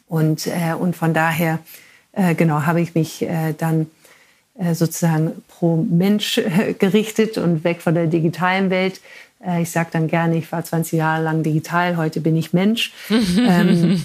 Und, 0.08 0.46
äh, 0.46 0.74
und 0.78 0.96
von 0.96 1.14
daher, 1.14 1.58
äh, 2.12 2.34
genau, 2.34 2.62
habe 2.66 2.80
ich 2.80 2.94
mich 2.94 3.22
äh, 3.22 3.54
dann 3.56 3.86
äh, 4.58 4.74
sozusagen 4.74 5.42
pro 5.48 5.76
Mensch 5.76 6.40
gerichtet 6.78 7.38
und 7.38 7.64
weg 7.64 7.80
von 7.80 7.94
der 7.94 8.06
digitalen 8.06 8.68
Welt. 8.70 9.00
Äh, 9.44 9.62
ich 9.62 9.70
sage 9.70 9.88
dann 9.92 10.08
gerne, 10.08 10.36
ich 10.36 10.50
war 10.52 10.64
20 10.64 10.98
Jahre 10.98 11.22
lang 11.22 11.42
digital, 11.42 11.96
heute 11.96 12.20
bin 12.20 12.36
ich 12.36 12.52
Mensch, 12.52 12.92
ähm, 13.10 14.02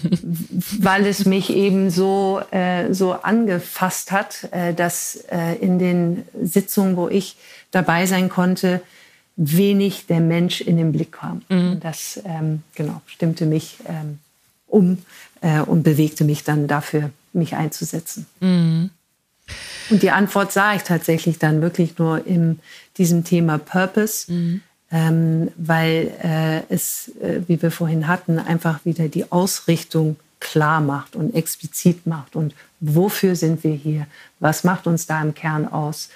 weil 0.80 1.06
es 1.06 1.26
mich 1.26 1.50
eben 1.50 1.90
so, 1.90 2.42
äh, 2.52 2.94
so 2.94 3.14
angefasst 3.14 4.12
hat, 4.12 4.48
äh, 4.52 4.74
dass 4.74 5.26
äh, 5.32 5.56
in 5.60 5.80
den 5.80 6.24
Sitzungen, 6.42 6.96
wo 6.96 7.10
ich 7.10 7.36
dabei 7.72 8.06
sein 8.06 8.30
konnte, 8.30 8.82
wenig 9.38 10.08
der 10.08 10.20
Mensch 10.20 10.62
in 10.62 10.78
den 10.78 10.92
Blick 10.92 11.14
kam. 11.14 11.44
Mhm. 11.50 11.80
Das 11.80 12.20
ähm, 12.26 12.64
genau, 12.76 13.02
stimmte 13.06 13.46
mich 13.46 13.78
ähm, 13.88 14.20
um 14.68 14.98
und 15.68 15.84
bewegte 15.84 16.24
mich 16.24 16.44
dann 16.44 16.68
dafür, 16.68 17.12
mich 17.32 17.56
einzusetzen. 17.56 18.26
Mhm. 18.40 18.90
Und 19.90 20.04
die 20.04 20.12
Antwort 20.12 20.52
sah 20.52 20.76
ich 20.76 20.84
tatsächlich 20.84 21.40
dann 21.40 21.62
wirklich 21.62 21.98
nur 21.98 22.26
in 22.26 22.60
diesem 22.98 23.24
Thema 23.24 23.58
Purpose, 23.58 24.32
mhm. 24.32 24.62
ähm, 24.92 25.52
weil 25.56 26.12
äh, 26.24 26.74
es, 26.74 27.12
äh, 27.22 27.42
wie 27.48 27.62
wir 27.62 27.72
vorhin 27.72 28.08
hatten, 28.08 28.40
einfach 28.40 28.84
wieder 28.86 29.08
die 29.08 29.32
Ausrichtung 29.32 30.18
klar 30.40 30.82
macht 30.82 31.16
und 31.16 31.34
explizit 31.34 32.06
macht. 32.06 32.36
Und 32.36 32.54
wofür 32.80 33.36
sind 33.36 33.64
wir 33.64 33.74
hier? 33.74 34.08
Was 34.40 34.64
macht 34.64 34.88
uns 34.88 35.08
da 35.08 35.22
im 35.22 35.34
Kern 35.34 35.68
aus? 35.68 36.10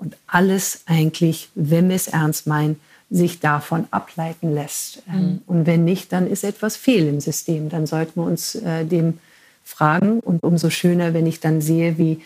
Und 0.00 0.16
alles 0.26 0.82
eigentlich, 0.86 1.50
wenn 1.54 1.88
wir 1.88 1.96
es 1.96 2.08
ernst 2.08 2.46
meinen, 2.46 2.80
sich 3.10 3.40
davon 3.40 3.86
ableiten 3.90 4.54
lässt. 4.54 5.02
Ähm, 5.08 5.20
mhm. 5.20 5.42
Und 5.46 5.66
wenn 5.66 5.84
nicht, 5.84 6.12
dann 6.12 6.26
ist 6.26 6.42
etwas 6.42 6.76
fehl 6.76 7.06
im 7.06 7.20
System. 7.20 7.68
Dann 7.68 7.86
sollten 7.86 8.20
wir 8.20 8.24
uns 8.24 8.54
äh, 8.54 8.84
dem 8.84 9.18
fragen. 9.62 10.20
Und 10.20 10.42
umso 10.42 10.70
schöner, 10.70 11.12
wenn 11.12 11.26
ich 11.26 11.40
dann 11.40 11.60
sehe, 11.60 11.98
wie 11.98 12.20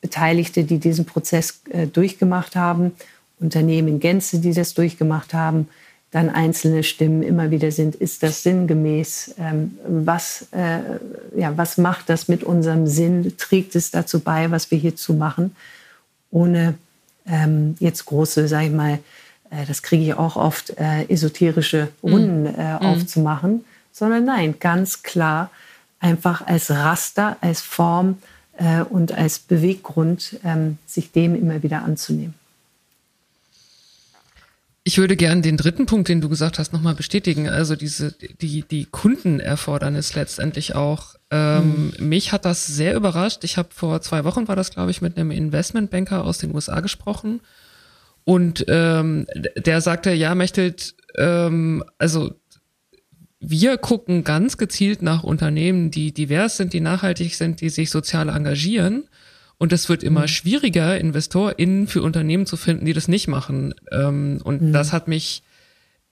Beteiligte, 0.00 0.64
die 0.64 0.78
diesen 0.78 1.06
Prozess 1.06 1.62
äh, 1.70 1.86
durchgemacht 1.86 2.56
haben, 2.56 2.92
Unternehmen 3.40 3.88
in 3.88 4.00
Gänze, 4.00 4.38
die 4.38 4.52
das 4.52 4.74
durchgemacht 4.74 5.32
haben, 5.32 5.68
dann 6.10 6.30
einzelne 6.30 6.84
Stimmen 6.84 7.22
immer 7.22 7.50
wieder 7.50 7.72
sind, 7.72 7.96
ist 7.96 8.22
das 8.22 8.42
sinngemäß? 8.42 9.34
Ähm, 9.38 9.78
was, 9.86 10.46
äh, 10.52 10.78
ja, 11.36 11.56
was 11.56 11.78
macht 11.78 12.08
das 12.08 12.28
mit 12.28 12.44
unserem 12.44 12.86
Sinn? 12.86 13.34
Trägt 13.36 13.74
es 13.74 13.90
dazu 13.90 14.20
bei, 14.20 14.50
was 14.50 14.70
wir 14.70 14.78
hierzu 14.78 15.14
machen? 15.14 15.56
Ohne 16.30 16.74
ähm, 17.26 17.76
jetzt 17.80 18.04
große, 18.06 18.48
sag 18.48 18.64
ich 18.64 18.72
mal, 18.72 18.98
äh, 19.50 19.66
das 19.66 19.82
kriege 19.82 20.04
ich 20.04 20.14
auch 20.14 20.36
oft, 20.36 20.70
äh, 20.78 21.04
esoterische 21.08 21.88
mhm. 22.02 22.12
Runden 22.12 22.46
äh, 22.46 22.74
mm. 22.74 22.86
aufzumachen, 22.86 23.64
sondern 23.92 24.24
nein, 24.24 24.56
ganz 24.60 25.02
klar 25.02 25.50
einfach 26.00 26.46
als 26.46 26.70
Raster, 26.70 27.36
als 27.40 27.60
Form, 27.60 28.18
äh, 28.58 28.82
und 28.82 29.12
als 29.12 29.38
Beweggrund, 29.38 30.38
ähm, 30.44 30.78
sich 30.86 31.12
dem 31.12 31.34
immer 31.34 31.62
wieder 31.62 31.82
anzunehmen. 31.82 32.34
Ich 34.86 34.98
würde 34.98 35.16
gerne 35.16 35.40
den 35.40 35.56
dritten 35.56 35.86
Punkt, 35.86 36.10
den 36.10 36.20
du 36.20 36.28
gesagt 36.28 36.58
hast, 36.58 36.74
nochmal 36.74 36.94
bestätigen. 36.94 37.48
Also 37.48 37.74
diese, 37.74 38.12
die, 38.12 38.62
die 38.62 38.84
Kundenerfordernis 38.84 40.14
letztendlich 40.14 40.74
auch. 40.74 41.14
Ähm, 41.30 41.92
mhm. 41.98 42.08
Mich 42.08 42.32
hat 42.32 42.44
das 42.44 42.66
sehr 42.66 42.94
überrascht. 42.94 43.44
Ich 43.44 43.56
habe 43.56 43.70
vor 43.72 44.02
zwei 44.02 44.24
Wochen 44.24 44.46
war 44.46 44.56
das, 44.56 44.70
glaube 44.70 44.90
ich, 44.90 45.00
mit 45.00 45.16
einem 45.16 45.30
Investmentbanker 45.30 46.22
aus 46.22 46.36
den 46.36 46.54
USA 46.54 46.80
gesprochen. 46.80 47.40
Und 48.24 48.66
ähm, 48.68 49.26
der 49.56 49.80
sagte, 49.80 50.12
ja, 50.12 50.34
Mechtelt, 50.34 50.94
ähm, 51.16 51.82
also 51.96 52.34
wir 53.40 53.78
gucken 53.78 54.22
ganz 54.22 54.58
gezielt 54.58 55.00
nach 55.00 55.24
Unternehmen, 55.24 55.90
die 55.90 56.12
divers 56.12 56.58
sind, 56.58 56.74
die 56.74 56.80
nachhaltig 56.80 57.34
sind, 57.34 57.62
die 57.62 57.70
sich 57.70 57.88
sozial 57.90 58.28
engagieren. 58.28 59.04
Und 59.64 59.72
es 59.72 59.88
wird 59.88 60.02
immer 60.02 60.20
mhm. 60.20 60.28
schwieriger, 60.28 61.00
InvestorInnen 61.00 61.86
für 61.86 62.02
Unternehmen 62.02 62.44
zu 62.44 62.58
finden, 62.58 62.84
die 62.84 62.92
das 62.92 63.08
nicht 63.08 63.28
machen. 63.28 63.74
Ähm, 63.90 64.42
und 64.44 64.60
mhm. 64.60 64.72
das 64.74 64.92
hat 64.92 65.08
mich 65.08 65.42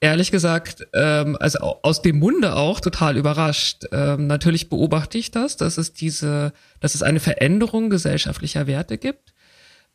ehrlich 0.00 0.30
gesagt, 0.30 0.86
ähm, 0.94 1.36
also 1.38 1.58
aus 1.82 2.00
dem 2.00 2.18
Munde 2.18 2.56
auch 2.56 2.80
total 2.80 3.18
überrascht. 3.18 3.84
Ähm, 3.92 4.26
natürlich 4.26 4.70
beobachte 4.70 5.18
ich 5.18 5.32
das, 5.32 5.58
dass 5.58 5.76
es 5.76 5.92
diese, 5.92 6.54
dass 6.80 6.94
es 6.94 7.02
eine 7.02 7.20
Veränderung 7.20 7.90
gesellschaftlicher 7.90 8.66
Werte 8.66 8.96
gibt. 8.96 9.34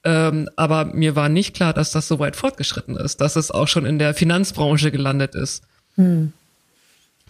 Ähm, 0.04 0.52
aber 0.56 0.86
mir 0.86 1.16
war 1.16 1.28
nicht 1.28 1.56
klar, 1.56 1.74
dass 1.74 1.90
das 1.90 2.08
so 2.08 2.20
weit 2.20 2.36
fortgeschritten 2.36 2.96
ist, 2.96 3.22
dass 3.22 3.36
es 3.36 3.50
auch 3.50 3.68
schon 3.68 3.88
in 3.88 3.98
der 3.98 4.14
Finanzbranche 4.14 4.92
gelandet 4.92 5.34
ist. 5.34 5.64
Hm. 5.96 6.32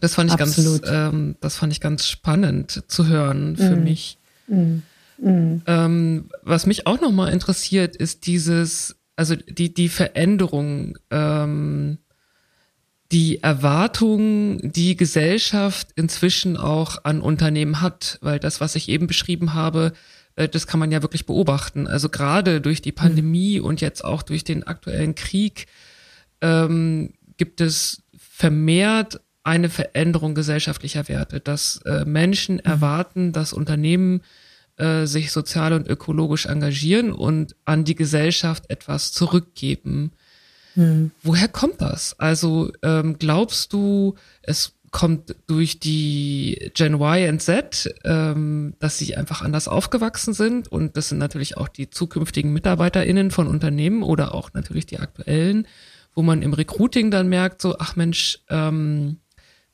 Das 0.01 0.15
fand 0.15 0.29
ich 0.33 0.41
Absolut. 0.41 0.81
ganz, 0.81 1.13
ähm, 1.13 1.35
das 1.39 1.55
fand 1.55 1.71
ich 1.71 1.79
ganz 1.79 2.05
spannend 2.05 2.83
zu 2.89 3.07
hören 3.07 3.55
für 3.55 3.77
hm. 3.77 3.83
mich. 3.85 4.17
Hm. 4.49 4.83
Hm. 5.21 5.61
Ähm, 5.65 6.29
was 6.43 6.65
mich 6.65 6.85
auch 6.87 7.01
nochmal 7.01 7.33
interessiert, 7.33 7.95
ist 7.95 8.27
dieses, 8.27 8.95
also 9.15 9.35
die, 9.35 9.73
die 9.73 9.89
Veränderung, 9.89 10.97
ähm, 11.11 11.97
die 13.11 13.41
Erwartungen, 13.41 14.71
die 14.71 14.97
Gesellschaft 14.97 15.89
inzwischen 15.95 16.57
auch 16.57 17.05
an 17.05 17.21
Unternehmen 17.21 17.81
hat, 17.81 18.19
weil 18.21 18.39
das, 18.39 18.59
was 18.59 18.75
ich 18.75 18.89
eben 18.89 19.07
beschrieben 19.07 19.53
habe, 19.53 19.93
äh, 20.35 20.47
das 20.47 20.67
kann 20.67 20.79
man 20.79 20.91
ja 20.91 21.01
wirklich 21.01 21.25
beobachten. 21.25 21.87
Also 21.87 22.09
gerade 22.09 22.61
durch 22.61 22.81
die 22.81 22.91
Pandemie 22.91 23.59
mhm. 23.59 23.65
und 23.65 23.81
jetzt 23.81 24.03
auch 24.03 24.23
durch 24.23 24.43
den 24.43 24.63
aktuellen 24.63 25.15
Krieg 25.15 25.67
ähm, 26.41 27.13
gibt 27.37 27.61
es 27.61 28.03
vermehrt 28.17 29.21
eine 29.43 29.69
Veränderung 29.69 30.35
gesellschaftlicher 30.35 31.07
Werte, 31.07 31.39
dass 31.39 31.77
äh, 31.85 32.03
Menschen 32.05 32.55
mhm. 32.55 32.61
erwarten, 32.65 33.31
dass 33.31 33.53
Unternehmen 33.53 34.21
äh, 34.77 35.05
sich 35.05 35.31
sozial 35.31 35.73
und 35.73 35.87
ökologisch 35.87 36.45
engagieren 36.45 37.11
und 37.11 37.55
an 37.65 37.83
die 37.83 37.95
Gesellschaft 37.95 38.69
etwas 38.69 39.11
zurückgeben. 39.11 40.11
Mhm. 40.75 41.11
Woher 41.23 41.47
kommt 41.47 41.81
das? 41.81 42.17
Also 42.19 42.71
ähm, 42.83 43.17
glaubst 43.17 43.73
du, 43.73 44.15
es 44.43 44.73
kommt 44.91 45.35
durch 45.47 45.79
die 45.79 46.71
Gen 46.73 46.93
Y 46.93 47.29
und 47.29 47.41
Z, 47.41 47.93
ähm, 48.05 48.75
dass 48.79 48.97
sie 48.97 49.15
einfach 49.15 49.41
anders 49.41 49.67
aufgewachsen 49.67 50.33
sind 50.33 50.67
und 50.67 50.95
das 50.95 51.09
sind 51.09 51.17
natürlich 51.17 51.57
auch 51.57 51.67
die 51.67 51.89
zukünftigen 51.89 52.53
MitarbeiterInnen 52.53 53.31
von 53.31 53.47
Unternehmen 53.47 54.03
oder 54.03 54.33
auch 54.33 54.53
natürlich 54.53 54.85
die 54.85 54.99
aktuellen, 54.99 55.67
wo 56.13 56.21
man 56.21 56.41
im 56.41 56.53
Recruiting 56.53 57.11
dann 57.11 57.27
merkt, 57.27 57.61
so, 57.61 57.77
ach 57.79 57.95
Mensch, 57.95 58.39
ähm, 58.49 59.17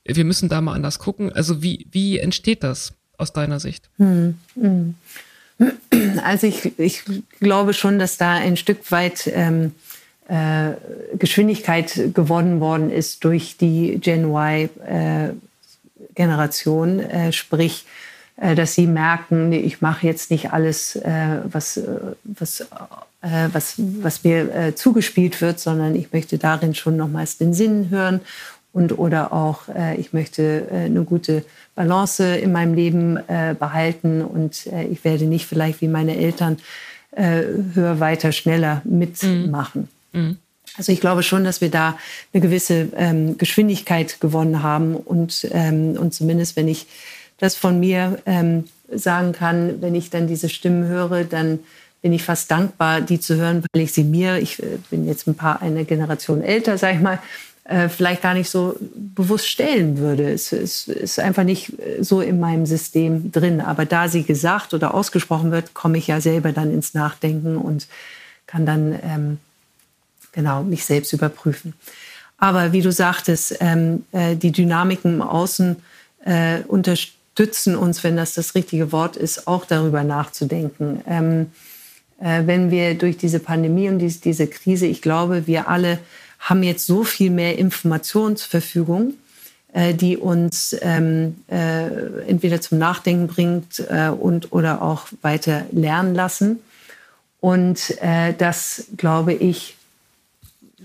wir 0.05 0.25
müssen 0.25 0.49
da 0.49 0.61
mal 0.61 0.73
anders 0.73 0.99
gucken. 0.99 1.31
Also 1.31 1.61
wie, 1.61 1.87
wie 1.91 2.19
entsteht 2.19 2.63
das 2.63 2.93
aus 3.17 3.33
deiner 3.33 3.59
Sicht? 3.59 3.89
Hm, 3.97 4.37
hm. 4.55 4.95
Also 6.23 6.47
ich, 6.47 6.79
ich 6.79 7.03
glaube 7.39 7.73
schon, 7.73 7.99
dass 7.99 8.17
da 8.17 8.33
ein 8.33 8.57
Stück 8.57 8.91
weit 8.91 9.31
ähm, 9.33 9.73
äh, 10.27 10.71
Geschwindigkeit 11.17 12.09
gewonnen 12.13 12.59
worden 12.59 12.89
ist 12.89 13.23
durch 13.23 13.55
die 13.57 13.99
Gen 13.99 14.33
Y-Generation, 14.33 16.99
äh, 16.99 17.27
äh, 17.27 17.31
sprich, 17.31 17.85
äh, 18.37 18.55
dass 18.55 18.73
sie 18.75 18.87
merken, 18.87 19.51
ich 19.51 19.81
mache 19.81 20.07
jetzt 20.07 20.31
nicht 20.31 20.53
alles, 20.53 20.95
äh, 20.95 21.39
was, 21.45 21.77
äh, 21.77 21.99
was, 22.23 22.65
was, 23.21 23.75
was 23.77 24.23
mir 24.25 24.73
zugespielt 24.75 25.39
wird, 25.39 25.57
sondern 25.57 25.95
ich 25.95 26.11
möchte 26.11 26.37
darin 26.37 26.75
schon 26.75 26.97
nochmals 26.97 27.37
den 27.37 27.53
Sinn 27.53 27.89
hören 27.89 28.19
und 28.73 28.97
oder 28.97 29.31
auch 29.31 29.61
ich 29.97 30.11
möchte 30.13 30.67
eine 30.71 31.03
gute 31.03 31.45
Balance 31.75 32.35
in 32.37 32.51
meinem 32.51 32.73
Leben 32.73 33.19
behalten 33.59 34.21
und 34.21 34.67
ich 34.91 35.03
werde 35.03 35.25
nicht 35.25 35.45
vielleicht 35.45 35.79
wie 35.81 35.87
meine 35.87 36.17
Eltern 36.17 36.57
höher, 37.15 37.99
weiter, 37.99 38.31
schneller 38.31 38.81
mitmachen. 38.83 39.87
Mhm. 40.11 40.37
Also 40.75 40.91
ich 40.91 41.01
glaube 41.01 41.23
schon, 41.23 41.43
dass 41.43 41.61
wir 41.61 41.69
da 41.69 41.97
eine 42.33 42.41
gewisse 42.41 42.89
ähm, 42.95 43.37
Geschwindigkeit 43.37 44.19
gewonnen 44.19 44.63
haben 44.63 44.95
und, 44.95 45.47
ähm, 45.51 45.95
und 45.97 46.13
zumindest 46.13 46.55
wenn 46.55 46.67
ich 46.67 46.87
das 47.37 47.55
von 47.55 47.79
mir 47.79 48.19
ähm, 48.25 48.65
sagen 48.91 49.33
kann, 49.33 49.81
wenn 49.81 49.95
ich 49.95 50.09
dann 50.09 50.27
diese 50.27 50.49
Stimmen 50.49 50.87
höre, 50.87 51.25
dann 51.25 51.59
bin 52.01 52.11
ich 52.11 52.23
fast 52.23 52.49
dankbar, 52.49 53.01
die 53.01 53.19
zu 53.19 53.35
hören, 53.35 53.63
weil 53.71 53.83
ich 53.83 53.93
sie 53.93 54.03
mir, 54.03 54.37
ich 54.37 54.61
äh, 54.61 54.77
bin 54.89 55.07
jetzt 55.07 55.27
ein 55.27 55.35
paar 55.35 55.61
eine 55.61 55.85
Generation 55.85 56.41
älter, 56.41 56.77
sag 56.77 56.95
ich 56.95 57.01
mal, 57.01 57.19
äh, 57.65 57.87
vielleicht 57.87 58.21
gar 58.21 58.33
nicht 58.33 58.49
so 58.49 58.75
bewusst 58.79 59.47
stellen 59.47 59.97
würde. 59.97 60.31
Es, 60.31 60.51
es, 60.51 60.87
ist 60.87 61.19
einfach 61.19 61.43
nicht 61.43 61.79
äh, 61.79 62.03
so 62.03 62.19
in 62.19 62.39
meinem 62.39 62.65
System 62.65 63.31
drin. 63.31 63.61
Aber 63.61 63.85
da 63.85 64.09
sie 64.09 64.23
gesagt 64.23 64.73
oder 64.73 64.93
ausgesprochen 64.93 65.51
wird, 65.51 65.73
komme 65.73 65.97
ich 65.97 66.07
ja 66.07 66.19
selber 66.19 66.51
dann 66.51 66.73
ins 66.73 66.93
Nachdenken 66.93 67.57
und 67.57 67.87
kann 68.47 68.65
dann 68.65 68.99
ähm, 69.03 69.37
genau, 70.33 70.63
mich 70.63 70.83
selbst 70.83 71.13
überprüfen. 71.13 71.73
Aber 72.37 72.73
wie 72.73 72.81
du 72.81 72.91
sagtest, 72.91 73.55
ähm, 73.61 74.03
äh, 74.11 74.35
die 74.35 74.51
Dynamiken 74.51 75.15
im 75.15 75.21
Außen 75.21 75.77
äh, 76.25 76.59
unterstützen 76.67 77.77
uns, 77.77 78.03
wenn 78.03 78.17
das 78.17 78.33
das 78.33 78.55
richtige 78.55 78.91
Wort 78.91 79.15
ist, 79.15 79.47
auch 79.47 79.65
darüber 79.65 80.03
nachzudenken. 80.03 81.01
Ähm, 81.07 81.51
äh, 82.19 82.45
wenn 82.45 82.71
wir 82.71 82.95
durch 82.95 83.15
diese 83.15 83.39
Pandemie 83.39 83.87
und 83.87 83.99
diese, 83.99 84.19
diese 84.19 84.47
Krise, 84.47 84.85
ich 84.85 85.01
glaube, 85.01 85.47
wir 85.47 85.69
alle 85.69 85.99
haben 86.43 86.63
jetzt 86.63 86.85
so 86.85 87.03
viel 87.03 87.29
mehr 87.29 87.57
Informationen 87.57 88.37
zur 88.37 88.49
Verfügung, 88.49 89.15
äh, 89.73 89.93
die 89.93 90.17
uns 90.17 90.75
ähm, 90.81 91.35
äh, 91.49 91.87
entweder 92.27 92.61
zum 92.61 92.77
Nachdenken 92.77 93.27
bringt 93.27 93.83
äh, 93.89 94.09
und 94.09 94.53
oder 94.53 94.81
auch 94.81 95.07
weiter 95.21 95.65
lernen 95.71 96.15
lassen. 96.15 96.59
Und 97.41 97.97
das, 98.37 98.85
glaube 98.95 99.33
ich, 99.33 99.75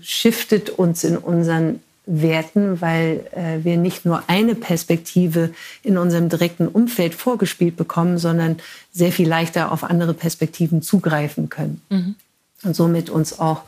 shiftet 0.01 0.69
uns 0.69 1.05
in 1.05 1.15
unseren 1.15 1.79
Werten, 2.09 2.81
weil 2.81 3.23
äh, 3.35 3.63
wir 3.63 3.77
nicht 3.77 4.03
nur 4.03 4.23
eine 4.27 4.55
Perspektive 4.55 5.51
in 5.83 5.97
unserem 5.97 6.27
direkten 6.27 6.67
Umfeld 6.67 7.13
vorgespielt 7.13 7.77
bekommen, 7.77 8.17
sondern 8.17 8.57
sehr 8.91 9.11
viel 9.11 9.27
leichter 9.27 9.71
auf 9.71 9.83
andere 9.83 10.15
Perspektiven 10.15 10.81
zugreifen 10.81 11.49
können. 11.49 11.81
Mhm. 11.89 12.15
Und 12.63 12.75
somit 12.75 13.09
uns 13.09 13.39
auch, 13.39 13.61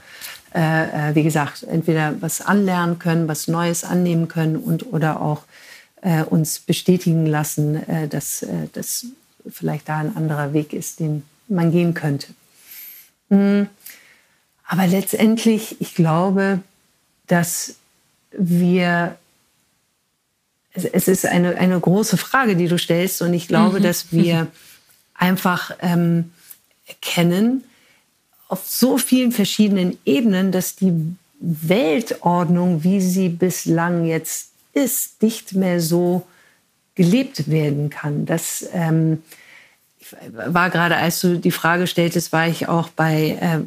äh, 0.53 1.11
äh, 1.11 1.15
wie 1.15 1.23
gesagt, 1.23 1.63
entweder 1.63 2.21
was 2.21 2.41
anlernen 2.41 2.99
können, 2.99 3.27
was 3.27 3.47
Neues 3.47 3.83
annehmen 3.83 4.27
können 4.27 4.57
und 4.57 4.91
oder 4.91 5.21
auch 5.21 5.43
äh, 6.01 6.23
uns 6.23 6.59
bestätigen 6.59 7.25
lassen, 7.25 7.87
äh, 7.87 8.07
dass 8.07 8.43
äh, 8.43 8.67
das 8.73 9.05
vielleicht 9.49 9.87
da 9.87 9.99
ein 9.99 10.15
anderer 10.15 10.53
Weg 10.53 10.73
ist, 10.73 10.99
den 10.99 11.23
man 11.47 11.71
gehen 11.71 11.93
könnte. 11.93 12.27
Mhm. 13.29 13.69
Aber 14.65 14.87
letztendlich, 14.87 15.79
ich 15.79 15.95
glaube, 15.95 16.59
dass 17.27 17.75
wir, 18.31 19.17
es 20.73 21.07
ist 21.07 21.25
eine, 21.25 21.55
eine 21.57 21.79
große 21.79 22.17
Frage, 22.17 22.55
die 22.55 22.67
du 22.67 22.77
stellst, 22.77 23.21
und 23.21 23.33
ich 23.33 23.47
glaube, 23.47 23.79
mhm. 23.79 23.83
dass 23.83 24.11
wir 24.11 24.47
einfach 25.13 25.71
ähm, 25.81 26.31
erkennen, 26.87 27.63
auf 28.51 28.63
so 28.65 28.97
vielen 28.97 29.31
verschiedenen 29.31 29.97
Ebenen, 30.05 30.51
dass 30.51 30.75
die 30.75 30.93
Weltordnung, 31.39 32.83
wie 32.83 32.99
sie 32.99 33.29
bislang 33.29 34.05
jetzt 34.05 34.49
ist, 34.73 35.21
nicht 35.23 35.53
mehr 35.53 35.79
so 35.79 36.27
gelebt 36.95 37.49
werden 37.49 37.89
kann. 37.89 38.25
Das 38.25 38.67
ähm, 38.73 39.23
war 40.29 40.69
gerade, 40.69 40.97
als 40.97 41.21
du 41.21 41.39
die 41.39 41.51
Frage 41.51 41.87
stelltest, 41.87 42.33
war 42.33 42.47
ich 42.47 42.67
auch 42.67 42.89
bei 42.89 43.37
äh, 43.39 43.59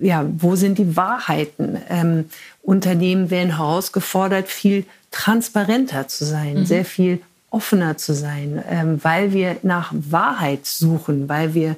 ja, 0.00 0.24
wo 0.38 0.56
sind 0.56 0.78
die 0.78 0.96
Wahrheiten? 0.96 1.78
Ähm, 1.90 2.30
Unternehmen 2.62 3.30
werden 3.30 3.58
herausgefordert, 3.58 4.48
viel 4.48 4.86
transparenter 5.10 6.08
zu 6.08 6.24
sein, 6.24 6.60
mhm. 6.60 6.64
sehr 6.64 6.86
viel 6.86 7.20
offener 7.50 7.98
zu 7.98 8.14
sein, 8.14 8.62
ähm, 8.70 9.00
weil 9.02 9.34
wir 9.34 9.58
nach 9.62 9.92
Wahrheit 9.92 10.64
suchen, 10.64 11.28
weil 11.28 11.52
wir 11.52 11.76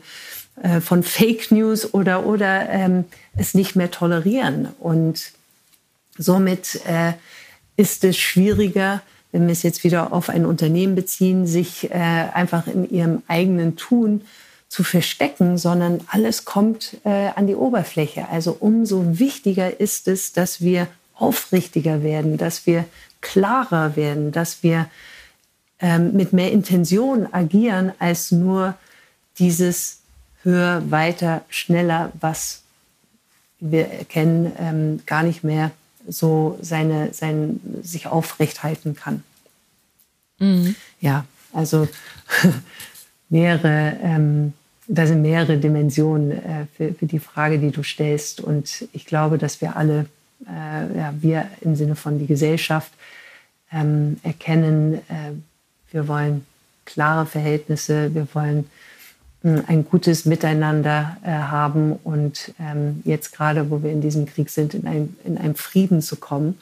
äh, 0.60 0.80
von 0.80 1.02
Fake 1.02 1.50
News 1.50 1.94
oder, 1.94 2.26
oder 2.26 2.68
ähm, 2.68 3.04
es 3.36 3.54
nicht 3.54 3.76
mehr 3.76 3.90
tolerieren. 3.90 4.68
Und 4.78 5.32
somit 6.18 6.80
äh, 6.86 7.12
ist 7.76 8.04
es 8.04 8.18
schwieriger, 8.18 9.02
wenn 9.32 9.46
wir 9.46 9.52
es 9.52 9.62
jetzt 9.62 9.82
wieder 9.82 10.12
auf 10.12 10.28
ein 10.28 10.44
Unternehmen 10.44 10.94
beziehen, 10.94 11.46
sich 11.46 11.90
äh, 11.90 11.94
einfach 11.94 12.66
in 12.66 12.88
ihrem 12.90 13.22
eigenen 13.28 13.76
Tun 13.76 14.22
zu 14.68 14.84
verstecken, 14.84 15.58
sondern 15.58 16.00
alles 16.08 16.44
kommt 16.44 16.96
äh, 17.04 17.28
an 17.34 17.46
die 17.46 17.54
Oberfläche. 17.54 18.28
Also 18.30 18.56
umso 18.58 19.18
wichtiger 19.18 19.80
ist 19.80 20.08
es, 20.08 20.32
dass 20.32 20.60
wir 20.60 20.86
aufrichtiger 21.14 22.02
werden, 22.02 22.36
dass 22.36 22.66
wir 22.66 22.84
klarer 23.20 23.96
werden, 23.96 24.32
dass 24.32 24.62
wir 24.62 24.88
ähm, 25.78 26.12
mit 26.12 26.32
mehr 26.32 26.52
Intention 26.52 27.26
agieren 27.32 27.92
als 27.98 28.32
nur 28.32 28.74
dieses 29.38 30.01
höher, 30.42 30.90
weiter, 30.90 31.44
schneller, 31.48 32.12
was 32.20 32.62
wir 33.60 33.88
erkennen, 33.88 34.52
ähm, 34.58 35.00
gar 35.06 35.22
nicht 35.22 35.44
mehr 35.44 35.70
so 36.08 36.58
seine, 36.60 37.12
sein, 37.12 37.60
sich 37.82 38.08
aufrecht 38.08 38.62
halten 38.62 38.96
kann. 38.96 39.22
Mhm. 40.38 40.74
Ja, 41.00 41.26
also 41.52 41.88
mehrere 43.28 43.96
ähm, 44.02 44.54
da 44.88 45.06
sind 45.06 45.22
mehrere 45.22 45.58
Dimensionen 45.58 46.32
äh, 46.32 46.66
für, 46.76 46.92
für, 46.94 47.06
die 47.06 47.18
Frage, 47.18 47.58
die 47.58 47.70
du 47.70 47.82
stellst. 47.82 48.40
Und 48.40 48.86
ich 48.92 49.06
glaube, 49.06 49.38
dass 49.38 49.60
wir 49.60 49.76
alle, 49.76 50.06
äh, 50.46 50.98
ja, 50.98 51.14
wir 51.20 51.48
im 51.60 51.76
Sinne 51.76 51.96
von 51.96 52.18
die 52.18 52.26
Gesellschaft, 52.26 52.92
ähm, 53.72 54.18
erkennen, 54.22 54.94
äh, 55.08 55.32
wir 55.92 56.08
wollen 56.08 56.44
klare 56.84 57.26
Verhältnisse, 57.26 58.14
wir 58.14 58.26
wollen 58.34 58.68
ein 59.42 59.84
gutes 59.84 60.24
Miteinander 60.24 61.16
äh, 61.24 61.30
haben 61.30 61.92
und 62.04 62.52
ähm, 62.60 63.02
jetzt 63.04 63.32
gerade, 63.32 63.70
wo 63.70 63.82
wir 63.82 63.90
in 63.90 64.00
diesem 64.00 64.26
Krieg 64.26 64.50
sind, 64.50 64.74
in 64.74 64.86
einem, 64.86 65.16
in 65.24 65.36
einem 65.36 65.56
Frieden 65.56 66.00
zu 66.00 66.16
kommen 66.16 66.58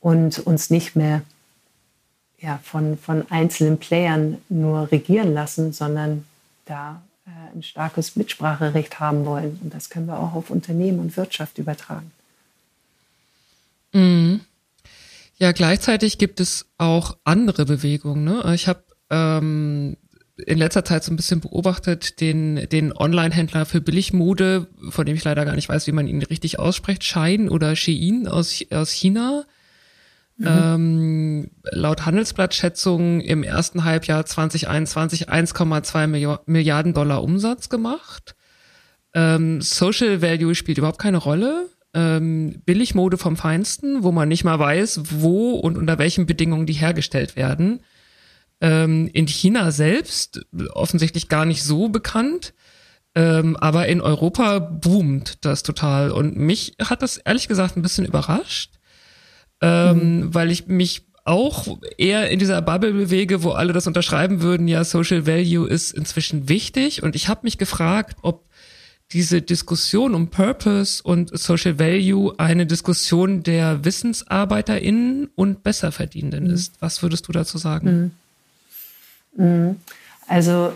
und 0.00 0.38
uns 0.38 0.70
nicht 0.70 0.94
mehr 0.94 1.22
ja, 2.38 2.60
von, 2.62 2.98
von 2.98 3.24
einzelnen 3.30 3.78
Playern 3.78 4.38
nur 4.48 4.92
regieren 4.92 5.34
lassen, 5.34 5.72
sondern 5.72 6.24
da 6.66 7.02
äh, 7.26 7.56
ein 7.56 7.62
starkes 7.62 8.14
Mitspracherecht 8.14 9.00
haben 9.00 9.24
wollen. 9.24 9.58
Und 9.62 9.74
das 9.74 9.90
können 9.90 10.06
wir 10.06 10.18
auch 10.18 10.34
auf 10.34 10.50
Unternehmen 10.50 11.00
und 11.00 11.16
Wirtschaft 11.16 11.58
übertragen. 11.58 12.12
Mhm. 13.92 14.40
Ja, 15.38 15.52
gleichzeitig 15.52 16.18
gibt 16.18 16.38
es 16.38 16.66
auch 16.78 17.16
andere 17.24 17.64
Bewegungen. 17.64 18.24
Ne? 18.24 18.52
Ich 18.54 18.68
habe 18.68 18.84
ähm, 19.10 19.96
in 20.36 20.58
letzter 20.58 20.84
Zeit 20.84 21.04
so 21.04 21.12
ein 21.12 21.16
bisschen 21.16 21.40
beobachtet 21.40 22.20
den, 22.20 22.68
den 22.70 22.92
Online-Händler 22.92 23.66
für 23.66 23.80
Billigmode, 23.80 24.66
von 24.90 25.06
dem 25.06 25.14
ich 25.14 25.24
leider 25.24 25.44
gar 25.44 25.54
nicht 25.54 25.68
weiß, 25.68 25.86
wie 25.86 25.92
man 25.92 26.08
ihn 26.08 26.22
richtig 26.22 26.58
ausspricht, 26.58 27.04
Shine 27.04 27.50
oder 27.50 27.76
Shein 27.76 28.26
aus, 28.26 28.64
aus 28.70 28.90
China. 28.90 29.44
Mhm. 30.36 30.46
Ähm, 30.46 31.50
laut 31.70 32.06
Handelsblatt-Schätzungen 32.06 33.20
im 33.20 33.44
ersten 33.44 33.84
Halbjahr 33.84 34.26
2021 34.26 35.28
1,2 35.28 36.40
Milliarden 36.46 36.92
Dollar 36.92 37.22
Umsatz 37.22 37.68
gemacht. 37.68 38.34
Ähm, 39.14 39.60
Social 39.60 40.20
Value 40.22 40.56
spielt 40.56 40.78
überhaupt 40.78 40.98
keine 40.98 41.18
Rolle. 41.18 41.68
Ähm, 41.94 42.60
Billigmode 42.66 43.16
vom 43.16 43.36
Feinsten, 43.36 44.02
wo 44.02 44.10
man 44.10 44.28
nicht 44.28 44.42
mal 44.42 44.58
weiß, 44.58 45.02
wo 45.10 45.52
und 45.52 45.78
unter 45.78 45.98
welchen 45.98 46.26
Bedingungen 46.26 46.66
die 46.66 46.72
hergestellt 46.72 47.36
werden. 47.36 47.80
Ähm, 48.60 49.08
in 49.12 49.26
China 49.26 49.70
selbst 49.70 50.46
offensichtlich 50.72 51.28
gar 51.28 51.44
nicht 51.44 51.62
so 51.62 51.88
bekannt. 51.88 52.54
Ähm, 53.16 53.56
aber 53.56 53.86
in 53.86 54.00
Europa 54.00 54.58
boomt 54.58 55.44
das 55.44 55.62
total. 55.62 56.10
Und 56.10 56.36
mich 56.36 56.74
hat 56.82 57.02
das 57.02 57.16
ehrlich 57.16 57.46
gesagt 57.46 57.76
ein 57.76 57.82
bisschen 57.82 58.04
überrascht 58.06 58.74
ähm, 59.64 60.18
mhm. 60.20 60.34
weil 60.34 60.50
ich 60.50 60.66
mich 60.66 61.06
auch 61.24 61.78
eher 61.96 62.30
in 62.30 62.38
dieser 62.38 62.60
Bubble 62.60 62.92
bewege, 62.92 63.42
wo 63.42 63.52
alle 63.52 63.72
das 63.72 63.86
unterschreiben 63.86 64.42
würden, 64.42 64.68
ja, 64.68 64.84
Social 64.84 65.26
Value 65.26 65.66
ist 65.66 65.92
inzwischen 65.92 66.50
wichtig. 66.50 67.02
Und 67.02 67.16
ich 67.16 67.28
habe 67.28 67.40
mich 67.44 67.56
gefragt, 67.56 68.18
ob 68.20 68.46
diese 69.12 69.40
Diskussion 69.40 70.14
um 70.14 70.28
Purpose 70.28 71.02
und 71.02 71.36
Social 71.38 71.78
Value 71.78 72.34
eine 72.38 72.66
Diskussion 72.66 73.42
der 73.42 73.84
WissensarbeiterInnen 73.86 75.30
und 75.34 75.62
Besserverdienenden 75.62 76.44
mhm. 76.44 76.54
ist. 76.54 76.74
Was 76.80 77.02
würdest 77.02 77.26
du 77.28 77.32
dazu 77.32 77.56
sagen? 77.56 77.86
Mhm. 77.86 78.10
Mhm. 79.36 79.80
Also 80.26 80.72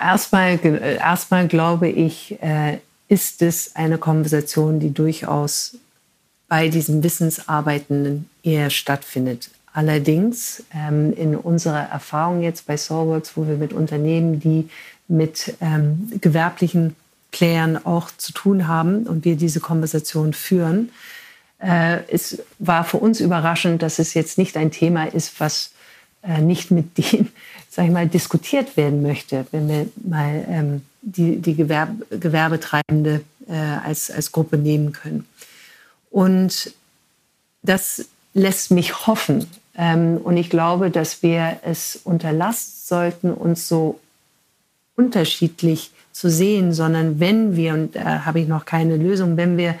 erstmal, 0.00 0.58
erstmal 0.64 1.48
glaube 1.48 1.88
ich, 1.88 2.40
äh, 2.42 2.78
ist 3.08 3.42
es 3.42 3.74
eine 3.74 3.98
Konversation, 3.98 4.80
die 4.80 4.94
durchaus 4.94 5.76
bei 6.48 6.68
diesen 6.68 7.02
Wissensarbeitenden 7.02 8.28
eher 8.42 8.70
stattfindet. 8.70 9.50
Allerdings 9.72 10.64
ähm, 10.74 11.12
in 11.12 11.36
unserer 11.36 11.88
Erfahrung 11.90 12.42
jetzt 12.42 12.66
bei 12.66 12.76
Soulworks, 12.76 13.36
wo 13.36 13.46
wir 13.46 13.56
mit 13.56 13.72
Unternehmen, 13.72 14.40
die 14.40 14.68
mit 15.06 15.54
ähm, 15.60 16.12
gewerblichen 16.20 16.96
Playern 17.30 17.84
auch 17.84 18.10
zu 18.16 18.32
tun 18.32 18.66
haben 18.66 19.06
und 19.06 19.24
wir 19.24 19.36
diese 19.36 19.60
Konversation 19.60 20.32
führen, 20.32 20.90
äh, 21.60 21.98
es 22.08 22.42
war 22.58 22.84
für 22.84 22.96
uns 22.96 23.20
überraschend, 23.20 23.82
dass 23.82 23.98
es 23.98 24.14
jetzt 24.14 24.38
nicht 24.38 24.56
ein 24.56 24.70
Thema 24.70 25.04
ist, 25.04 25.38
was 25.38 25.70
nicht 26.40 26.70
mit 26.70 26.98
denen, 26.98 27.32
sag 27.70 27.86
ich 27.86 27.90
mal, 27.90 28.08
diskutiert 28.08 28.76
werden 28.76 29.02
möchte, 29.02 29.46
wenn 29.52 29.68
wir 29.68 29.86
mal 30.04 30.44
ähm, 30.48 30.82
die, 31.02 31.36
die 31.38 31.54
Gewerbe, 31.54 32.04
Gewerbetreibende 32.18 33.22
äh, 33.48 33.54
als, 33.54 34.10
als 34.10 34.32
Gruppe 34.32 34.58
nehmen 34.58 34.92
können. 34.92 35.26
Und 36.10 36.72
das 37.62 38.06
lässt 38.34 38.70
mich 38.70 39.06
hoffen. 39.06 39.46
Ähm, 39.76 40.18
und 40.18 40.36
ich 40.36 40.50
glaube, 40.50 40.90
dass 40.90 41.22
wir 41.22 41.60
es 41.62 42.00
unterlassen 42.04 42.72
sollten, 42.84 43.32
uns 43.32 43.68
so 43.68 44.00
unterschiedlich 44.96 45.92
zu 46.12 46.28
sehen, 46.28 46.72
sondern 46.72 47.20
wenn 47.20 47.56
wir, 47.56 47.74
und 47.74 47.96
da 47.96 48.24
habe 48.24 48.40
ich 48.40 48.48
noch 48.48 48.66
keine 48.66 48.96
Lösung, 48.96 49.36
wenn 49.36 49.56
wir 49.56 49.76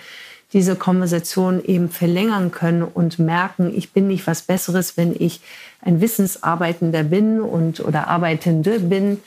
diese 0.52 0.74
Konversation 0.74 1.62
eben 1.64 1.90
verlängern 1.90 2.50
können 2.50 2.82
und 2.82 3.18
merken, 3.18 3.72
ich 3.76 3.92
bin 3.92 4.08
nicht 4.08 4.26
was 4.26 4.42
Besseres, 4.42 4.96
wenn 4.96 5.14
ich 5.16 5.40
ein 5.82 6.00
Wissensarbeitender 6.00 7.02
bin 7.04 7.40
und 7.40 7.80
oder 7.80 8.08
Arbeitende 8.08 8.80
bin, 8.80 9.18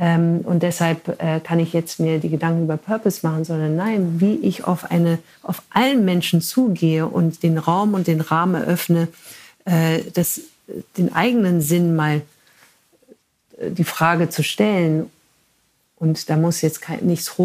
ähm, 0.00 0.40
und 0.44 0.62
deshalb 0.62 1.20
äh, 1.22 1.40
kann 1.40 1.60
ich 1.60 1.74
jetzt 1.74 2.00
mir 2.00 2.20
die 2.20 2.30
Gedanken 2.30 2.64
über 2.64 2.78
Purpose 2.78 3.26
machen, 3.26 3.44
sondern 3.44 3.76
nein, 3.76 4.18
wie 4.18 4.36
ich 4.36 4.64
auf 4.64 4.90
eine, 4.90 5.18
auf 5.42 5.62
allen 5.68 6.06
Menschen 6.06 6.40
zugehe 6.40 7.06
und 7.06 7.42
den 7.42 7.58
Raum 7.58 7.92
und 7.92 8.06
den 8.06 8.22
Rahmen 8.22 8.54
eröffne, 8.54 9.08
äh, 9.66 10.00
das, 10.14 10.40
den 10.96 11.12
eigenen 11.12 11.60
Sinn 11.60 11.94
mal 11.96 12.22
äh, 13.58 13.70
die 13.70 13.84
Frage 13.84 14.30
zu 14.30 14.42
stellen. 14.42 15.10
Und 15.96 16.30
da 16.30 16.36
muss 16.36 16.62
jetzt 16.62 16.80
kein, 16.80 17.00
nichts 17.00 17.36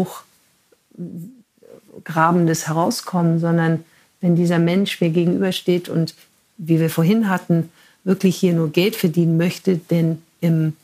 Hochgrabendes 0.94 2.68
herauskommen, 2.68 3.38
sondern 3.38 3.84
wenn 4.22 4.34
dieser 4.34 4.60
Mensch 4.60 4.98
mir 5.02 5.10
gegenübersteht 5.10 5.90
und 5.90 6.14
wie 6.56 6.80
wir 6.80 6.88
vorhin 6.88 7.28
hatten, 7.28 7.68
wirklich 8.06 8.36
hier 8.36 8.52
nur 8.52 8.70
Geld 8.70 8.96
verdienen 8.96 9.36
möchte, 9.36 9.76
denn 9.76 10.22
im 10.40 10.76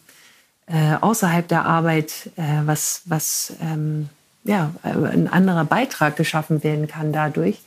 äh, 0.66 0.95
außerhalb 1.01 1.47
der 1.47 1.64
Arbeit, 1.64 2.31
äh, 2.37 2.43
was, 2.64 3.03
was 3.05 3.53
ähm, 3.62 4.09
ja, 4.45 4.75
ein 4.83 5.29
anderer 5.29 5.64
Beitrag 5.64 6.16
geschaffen 6.16 6.64
werden 6.64 6.89
kann 6.89 7.12
dadurch, 7.12 7.61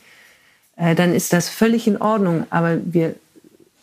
äh, 0.76 0.94
dann 0.94 1.14
ist 1.14 1.32
das 1.32 1.48
völlig 1.48 1.86
in 1.86 2.00
Ordnung. 2.00 2.46
Aber 2.50 2.78
wir 2.84 3.14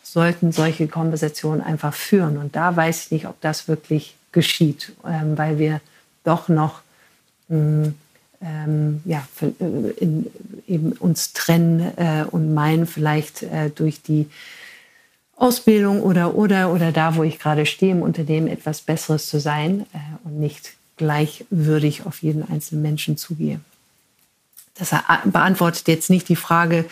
sollten 0.02 0.52
solche 0.52 0.86
Konversationen 0.86 1.60
einfach 1.60 1.94
führen. 1.94 2.36
Und 2.38 2.54
da 2.54 2.76
weiß 2.76 3.06
ich 3.06 3.10
nicht, 3.10 3.26
ob 3.26 3.40
das 3.40 3.66
wirklich 3.66 4.14
geschieht, 4.30 4.92
ähm, 5.04 5.36
weil 5.36 5.58
wir 5.58 5.80
doch 6.22 6.48
noch 6.48 6.82
mh, 7.48 7.58
mm, 7.58 7.94
ähm, 8.42 9.00
ja, 9.04 9.26
äh, 9.40 9.90
in, 9.96 10.30
eben 10.68 10.92
uns 10.92 11.32
trennen 11.32 11.96
äh, 11.96 12.24
und 12.30 12.52
meinen, 12.54 12.86
vielleicht 12.86 13.42
äh, 13.42 13.70
durch 13.70 14.02
die 14.02 14.28
Ausbildung 15.36 16.02
oder 16.02 16.34
oder 16.34 16.72
oder 16.72 16.92
da, 16.92 17.16
wo 17.16 17.22
ich 17.22 17.38
gerade 17.38 17.66
stehe 17.66 17.92
im 17.92 18.02
Unternehmen, 18.02 18.46
etwas 18.46 18.80
Besseres 18.80 19.26
zu 19.26 19.40
sein 19.40 19.86
äh, 19.92 19.98
und 20.24 20.38
nicht 20.38 20.74
gleichwürdig 20.96 22.06
auf 22.06 22.22
jeden 22.22 22.48
einzelnen 22.48 22.82
Menschen 22.82 23.16
zugehe. 23.16 23.60
Das 24.76 24.94
beantwortet 25.24 25.88
jetzt 25.88 26.10
nicht 26.10 26.28
die 26.28 26.36
Frage 26.36 26.84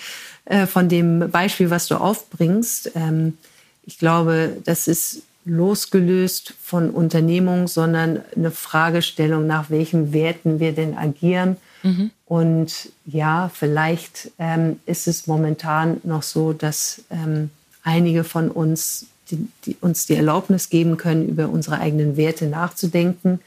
äh, 0.44 0.66
von 0.66 0.88
dem 0.88 1.30
Beispiel, 1.30 1.70
was 1.70 1.86
du 1.86 1.96
aufbringst. 1.96 2.92
Ähm, 2.94 3.38
ich 3.84 3.98
glaube, 3.98 4.56
das 4.64 4.88
ist 4.88 5.22
losgelöst 5.44 6.54
von 6.62 6.90
Unternehmung, 6.90 7.66
sondern 7.66 8.20
eine 8.36 8.52
Fragestellung, 8.52 9.46
nach 9.46 9.70
welchen 9.70 10.12
Werten 10.12 10.60
wir 10.60 10.72
denn 10.72 10.96
agieren. 10.96 11.56
Mhm. 11.82 12.10
Und 12.26 12.92
ja, 13.04 13.50
vielleicht 13.52 14.30
ähm, 14.38 14.78
ist 14.86 15.08
es 15.08 15.26
momentan 15.26 16.00
noch 16.04 16.22
so, 16.22 16.52
dass 16.52 17.02
ähm, 17.10 17.50
einige 17.82 18.24
von 18.24 18.50
uns, 18.50 19.06
die, 19.30 19.48
die 19.64 19.76
uns 19.80 20.06
die 20.06 20.14
Erlaubnis 20.14 20.70
geben 20.70 20.96
können, 20.96 21.28
über 21.28 21.48
unsere 21.48 21.78
eigenen 21.78 22.16
Werte 22.16 22.46
nachzudenken. 22.46 23.40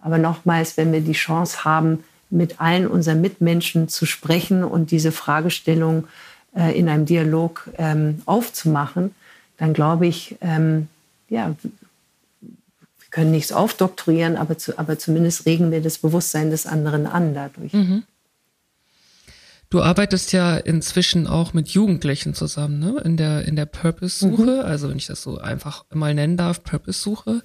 Aber 0.00 0.18
nochmals, 0.18 0.76
wenn 0.76 0.92
wir 0.92 1.00
die 1.00 1.12
Chance 1.12 1.64
haben, 1.64 2.04
mit 2.30 2.60
allen 2.60 2.86
unseren 2.86 3.20
Mitmenschen 3.20 3.88
zu 3.88 4.06
sprechen 4.06 4.64
und 4.64 4.90
diese 4.90 5.12
Fragestellung 5.12 6.06
äh, 6.56 6.76
in 6.78 6.88
einem 6.88 7.06
Dialog 7.06 7.70
ähm, 7.78 8.22
aufzumachen, 8.26 9.14
dann 9.56 9.72
glaube 9.72 10.06
ich, 10.06 10.36
ähm, 10.40 10.88
ja, 11.28 11.54
wir 11.60 13.08
können 13.10 13.30
nichts 13.30 13.52
aufdoktorieren, 13.52 14.36
aber, 14.36 14.58
zu, 14.58 14.78
aber 14.78 14.98
zumindest 14.98 15.46
regen 15.46 15.70
wir 15.70 15.80
das 15.80 15.98
Bewusstsein 15.98 16.50
des 16.50 16.66
anderen 16.66 17.06
an 17.06 17.34
dadurch. 17.34 17.72
Mhm. 17.72 18.02
Du 19.74 19.82
arbeitest 19.82 20.32
ja 20.32 20.56
inzwischen 20.56 21.26
auch 21.26 21.52
mit 21.52 21.70
Jugendlichen 21.70 22.32
zusammen, 22.32 22.78
ne? 22.78 23.00
In 23.04 23.16
der, 23.16 23.44
in 23.44 23.56
der 23.56 23.66
Purpose-Suche, 23.66 24.42
mhm. 24.42 24.60
also 24.60 24.88
wenn 24.88 24.98
ich 24.98 25.08
das 25.08 25.20
so 25.20 25.38
einfach 25.38 25.84
mal 25.92 26.14
nennen 26.14 26.36
darf, 26.36 26.62
Purpose-Suche. 26.62 27.42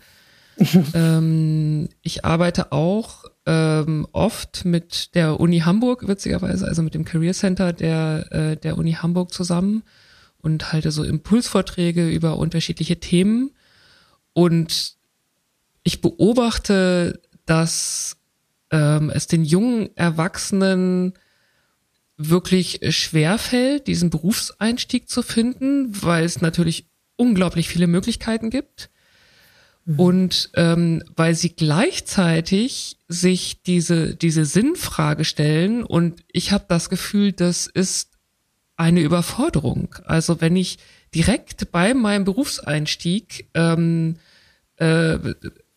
ähm, 0.94 1.90
ich 2.04 2.26
arbeite 2.26 2.72
auch 2.72 3.26
ähm, 3.48 4.06
oft 4.12 4.64
mit 4.64 5.16
der 5.16 5.40
Uni 5.40 5.62
Hamburg, 5.62 6.08
witzigerweise, 6.08 6.68
also 6.68 6.84
mit 6.84 6.94
dem 6.94 7.04
Career 7.04 7.34
Center 7.34 7.74
der, 7.74 8.32
äh, 8.32 8.58
der 8.58 8.78
Uni 8.78 8.92
Hamburg 8.92 9.34
zusammen 9.34 9.82
und 10.38 10.72
halte 10.72 10.92
so 10.92 11.04
Impulsvorträge 11.04 12.08
über 12.08 12.38
unterschiedliche 12.38 13.00
Themen. 13.00 13.56
Und 14.34 14.98
ich 15.82 16.00
beobachte, 16.02 17.24
dass 17.48 18.18
ähm, 18.70 19.10
es 19.10 19.26
den 19.26 19.46
jungen 19.46 19.90
Erwachsenen 19.98 21.14
wirklich 22.20 22.82
schwer 22.90 23.38
fällt, 23.38 23.88
diesen 23.88 24.10
Berufseinstieg 24.10 25.10
zu 25.10 25.24
finden, 25.24 26.04
weil 26.04 26.26
es 26.26 26.42
natürlich 26.42 26.86
unglaublich 27.16 27.70
viele 27.70 27.88
Möglichkeiten 27.88 28.50
gibt. 28.50 28.90
Mhm. 29.86 30.00
Und 30.00 30.50
ähm, 30.56 31.02
weil 31.16 31.34
sie 31.34 31.56
gleichzeitig 31.56 32.98
sich 33.08 33.64
diese, 33.64 34.16
diese 34.16 34.44
Sinnfrage 34.44 35.24
stellen 35.24 35.84
und 35.84 36.22
ich 36.32 36.52
habe 36.52 36.66
das 36.68 36.90
Gefühl, 36.90 37.32
das 37.32 37.68
ist 37.68 38.12
eine 38.76 39.00
Überforderung. 39.00 39.96
Also 40.06 40.42
wenn 40.42 40.58
ich 40.58 40.78
direkt 41.16 41.72
bei 41.72 41.94
meinem 41.94 42.26
Berufseinstieg 42.26 43.50
ähm, 43.54 44.18
äh, 44.76 45.18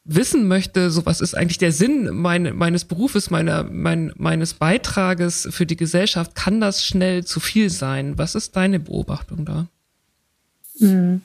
wissen 0.05 0.48
möchte, 0.48 0.90
so 0.90 1.07
was 1.07 1.20
ist 1.20 1.34
eigentlich 1.34 1.59
der 1.59 1.72
Sinn 1.72 2.09
mein, 2.12 2.57
meines 2.57 2.84
Berufes, 2.84 3.30
meiner, 3.30 3.64
mein, 3.64 4.12
meines 4.16 4.55
Beitrages 4.55 5.48
für 5.50 5.66
die 5.66 5.76
Gesellschaft, 5.76 6.34
kann 6.34 6.61
das 6.61 6.84
schnell 6.84 7.24
zu 7.24 7.40
viel 7.40 7.70
sein. 7.70 8.18
Was 8.18 8.34
ist 8.34 8.57
deine 8.57 8.80
Beobachtung 8.80 9.44
da? 9.44 9.66
Mhm. 10.78 11.22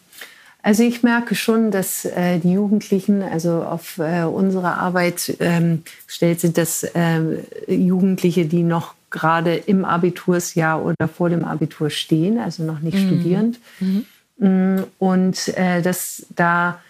Also 0.62 0.84
ich 0.84 1.02
merke 1.02 1.34
schon, 1.36 1.72
dass 1.72 2.04
äh, 2.04 2.40
die 2.40 2.52
Jugendlichen, 2.52 3.22
also 3.22 3.64
auf 3.64 4.00
äh, 4.00 4.24
unsere 4.24 4.74
Arbeit 4.74 5.38
ähm, 5.40 5.84
gestellt 6.06 6.42
sind, 6.42 6.58
dass 6.58 6.84
äh, 6.84 7.22
Jugendliche, 7.68 8.46
die 8.46 8.64
noch 8.64 8.94
gerade 9.10 9.56
im 9.56 9.86
Abitursjahr 9.86 10.84
oder 10.84 11.08
vor 11.08 11.30
dem 11.30 11.46
Abitur 11.46 11.90
stehen, 11.90 12.38
also 12.38 12.64
noch 12.64 12.80
nicht 12.80 12.98
mhm. 12.98 13.08
studierend. 13.08 13.60
Mhm. 13.80 14.06
Mm, 14.40 14.84
und 15.00 15.48
äh, 15.58 15.82
dass 15.82 16.26
da 16.36 16.82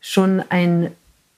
schon 0.00 0.42
ein, 0.48 0.92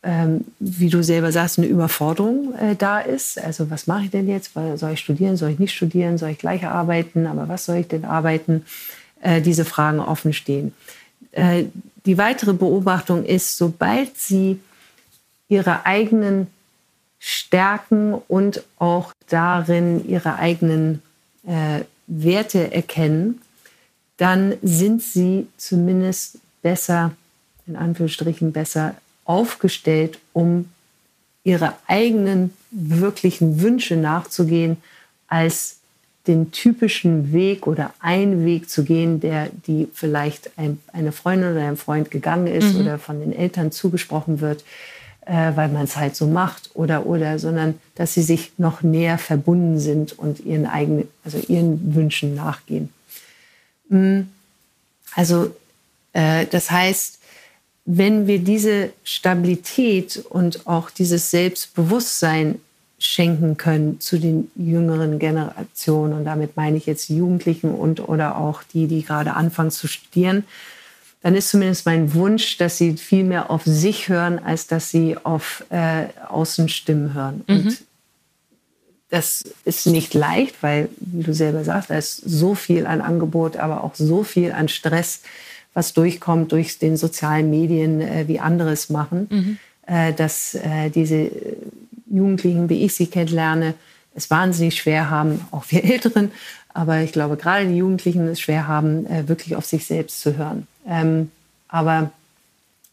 ähm, 0.07 0.45
wie 0.61 0.89
du 0.89 1.03
selber 1.03 1.33
sagst, 1.33 1.59
eine 1.59 1.67
Überforderung 1.67 2.55
äh, 2.55 2.77
da 2.77 3.01
ist. 3.01 3.43
Also 3.43 3.71
was 3.71 3.89
mache 3.89 4.05
ich 4.05 4.11
denn 4.11 4.29
jetzt? 4.29 4.53
Soll 4.77 4.93
ich 4.93 5.01
studieren? 5.01 5.37
Soll 5.37 5.51
ich 5.51 5.59
nicht 5.59 5.75
studieren? 5.75 6.17
Soll 6.17 6.31
ich 6.31 6.39
gleich 6.39 6.65
arbeiten? 6.65 7.27
Aber 7.27 7.49
was 7.49 7.65
soll 7.65 7.79
ich 7.79 7.89
denn 7.89 8.05
arbeiten? 8.05 8.65
Äh, 9.21 9.41
diese 9.41 9.65
Fragen 9.65 9.99
offen 9.99 10.33
stehen. 10.33 10.73
Äh, 11.33 11.65
die 12.05 12.19
weitere 12.19 12.53
Beobachtung 12.53 13.25
ist, 13.25 13.57
sobald 13.57 14.17
sie 14.17 14.61
ihre 15.49 15.85
eigenen 15.87 16.47
Stärken 17.19 18.15
und 18.15 18.63
auch 18.79 19.13
darin 19.29 20.09
ihre 20.09 20.37
eigenen 20.37 21.03
äh, 21.45 21.81
Werte 22.07 22.73
erkennen, 22.73 23.41
dann 24.19 24.55
sind 24.63 25.03
sie 25.03 25.49
zumindest 25.57 26.39
besser, 26.63 27.11
in 27.67 27.75
Anführungsstrichen 27.75 28.53
besser 28.53 28.95
aufgestellt, 29.27 30.19
um 30.33 30.71
ihre 31.45 31.75
eigenen 31.87 32.53
wirklichen 32.71 33.61
Wünsche 33.61 33.97
nachzugehen, 33.97 34.79
als 35.29 35.77
den 36.27 36.51
typischen 36.51 37.33
Weg 37.33 37.67
oder 37.67 37.95
einen 38.01 38.45
Weg 38.45 38.69
zu 38.69 38.85
gehen, 38.85 39.21
der 39.21 39.49
die 39.67 39.89
vielleicht 39.95 40.51
ein, 40.59 40.81
eine 40.93 41.13
Freundin 41.13 41.53
oder 41.53 41.69
ein 41.69 41.77
Freund 41.77 42.11
gegangen 42.11 42.49
ist 42.49 42.75
mhm. 42.75 42.81
oder 42.81 42.99
von 42.99 43.21
den 43.21 43.33
Eltern 43.33 43.71
zugesprochen 43.71 44.41
wird, 44.41 44.65
äh, 45.25 45.53
weil 45.55 45.69
man 45.69 45.85
es 45.85 45.97
halt 45.97 46.17
so 46.17 46.27
macht 46.27 46.71
oder 46.75 47.07
oder, 47.07 47.39
sondern 47.39 47.75
dass 47.95 48.15
sie 48.15 48.23
sich 48.23 48.53
noch 48.59 48.83
näher 48.83 49.19
verbunden 49.19 49.79
sind 49.79 50.19
und 50.19 50.41
ihren 50.41 50.67
eigenen, 50.67 51.09
also 51.25 51.39
ihren 51.39 51.95
Wünschen 51.95 52.35
nachgehen. 52.35 52.89
Mhm. 53.89 54.29
Also 55.15 55.55
äh, 56.13 56.47
das 56.47 56.71
heißt, 56.71 57.19
wenn 57.87 58.27
wir 58.27 58.41
diese 58.41 58.91
Stabilität 59.05 60.23
und 60.29 60.67
auch 60.67 60.91
dieses 60.91 61.31
Selbstbewusstsein 61.31 62.61
schenken 62.99 63.57
können 63.57 64.01
zu 64.01 64.19
den 64.19 64.51
jüngeren 64.57 65.19
Generationen. 65.19 66.15
Und 66.15 66.25
damit 66.25 66.57
meine 66.57 66.77
ich 66.77 66.87
jetzt 66.87 67.09
Jugendlichen 67.09 67.71
und 67.71 68.09
oder 68.09 68.39
auch 68.39 68.63
die, 68.63 68.87
die 68.89 69.03
gerade 69.03 69.35
anfangen 69.35 69.71
zu 69.71 69.87
studieren. 69.87 70.45
Dann 71.23 71.35
ist 71.35 71.51
zumindest 71.51 71.87
mein 71.87 72.15
Wunsch, 72.15 72.57
dass 72.57 72.79
sie 72.79 72.97
viel 72.97 73.25
mehr 73.25 73.51
auf 73.51 73.63
sich 73.65 74.09
hören, 74.09 74.39
als 74.39 74.67
dass 74.67 74.91
sie 74.91 75.17
auf 75.23 75.65
äh, 75.71 76.07
Außenstimmen 76.29 77.15
hören. 77.15 77.45
Mhm. 77.47 77.57
Und 77.57 77.79
das 79.11 79.45
ist 79.65 79.87
nicht 79.87 80.15
leicht, 80.15 80.63
weil, 80.63 80.89
wie 80.99 81.23
du 81.23 81.33
selber 81.33 81.63
sagst, 81.65 81.91
da 81.91 81.99
ist 81.99 82.17
so 82.17 82.55
viel 82.55 82.87
an 82.87 83.01
Angebot, 83.01 83.57
aber 83.57 83.85
auch 83.85 83.95
so 83.95 84.25
viel 84.25 84.53
an 84.53 84.69
Stress, 84.69 85.21
was 85.77 85.93
durchkommt 85.93 86.53
durch 86.53 86.79
den 86.79 86.97
sozialen 86.97 87.51
Medien, 87.51 88.01
äh, 88.01 88.27
wie 88.29 88.41
andere 88.41 88.71
es 88.73 88.89
machen, 88.89 89.29
mhm. 89.31 89.59
äh, 89.87 90.15
dass 90.15 90.55
äh, 90.55 90.89
diese 90.89 91.31
Jugendlichen, 92.11 92.71
wie 92.71 92.83
ich 92.83 92.95
sie 92.95 93.09
kennenlerne, 93.09 93.75
es 94.15 94.31
wahnsinnig 94.31 94.77
schwer 94.77 95.11
haben, 95.11 95.43
auch 95.51 95.67
wir 95.69 95.85
Älteren, 95.85 96.33
aber 96.73 97.01
ich 97.01 97.13
glaube 97.13 97.37
gerade 97.37 97.67
die 97.67 97.77
Jugendlichen 97.77 98.27
es 98.27 98.41
schwer 98.41 98.67
haben, 98.67 99.05
äh, 99.05 99.29
wirklich 99.29 99.55
auf 99.55 99.67
sich 99.67 99.85
selbst 99.85 100.23
zu 100.23 100.39
hören. 100.39 100.67
Ähm, 100.89 101.31
aber 101.69 102.11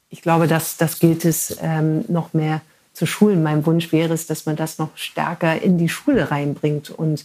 ich 0.09 0.21
glaube, 0.21 0.47
dass 0.47 0.75
das 0.75 0.99
gilt 0.99 1.23
es 1.23 1.57
ähm, 1.61 2.03
noch 2.09 2.33
mehr 2.33 2.59
zu 2.91 3.05
schulen. 3.05 3.43
Mein 3.43 3.65
Wunsch 3.65 3.93
wäre 3.93 4.13
es, 4.13 4.27
dass 4.27 4.45
man 4.45 4.57
das 4.57 4.77
noch 4.77 4.89
stärker 4.95 5.61
in 5.61 5.77
die 5.77 5.89
Schule 5.89 6.31
reinbringt 6.31 6.89
und 6.89 7.23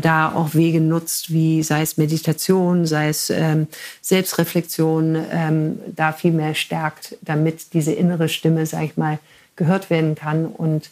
da 0.00 0.32
auch 0.32 0.54
Wege 0.54 0.80
nutzt, 0.80 1.32
wie 1.32 1.62
sei 1.64 1.82
es 1.82 1.96
Meditation, 1.96 2.86
sei 2.86 3.08
es 3.08 3.30
ähm, 3.30 3.66
Selbstreflexion, 4.00 5.16
ähm, 5.32 5.78
da 5.96 6.12
viel 6.12 6.30
mehr 6.30 6.54
stärkt, 6.54 7.16
damit 7.20 7.74
diese 7.74 7.92
innere 7.92 8.28
Stimme, 8.28 8.64
sag 8.64 8.84
ich 8.84 8.96
mal, 8.96 9.18
gehört 9.56 9.90
werden 9.90 10.14
kann 10.14 10.46
und 10.46 10.88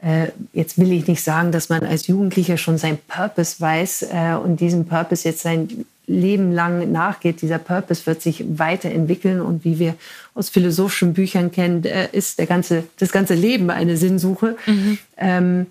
äh, 0.00 0.28
jetzt 0.52 0.78
will 0.78 0.92
ich 0.92 1.06
nicht 1.08 1.22
sagen, 1.24 1.50
dass 1.50 1.68
man 1.68 1.84
als 1.84 2.06
Jugendlicher 2.06 2.56
schon 2.56 2.78
sein 2.78 2.98
Purpose 3.08 3.60
weiß 3.60 4.02
äh, 4.12 4.34
und 4.34 4.60
diesem 4.60 4.86
Purpose 4.86 5.26
jetzt 5.26 5.42
sein 5.42 5.86
Leben 6.06 6.52
lang 6.52 6.90
nachgeht. 6.92 7.42
Dieser 7.42 7.58
Purpose 7.58 8.06
wird 8.06 8.22
sich 8.22 8.44
weiterentwickeln 8.48 9.40
und 9.40 9.64
wie 9.64 9.78
wir 9.78 9.94
aus 10.34 10.50
philosophischen 10.50 11.14
Büchern 11.14 11.50
kennen, 11.50 11.84
äh, 11.84 12.08
ist 12.12 12.38
der 12.38 12.46
ganze, 12.46 12.84
das 12.98 13.10
ganze 13.10 13.34
Leben 13.34 13.70
eine 13.70 13.96
Sinnsuche. 13.96 14.56
Mhm. 14.66 14.98
Ähm, 15.16 15.66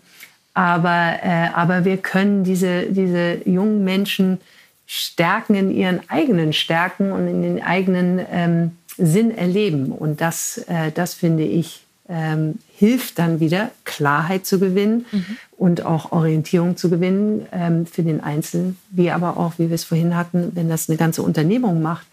aber, 0.57 1.19
äh, 1.21 1.49
aber 1.53 1.85
wir 1.85 1.97
können 1.97 2.43
diese, 2.43 2.87
diese 2.87 3.47
jungen 3.47 3.83
Menschen 3.83 4.39
stärken 4.87 5.53
in 5.53 5.69
ihren 5.69 6.09
eigenen 6.09 6.51
Stärken 6.51 7.11
und 7.11 7.27
in 7.27 7.43
den 7.43 7.61
eigenen 7.61 8.19
ähm, 8.31 8.71
Sinn 8.97 9.37
erleben. 9.37 9.91
Und 9.91 10.19
das, 10.19 10.57
äh, 10.67 10.91
das 10.91 11.13
finde 11.13 11.43
ich 11.43 11.83
ähm, 12.09 12.55
hilft 12.75 13.19
dann 13.19 13.39
wieder, 13.39 13.69
Klarheit 13.83 14.47
zu 14.47 14.57
gewinnen 14.57 15.05
mhm. 15.11 15.37
und 15.57 15.85
auch 15.85 16.11
Orientierung 16.11 16.75
zu 16.75 16.89
gewinnen 16.89 17.45
ähm, 17.51 17.85
für 17.85 18.01
den 18.01 18.21
Einzelnen, 18.21 18.79
wie 18.89 19.11
aber 19.11 19.37
auch, 19.37 19.59
wie 19.59 19.69
wir 19.69 19.75
es 19.75 19.83
vorhin 19.83 20.15
hatten, 20.15 20.53
wenn 20.55 20.69
das 20.69 20.89
eine 20.89 20.97
ganze 20.97 21.21
Unternehmung 21.21 21.83
macht, 21.83 22.07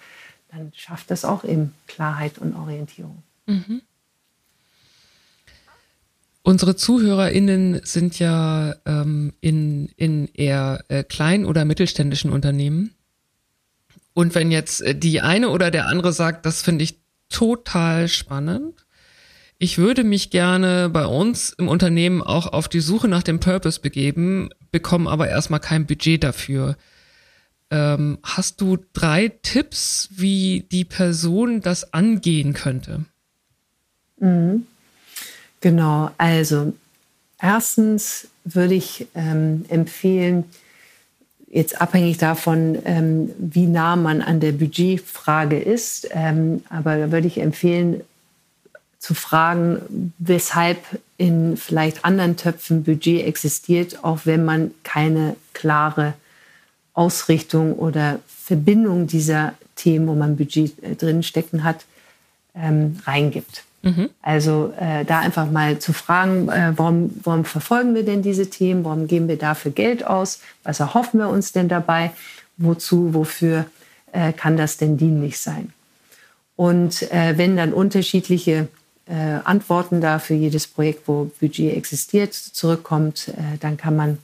dann 0.51 0.71
schafft 0.75 1.11
das 1.11 1.25
auch 1.25 1.45
eben 1.45 1.73
Klarheit 1.87 2.37
und 2.37 2.55
Orientierung. 2.57 3.23
Mhm. 3.47 3.81
Unsere 6.47 6.77
ZuhörerInnen 6.77 7.81
sind 7.85 8.19
ja 8.19 8.75
ähm, 8.85 9.33
in, 9.41 9.89
in 9.97 10.29
eher 10.35 10.85
äh, 10.89 11.03
klein- 11.03 11.47
oder 11.47 11.65
mittelständischen 11.65 12.31
Unternehmen. 12.31 12.91
Und 14.13 14.35
wenn 14.35 14.51
jetzt 14.51 14.83
äh, 14.83 14.95
die 14.95 15.23
eine 15.23 15.49
oder 15.49 15.71
der 15.71 15.89
andere 15.89 16.13
sagt, 16.13 16.45
das 16.45 16.61
finde 16.61 16.85
ich 16.85 17.01
total 17.31 18.09
spannend, 18.09 18.85
ich 19.57 19.79
würde 19.79 20.05
mich 20.05 20.29
gerne 20.29 20.91
bei 20.91 21.07
uns 21.07 21.49
im 21.51 21.67
Unternehmen 21.67 22.21
auch 22.21 22.53
auf 22.53 22.69
die 22.69 22.81
Suche 22.81 23.09
nach 23.09 23.23
dem 23.23 23.41
Purpose 23.41 23.81
begeben, 23.81 24.51
bekomme 24.71 25.09
aber 25.09 25.31
erstmal 25.31 25.61
kein 25.61 25.87
Budget 25.87 26.23
dafür. 26.23 26.77
Ähm, 27.71 28.19
hast 28.23 28.61
du 28.61 28.77
drei 28.93 29.29
Tipps, 29.29 30.11
wie 30.11 30.67
die 30.71 30.85
Person 30.85 31.63
das 31.63 31.95
angehen 31.95 32.53
könnte? 32.53 33.07
Mhm. 34.21 34.67
Genau, 35.65 36.11
also 36.19 36.75
erstens 37.41 38.29
würde 38.45 38.75
ich 38.75 39.07
ähm, 39.15 39.65
empfehlen, 39.71 40.45
jetzt 41.51 41.81
abhängig 41.81 42.19
davon, 42.19 42.77
ähm, 42.85 43.31
wie 43.39 43.67
nah 43.67 43.97
man 43.97 44.21
an 44.21 44.41
der 44.41 44.53
Budgetfrage 44.53 45.59
ist, 45.59 46.07
ähm, 46.11 46.63
aber 46.69 46.99
da 46.99 47.13
würde 47.13 47.29
ich 47.29 47.39
empfehlen, 47.39 48.03
zu 48.99 49.15
fragen, 49.15 50.13
weshalb 50.19 50.81
in 51.17 51.57
vielleicht 51.57 52.05
anderen 52.05 52.37
Töpfen 52.37 52.85
Budget 52.85 53.25
existiert, 53.25 54.05
auch 54.05 54.27
wenn 54.27 54.45
man 54.45 54.71
keine 54.83 55.35
klare 55.55 56.13
Ausrichtung 56.93 57.73
oder 57.73 58.19
Verbindung 58.27 59.07
dieser 59.07 59.55
Themen, 59.77 60.09
wo 60.09 60.15
man 60.15 60.37
Budget 60.37 60.83
äh, 60.83 60.95
drin 60.95 61.23
stecken 61.23 61.65
hat, 61.65 61.87
ähm, 62.55 62.99
reingibt. 63.07 63.64
Mhm. 63.85 64.11
Also 64.23 64.73
äh, 64.81 65.05
da 65.05 65.21
einfach 65.21 65.51
mal 65.51 65.79
zu 65.79 65.93
fragen, 65.93 66.49
äh, 66.49 66.73
warum, 66.77 67.11
warum 67.23 67.45
verfolgen 67.45 67.95
wir 67.95 68.05
denn 68.05 68.23
diese 68.23 68.49
Themen, 68.49 68.85
warum 68.85 69.07
geben 69.07 69.29
wir 69.29 69.37
dafür 69.37 69.73
Geld 69.73 70.07
aus, 70.07 70.41
was 70.63 70.81
erhoffen 70.81 71.21
wir 71.21 71.29
uns 71.29 71.53
denn 71.53 71.69
dabei, 71.69 72.13
wozu, 72.57 73.13
wofür 73.13 73.67
äh, 74.13 74.33
kann 74.33 74.57
das 74.57 74.79
denn 74.79 74.97
dienlich 74.97 75.39
sein. 75.39 75.73
Und 76.57 77.03
äh, 77.13 77.37
wenn 77.37 77.57
dann 77.57 77.73
unterschiedliche 77.73 78.69
äh, 79.07 79.15
Antworten 79.45 80.01
da 80.01 80.19
für 80.19 80.35
jedes 80.35 80.67
Projekt, 80.67 81.07
wo 81.07 81.31
Budget 81.41 81.77
existiert, 81.77 82.33
zurückkommt, 82.33 83.29
äh, 83.29 83.59
dann 83.61 83.77
kann 83.77 83.97
man 83.97 84.19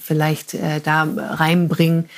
vielleicht 0.00 0.56
da 0.84 1.02
reinbringen, 1.02 2.08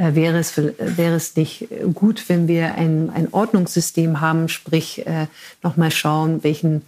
wäre, 0.00 0.38
es, 0.38 0.56
wäre 0.56 1.16
es 1.16 1.36
nicht 1.36 1.68
gut, 1.94 2.28
wenn 2.28 2.48
wir 2.48 2.74
ein, 2.74 3.10
ein 3.10 3.28
Ordnungssystem 3.32 4.20
haben, 4.20 4.48
sprich 4.48 5.06
äh, 5.06 5.26
nochmal 5.62 5.90
schauen, 5.90 6.42
welchen, 6.42 6.82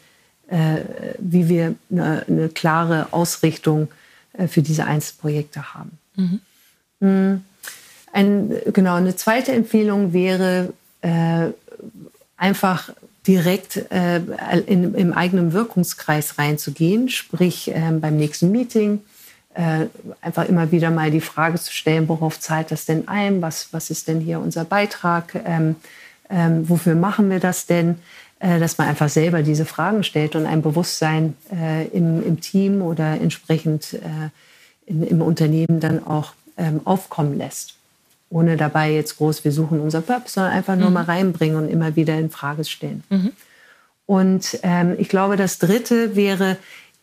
äh, 0.48 0.78
wie 1.18 1.48
wir 1.48 1.74
eine, 1.90 2.24
eine 2.26 2.48
klare 2.48 3.08
Ausrichtung 3.10 3.88
äh, 4.32 4.46
für 4.46 4.62
diese 4.62 4.84
Einzelprojekte 4.84 5.74
haben. 5.74 5.98
Mhm. 6.16 6.40
Mm, 7.00 7.44
ein, 8.12 8.52
genau, 8.72 8.94
eine 8.94 9.16
zweite 9.16 9.52
Empfehlung 9.52 10.12
wäre 10.12 10.72
äh, 11.02 11.48
einfach 12.36 12.90
direkt 13.26 13.76
äh, 13.90 14.20
in, 14.66 14.94
im 14.94 15.12
eigenen 15.12 15.52
Wirkungskreis 15.52 16.38
reinzugehen, 16.38 17.08
sprich 17.08 17.70
ähm, 17.74 18.00
beim 18.00 18.16
nächsten 18.16 18.50
Meeting 18.50 19.00
äh, 19.54 19.86
einfach 20.20 20.48
immer 20.48 20.72
wieder 20.72 20.90
mal 20.90 21.10
die 21.10 21.20
Frage 21.20 21.58
zu 21.58 21.72
stellen, 21.72 22.08
worauf 22.08 22.40
zahlt 22.40 22.70
das 22.70 22.84
denn 22.84 23.08
ein? 23.08 23.42
Was, 23.42 23.68
was 23.72 23.90
ist 23.90 24.08
denn 24.08 24.20
hier 24.20 24.40
unser 24.40 24.64
Beitrag? 24.64 25.34
Ähm, 25.44 25.76
ähm, 26.30 26.68
wofür 26.68 26.94
machen 26.94 27.30
wir 27.30 27.40
das 27.40 27.66
denn? 27.66 27.98
Äh, 28.42 28.58
dass 28.58 28.76
man 28.76 28.88
einfach 28.88 29.08
selber 29.08 29.42
diese 29.42 29.64
Fragen 29.64 30.02
stellt 30.02 30.34
und 30.34 30.46
ein 30.46 30.62
Bewusstsein 30.62 31.36
äh, 31.52 31.86
im, 31.88 32.26
im, 32.26 32.40
Team 32.40 32.82
oder 32.82 33.20
entsprechend 33.20 33.94
äh, 33.94 34.30
in, 34.84 35.04
im 35.04 35.22
Unternehmen 35.22 35.78
dann 35.78 36.04
auch 36.04 36.32
ähm, 36.56 36.80
aufkommen 36.84 37.38
lässt. 37.38 37.76
Ohne 38.30 38.56
dabei 38.56 38.90
jetzt 38.90 39.18
groß, 39.18 39.44
wir 39.44 39.52
suchen 39.52 39.78
unser 39.78 40.00
Purpose, 40.00 40.34
sondern 40.34 40.54
einfach 40.54 40.74
nur 40.74 40.88
mhm. 40.88 40.94
mal 40.94 41.04
reinbringen 41.04 41.56
und 41.56 41.68
immer 41.68 41.94
wieder 41.94 42.18
in 42.18 42.30
Frage 42.30 42.64
stellen. 42.64 43.04
Mhm. 43.10 43.30
Und 44.06 44.58
ähm, 44.64 44.96
ich 44.98 45.08
glaube, 45.08 45.36
das 45.36 45.58
Dritte 45.58 46.16
wäre, 46.16 46.56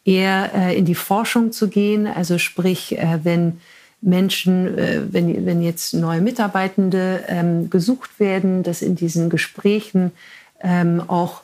eher 0.10 0.51
äh, 0.55 0.78
in 0.78 0.86
die 0.86 0.95
Forschung 0.95 1.51
zu 1.51 1.68
gehen. 1.68 2.07
Also 2.07 2.39
sprich, 2.39 2.97
äh, 2.97 3.20
wenn 3.24 3.62
Menschen, 4.01 4.78
äh, 4.78 5.01
wenn, 5.12 5.45
wenn 5.45 5.62
jetzt 5.62 5.93
neue 5.93 6.22
Mitarbeitende 6.22 7.24
ähm, 7.28 7.70
gesucht 7.70 8.20
werden, 8.20 8.64
dass 8.64 8.82
in 8.82 8.95
diesen 8.95 9.30
Gesprächen 9.30 10.12
ähm, 10.62 11.01
auch 11.07 11.43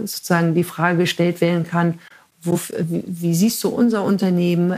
sozusagen 0.00 0.54
die 0.54 0.64
Frage 0.64 0.98
gestellt 0.98 1.40
werden 1.40 1.64
kann, 1.64 1.98
wo, 2.42 2.60
wie, 2.76 3.34
siehst 3.34 3.64
du 3.64 3.70
unser 3.70 4.04
Unternehmen? 4.04 4.74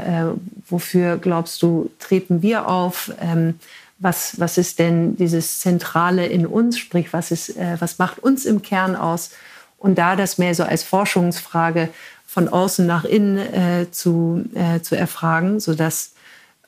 Wofür 0.68 1.16
glaubst 1.16 1.60
du, 1.62 1.90
treten 1.98 2.40
wir 2.40 2.68
auf? 2.68 3.10
Ähm, 3.20 3.54
was, 3.98 4.38
was 4.38 4.58
ist 4.58 4.78
denn 4.78 5.16
dieses 5.16 5.58
Zentrale 5.58 6.26
in 6.26 6.46
uns? 6.46 6.78
Sprich, 6.78 7.12
was, 7.12 7.32
ist, 7.32 7.54
was 7.80 7.98
macht 7.98 8.20
uns 8.20 8.44
im 8.44 8.62
Kern 8.62 8.94
aus? 8.94 9.30
Und 9.78 9.98
da 9.98 10.16
das 10.16 10.38
mehr 10.38 10.54
so 10.54 10.64
als 10.64 10.82
Forschungsfrage 10.82 11.90
von 12.26 12.48
außen 12.48 12.86
nach 12.86 13.04
innen 13.04 13.38
äh, 13.38 13.90
zu, 13.90 14.44
äh, 14.54 14.80
zu 14.80 14.96
erfragen, 14.96 15.60
sodass 15.60 16.12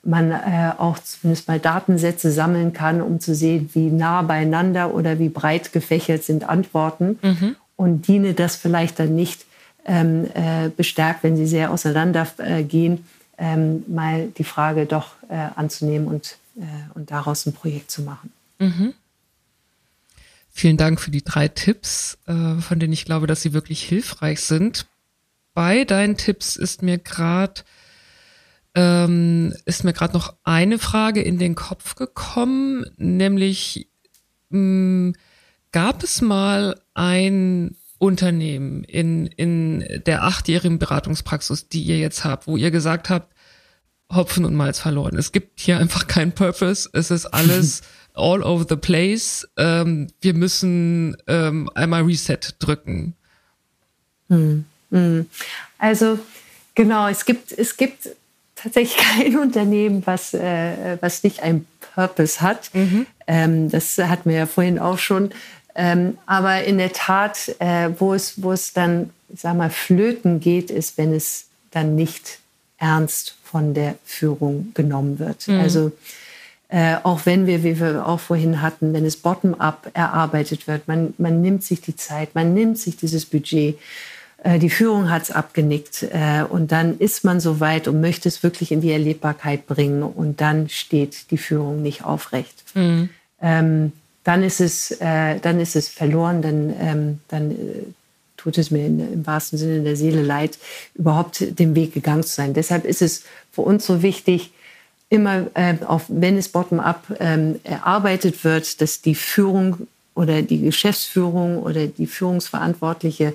man 0.03 0.31
äh, 0.31 0.71
auch 0.77 0.97
zumindest 0.99 1.47
mal 1.47 1.59
Datensätze 1.59 2.31
sammeln 2.31 2.73
kann, 2.73 3.01
um 3.01 3.19
zu 3.19 3.35
sehen, 3.35 3.69
wie 3.73 3.91
nah 3.91 4.21
beieinander 4.21 4.93
oder 4.93 5.19
wie 5.19 5.29
breit 5.29 5.73
gefächert 5.73 6.23
sind 6.23 6.47
Antworten. 6.47 7.19
Mhm. 7.21 7.55
Und 7.75 8.07
diene 8.07 8.33
das 8.33 8.55
vielleicht 8.55 8.99
dann 8.99 9.15
nicht 9.15 9.45
ähm, 9.85 10.25
äh, 10.33 10.69
bestärkt, 10.69 11.23
wenn 11.23 11.37
sie 11.37 11.47
sehr 11.47 11.71
auseinandergehen, 11.71 13.05
äh, 13.37 13.53
ähm, 13.53 13.83
mal 13.87 14.27
die 14.37 14.43
Frage 14.43 14.85
doch 14.85 15.11
äh, 15.29 15.47
anzunehmen 15.55 16.07
und, 16.07 16.37
und 16.93 17.09
daraus 17.09 17.45
ein 17.45 17.53
Projekt 17.53 17.89
zu 17.89 18.01
machen. 18.01 18.33
Mhm. 18.59 18.93
Vielen 20.59 20.75
Dank 20.75 20.99
für 20.99 21.09
die 21.09 21.23
drei 21.23 21.47
Tipps, 21.47 22.17
äh, 22.27 22.55
von 22.59 22.79
denen 22.79 22.91
ich 22.91 23.05
glaube, 23.05 23.27
dass 23.27 23.41
sie 23.41 23.53
wirklich 23.53 23.81
hilfreich 23.81 24.41
sind 24.41 24.87
bei 25.53 25.85
deinen 25.85 26.17
Tipps 26.17 26.57
ist 26.57 26.83
mir 26.83 26.97
gerade 26.97 27.61
ähm, 28.75 29.53
ist 29.63 29.85
mir 29.85 29.93
gerade 29.93 30.15
noch 30.15 30.35
eine 30.43 30.79
Frage 30.79 31.21
in 31.21 31.37
den 31.37 31.55
Kopf 31.55 31.95
gekommen, 31.95 32.85
nämlich 32.97 33.89
mh, 34.49 34.57
hm, 34.57 35.15
gab 35.71 36.03
es 36.03 36.19
mal 36.19 36.77
ein 36.93 37.77
Unternehmen 37.97 38.83
in, 38.83 39.27
in 39.27 40.01
der 40.05 40.25
achtjährigen 40.25 40.77
Beratungspraxis, 40.77 41.69
die 41.69 41.83
ihr 41.83 41.99
jetzt 41.99 42.25
habt, 42.25 42.47
wo 42.47 42.57
ihr 42.57 42.71
gesagt 42.71 43.09
habt, 43.09 43.33
Hopfen 44.11 44.43
und 44.43 44.55
Malz 44.55 44.79
verloren. 44.79 45.17
Es 45.17 45.31
gibt 45.31 45.61
hier 45.61 45.77
einfach 45.77 46.07
keinen 46.07 46.33
Purpose. 46.33 46.89
Es 46.91 47.11
ist 47.11 47.25
alles 47.33 47.81
all 48.19 48.43
over 48.43 48.65
the 48.67 48.75
place. 48.75 49.47
Ähm, 49.57 50.07
wir 50.21 50.33
müssen 50.33 51.17
ähm, 51.27 51.69
einmal 51.75 52.03
Reset 52.03 52.39
drücken. 52.59 53.13
Hm. 54.29 54.65
Hm. 54.91 55.25
Also 55.77 56.19
genau, 56.75 57.07
es 57.07 57.25
gibt, 57.25 57.51
es 57.51 57.77
gibt 57.77 58.09
tatsächlich 58.55 58.97
kein 59.17 59.37
Unternehmen, 59.37 60.03
was, 60.05 60.33
äh, 60.33 60.97
was 61.01 61.23
nicht 61.23 61.41
einen 61.41 61.65
Purpose 61.93 62.41
hat. 62.41 62.69
Mhm. 62.73 63.05
Ähm, 63.27 63.69
das 63.69 63.97
hatten 63.97 64.29
wir 64.29 64.37
ja 64.37 64.45
vorhin 64.45 64.79
auch 64.79 64.97
schon. 64.97 65.31
Ähm, 65.75 66.17
aber 66.25 66.63
in 66.63 66.77
der 66.77 66.93
Tat, 66.93 67.55
äh, 67.59 67.89
wo, 67.97 68.13
es, 68.13 68.41
wo 68.41 68.51
es 68.51 68.73
dann, 68.73 69.11
ich 69.29 69.41
sag 69.41 69.55
mal, 69.55 69.69
flöten 69.69 70.39
geht, 70.39 70.71
ist, 70.71 70.97
wenn 70.97 71.13
es 71.13 71.45
dann 71.71 71.95
nicht 71.95 72.39
ernst 72.77 73.35
von 73.43 73.73
der 73.73 73.95
Führung 74.05 74.71
genommen 74.73 75.19
wird. 75.19 75.47
Mhm. 75.47 75.59
Also 75.59 75.91
äh, 76.69 76.95
auch 77.03 77.25
wenn 77.25 77.47
wir, 77.47 77.63
wie 77.63 77.79
wir 77.79 78.07
auch 78.07 78.19
vorhin 78.19 78.61
hatten, 78.61 78.93
wenn 78.93 79.05
es 79.05 79.17
bottom-up 79.17 79.91
erarbeitet 79.93 80.67
wird, 80.67 80.87
man, 80.87 81.13
man 81.17 81.41
nimmt 81.41 81.63
sich 81.63 81.81
die 81.81 81.95
Zeit, 81.95 82.35
man 82.35 82.53
nimmt 82.53 82.77
sich 82.77 82.95
dieses 82.95 83.25
Budget 83.25 83.77
äh, 84.43 84.59
die 84.59 84.69
Führung 84.69 85.09
hat 85.09 85.23
es 85.23 85.31
abgenickt 85.31 86.03
äh, 86.03 86.43
und 86.47 86.71
dann 86.71 86.97
ist 86.97 87.23
man 87.23 87.39
so 87.39 87.59
weit 87.59 87.87
und 87.87 87.99
möchte 87.99 88.29
es 88.29 88.43
wirklich 88.43 88.71
in 88.71 88.81
die 88.81 88.91
Erlebbarkeit 88.91 89.67
bringen 89.67 90.03
und 90.03 90.41
dann 90.41 90.69
steht 90.69 91.31
die 91.31 91.37
Führung 91.37 91.81
nicht 91.81 92.05
aufrecht. 92.05 92.63
Mhm. 92.73 93.09
Ähm, 93.41 93.91
dann 94.23 94.43
ist 94.43 94.61
es, 94.61 94.91
äh, 95.01 95.39
dann 95.39 95.59
ist 95.59 95.75
es 95.75 95.89
verloren, 95.89 96.41
dann, 96.41 96.73
ähm, 96.79 97.19
dann 97.27 97.51
äh, 97.51 97.55
tut 98.37 98.57
es 98.57 98.71
mir 98.71 98.85
in, 98.85 98.99
im 99.13 99.27
wahrsten 99.27 99.57
Sinne 99.57 99.81
der 99.81 99.95
Seele 99.95 100.21
leid, 100.21 100.57
überhaupt 100.95 101.59
den 101.59 101.75
Weg 101.75 101.93
gegangen 101.93 102.23
zu 102.23 102.35
sein. 102.35 102.53
Deshalb 102.53 102.85
ist 102.85 103.01
es 103.01 103.23
für 103.51 103.61
uns 103.61 103.85
so 103.85 104.01
wichtig, 104.01 104.51
immer, 105.09 105.47
äh, 105.55 105.75
auf, 105.85 106.05
wenn 106.07 106.37
es 106.37 106.49
bottom-up 106.49 107.03
ähm, 107.19 107.59
erarbeitet 107.63 108.43
wird, 108.43 108.81
dass 108.81 109.01
die 109.01 109.15
Führung 109.15 109.87
oder 110.15 110.41
die 110.41 110.61
Geschäftsführung 110.61 111.61
oder 111.63 111.87
die 111.87 112.07
Führungsverantwortliche 112.07 113.33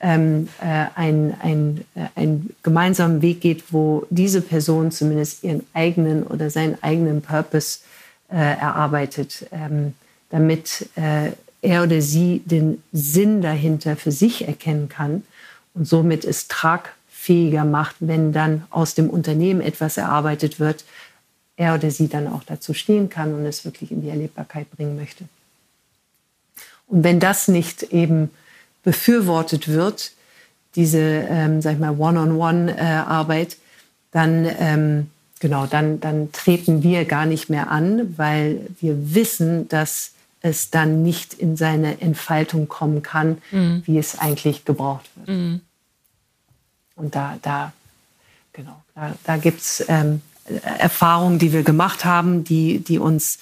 ähm, 0.00 0.48
äh, 0.60 0.86
ein, 0.94 1.34
ein, 1.42 1.84
äh, 1.94 2.06
einen 2.14 2.54
gemeinsamen 2.62 3.20
Weg 3.20 3.42
geht, 3.42 3.64
wo 3.70 4.06
diese 4.08 4.40
Person 4.40 4.90
zumindest 4.90 5.44
ihren 5.44 5.66
eigenen 5.74 6.22
oder 6.22 6.48
seinen 6.48 6.82
eigenen 6.82 7.20
Purpose 7.20 7.80
äh, 8.30 8.36
erarbeitet, 8.36 9.46
ähm, 9.52 9.94
damit 10.30 10.88
äh, 10.96 11.32
er 11.62 11.82
oder 11.82 12.00
sie 12.00 12.42
den 12.46 12.82
Sinn 12.92 13.42
dahinter 13.42 13.96
für 13.96 14.12
sich 14.12 14.48
erkennen 14.48 14.88
kann 14.88 15.24
und 15.74 15.86
somit 15.86 16.24
es 16.24 16.48
tragfähiger 16.48 17.64
macht, 17.66 17.96
wenn 18.00 18.32
dann 18.32 18.64
aus 18.70 18.94
dem 18.94 19.10
Unternehmen 19.10 19.60
etwas 19.60 19.98
erarbeitet 19.98 20.58
wird, 20.58 20.84
er 21.60 21.74
oder 21.74 21.90
sie 21.90 22.08
dann 22.08 22.26
auch 22.26 22.42
dazu 22.42 22.72
stehen 22.72 23.10
kann 23.10 23.34
und 23.34 23.44
es 23.44 23.64
wirklich 23.64 23.92
in 23.92 24.00
die 24.00 24.08
Erlebbarkeit 24.08 24.70
bringen 24.70 24.96
möchte. 24.96 25.24
Und 26.86 27.04
wenn 27.04 27.20
das 27.20 27.48
nicht 27.48 27.82
eben 27.82 28.30
befürwortet 28.82 29.68
wird, 29.68 30.12
diese, 30.74 30.98
ähm, 30.98 31.60
sag 31.60 31.74
ich 31.74 31.78
mal, 31.78 31.98
One-on-One-Arbeit, 31.98 33.58
dann, 34.10 34.50
ähm, 34.58 35.10
genau, 35.38 35.66
dann, 35.66 36.00
dann 36.00 36.32
treten 36.32 36.82
wir 36.82 37.04
gar 37.04 37.26
nicht 37.26 37.50
mehr 37.50 37.70
an, 37.70 38.14
weil 38.16 38.66
wir 38.80 39.14
wissen, 39.14 39.68
dass 39.68 40.12
es 40.40 40.70
dann 40.70 41.02
nicht 41.02 41.34
in 41.34 41.58
seine 41.58 42.00
Entfaltung 42.00 42.68
kommen 42.68 43.02
kann, 43.02 43.42
mhm. 43.50 43.82
wie 43.84 43.98
es 43.98 44.18
eigentlich 44.18 44.64
gebraucht 44.64 45.10
wird. 45.14 45.28
Mhm. 45.28 45.60
Und 46.96 47.14
da, 47.14 47.38
da, 47.42 47.74
genau, 48.54 48.80
da, 48.94 49.14
da 49.24 49.36
gibt 49.36 49.60
es 49.60 49.84
ähm, 49.88 50.22
Erfahrungen, 50.78 51.38
die 51.38 51.52
wir 51.52 51.62
gemacht 51.62 52.04
haben, 52.04 52.44
die, 52.44 52.80
die 52.80 52.98
uns 52.98 53.38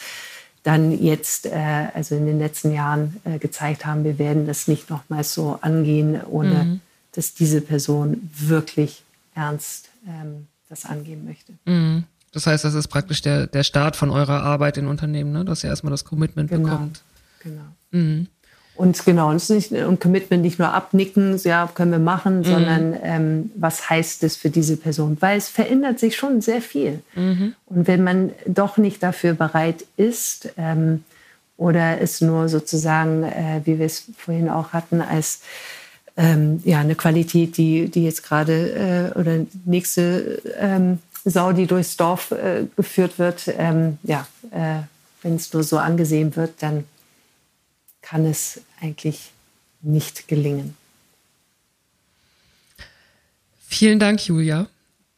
dann 0.63 1.03
jetzt, 1.03 1.47
äh, 1.47 1.89
also 1.95 2.15
in 2.15 2.27
den 2.27 2.39
letzten 2.39 2.73
Jahren 2.73 3.17
äh, 3.25 3.39
gezeigt 3.39 3.87
haben, 3.87 4.05
wir 4.05 4.19
werden 4.19 4.47
das 4.47 4.69
nicht 4.69 4.91
nochmals 4.91 5.33
so 5.33 5.59
angehen, 5.63 6.21
ohne 6.27 6.65
mhm. 6.65 6.81
dass 7.13 7.35
diese 7.35 7.61
Person 7.61 8.31
wirklich 8.35 9.03
ernst 9.35 9.89
ähm, 10.07 10.47
das 10.69 10.85
angehen 10.85 11.25
möchte. 11.25 11.53
Mhm. 11.65 12.05
Das 12.33 12.47
heißt, 12.47 12.65
das 12.65 12.75
ist 12.75 12.89
praktisch 12.89 13.23
der, 13.23 13.47
der 13.47 13.63
Start 13.63 13.97
von 13.97 14.11
eurer 14.11 14.43
Arbeit 14.43 14.77
in 14.77 14.87
Unternehmen, 14.87 15.33
ne? 15.33 15.45
dass 15.45 15.65
ihr 15.65 15.71
erstmal 15.71 15.91
das 15.91 16.05
Commitment 16.05 16.51
genau. 16.51 16.69
bekommt. 16.69 17.03
Genau. 17.43 17.63
Mhm. 17.93 18.27
Und 18.79 19.05
genau, 19.05 19.31
und, 19.31 19.51
nicht, 19.51 19.73
und 19.73 20.01
Commitment 20.01 20.43
nicht 20.43 20.61
nur 20.61 20.73
abnicken, 20.73 21.37
so, 21.37 21.49
ja, 21.49 21.69
können 21.75 21.91
wir 21.91 21.99
machen, 21.99 22.39
mhm. 22.39 22.45
sondern 22.45 22.97
ähm, 23.03 23.51
was 23.57 23.91
heißt 23.91 24.23
es 24.23 24.37
für 24.37 24.51
diese 24.51 24.77
Person? 24.77 25.17
Weil 25.19 25.37
es 25.37 25.49
verändert 25.49 25.99
sich 25.99 26.15
schon 26.15 26.41
sehr 26.41 26.63
viel. 26.63 27.03
Mhm. 27.17 27.55
Und 27.67 27.89
wenn 27.89 28.05
man 28.05 28.31
doch 28.47 28.77
nicht 28.77 29.03
dafür 29.03 29.35
bereit 29.35 29.85
ist 29.97 30.51
ähm, 30.57 31.03
oder 31.57 32.01
es 32.01 32.21
nur 32.21 32.49
sozusagen, 32.49 33.25
äh, 33.25 33.63
wie 33.65 33.81
wir 33.81 33.87
es 33.87 34.05
vorhin 34.17 34.49
auch 34.49 34.73
hatten, 34.73 35.01
als 35.01 35.41
ähm, 36.17 36.63
ja, 36.65 36.79
eine 36.79 36.95
Qualität, 36.95 37.57
die, 37.57 37.89
die 37.89 38.05
jetzt 38.05 38.23
gerade 38.23 39.13
äh, 39.15 39.19
oder 39.19 39.45
nächste 39.65 40.41
ähm, 40.57 41.01
Sau, 41.25 41.51
die 41.51 41.67
durchs 41.67 41.97
Dorf 41.97 42.31
äh, 42.31 42.67
geführt 42.77 43.19
wird, 43.19 43.53
ähm, 43.59 43.99
ja, 44.05 44.25
äh, 44.53 44.83
wenn 45.23 45.35
es 45.35 45.53
nur 45.53 45.65
so 45.65 45.79
angesehen 45.79 46.37
wird, 46.37 46.63
dann 46.63 46.85
kann 48.03 48.25
es 48.25 48.61
eigentlich 48.81 49.31
nicht 49.81 50.29
gelingen. 50.29 50.77
Vielen 53.67 53.99
Dank, 53.99 54.27
Julia. 54.27 54.67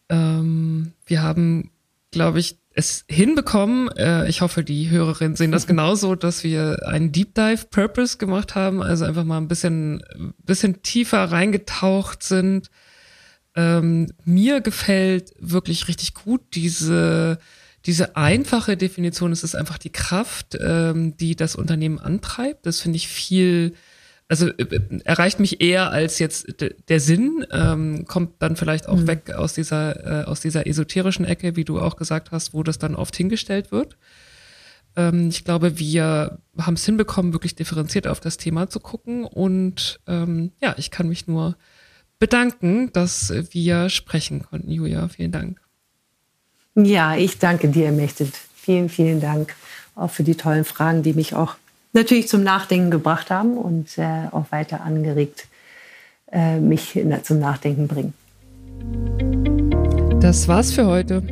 Ähm, 0.09 0.93
wir 1.07 1.23
haben, 1.23 1.71
glaube 2.11 2.41
ich, 2.41 2.57
es 2.75 3.05
hinbekommen. 3.09 3.89
Äh, 3.97 4.29
ich 4.29 4.41
hoffe, 4.41 4.65
die 4.65 4.91
Hörerinnen 4.91 5.37
sehen 5.37 5.53
das 5.53 5.67
genauso, 5.69 6.15
dass 6.15 6.45
wir 6.45 6.87
einen 6.87 7.13
Deep 7.13 7.35
Dive 7.35 7.67
Purpose 7.71 8.19
gemacht 8.19 8.55
haben, 8.55 8.83
also 8.83 9.05
einfach 9.05 9.25
mal 9.25 9.39
ein 9.39 9.49
bisschen, 9.49 10.03
bisschen 10.45 10.83
tiefer 10.83 11.25
reingetaucht 11.31 12.23
sind. 12.23 12.71
Ähm, 13.55 14.13
mir 14.25 14.61
gefällt 14.61 15.33
wirklich 15.39 15.89
richtig 15.89 16.15
gut 16.15 16.41
diese, 16.55 17.39
diese 17.87 18.17
einfache 18.17 18.77
Definition. 18.77 19.33
Es 19.33 19.43
ist 19.43 19.55
einfach 19.55 19.79
die 19.79 19.91
Kraft, 19.91 20.57
ähm, 20.61 21.17
die 21.17 21.37
das 21.37 21.57
Unternehmen 21.57 21.99
antreibt. 21.99 22.67
Das 22.67 22.81
finde 22.81 22.97
ich 22.97 23.09
viel 23.09 23.75
also 24.31 24.47
äh, 24.47 25.01
erreicht 25.05 25.41
mich 25.41 25.61
eher 25.61 25.91
als 25.91 26.21
jetzt 26.21 26.55
der 26.89 27.01
Sinn, 27.01 27.45
ähm, 27.51 28.05
kommt 28.07 28.41
dann 28.41 28.55
vielleicht 28.55 28.89
auch 28.89 28.97
mhm. 28.97 29.09
weg 29.09 29.33
aus 29.33 29.55
dieser, 29.55 30.23
äh, 30.23 30.25
aus 30.25 30.41
dieser 30.41 30.69
esoterischen 30.69 31.25
Ecke, 31.25 31.57
wie 31.57 31.65
du 31.65 31.81
auch 31.81 31.97
gesagt 31.97 32.31
hast, 32.31 32.55
wo 32.55 32.63
das 32.63 32.79
dann 32.79 32.95
oft 32.95 33.17
hingestellt 33.17 33.73
wird. 33.73 33.97
Ähm, 34.95 35.31
ich 35.31 35.45
glaube, 35.45 35.81
wir 35.81 36.39
haben 36.57 36.75
es 36.75 36.87
hinbekommen, 36.87 37.33
wirklich 37.33 37.57
differenziert 37.57 38.07
auf 38.07 38.21
das 38.21 38.37
Thema 38.37 38.71
zu 38.71 38.79
gucken. 38.79 39.25
Und 39.25 39.99
ähm, 40.07 40.53
ja, 40.63 40.77
ich 40.79 40.93
kann 40.93 41.09
mich 41.09 41.27
nur 41.27 41.57
bedanken, 42.21 42.93
dass 42.93 43.33
wir 43.51 43.89
sprechen 43.89 44.43
konnten, 44.43 44.71
Julia. 44.71 45.09
Vielen 45.09 45.33
Dank. 45.33 45.61
Ja, 46.75 47.17
ich 47.17 47.39
danke 47.39 47.69
dir, 47.69 47.93
Mechtet. 47.93 48.33
Vielen, 48.55 48.89
vielen 48.89 49.21
Dank 49.21 49.55
auch 49.95 50.11
für 50.11 50.23
die 50.23 50.35
tollen 50.35 50.65
Fragen, 50.65 51.03
die 51.03 51.13
mich 51.13 51.35
auch 51.35 51.57
natürlich 51.93 52.29
zum 52.29 52.43
Nachdenken 52.43 52.91
gebracht 52.91 53.31
haben 53.31 53.57
und 53.57 53.99
äh, 53.99 54.29
auch 54.31 54.47
weiter 54.51 54.83
angeregt 54.83 55.47
äh, 56.33 56.59
mich 56.59 56.97
in, 56.97 57.15
zum 57.25 57.41
Nachdenken 57.41 57.89
bringen. 57.89 58.15
Das 60.21 60.49
war's 60.49 60.73
für 60.73 60.87
heute. 60.87 61.23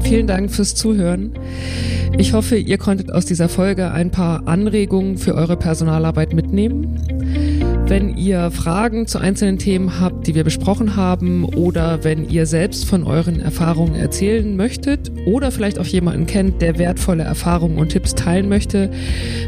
Vielen 0.00 0.26
Dank 0.26 0.50
fürs 0.52 0.74
Zuhören. 0.74 1.32
Ich 2.16 2.32
hoffe, 2.32 2.56
ihr 2.56 2.78
konntet 2.78 3.12
aus 3.12 3.26
dieser 3.26 3.48
Folge 3.48 3.90
ein 3.90 4.10
paar 4.10 4.46
Anregungen 4.46 5.18
für 5.18 5.34
eure 5.34 5.56
Personalarbeit 5.56 6.32
mitnehmen. 6.32 7.64
Wenn 7.88 8.16
ihr 8.16 8.50
Fragen 8.50 9.06
zu 9.06 9.20
einzelnen 9.20 9.58
Themen 9.58 10.00
habt, 10.00 10.26
die 10.26 10.34
wir 10.34 10.42
besprochen 10.42 10.96
haben, 10.96 11.44
oder 11.44 12.02
wenn 12.02 12.28
ihr 12.28 12.44
selbst 12.46 12.84
von 12.84 13.04
euren 13.04 13.38
Erfahrungen 13.38 13.94
erzählen 13.94 14.56
möchtet 14.56 15.12
oder 15.24 15.52
vielleicht 15.52 15.78
auch 15.78 15.86
jemanden 15.86 16.26
kennt, 16.26 16.60
der 16.62 16.78
wertvolle 16.78 17.22
Erfahrungen 17.22 17.78
und 17.78 17.90
Tipps 17.90 18.16
teilen 18.16 18.48
möchte, 18.48 18.90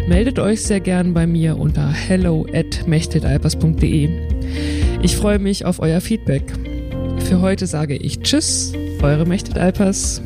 meldet 0.09 0.39
euch 0.39 0.63
sehr 0.63 0.79
gern 0.79 1.15
bei 1.15 1.27
mir 1.27 1.59
unter 1.59 1.91
hello 1.91 2.47
at 2.55 2.87
Ich 5.03 5.17
freue 5.17 5.39
mich 5.41 5.65
auf 5.65 5.81
euer 5.81 6.01
Feedback. 6.01 6.45
Für 7.25 7.41
heute 7.41 7.67
sage 7.67 7.97
ich 7.97 8.21
Tschüss, 8.21 8.73
eure 9.03 9.27
Mechtet 9.27 9.59
Alpers. 9.59 10.23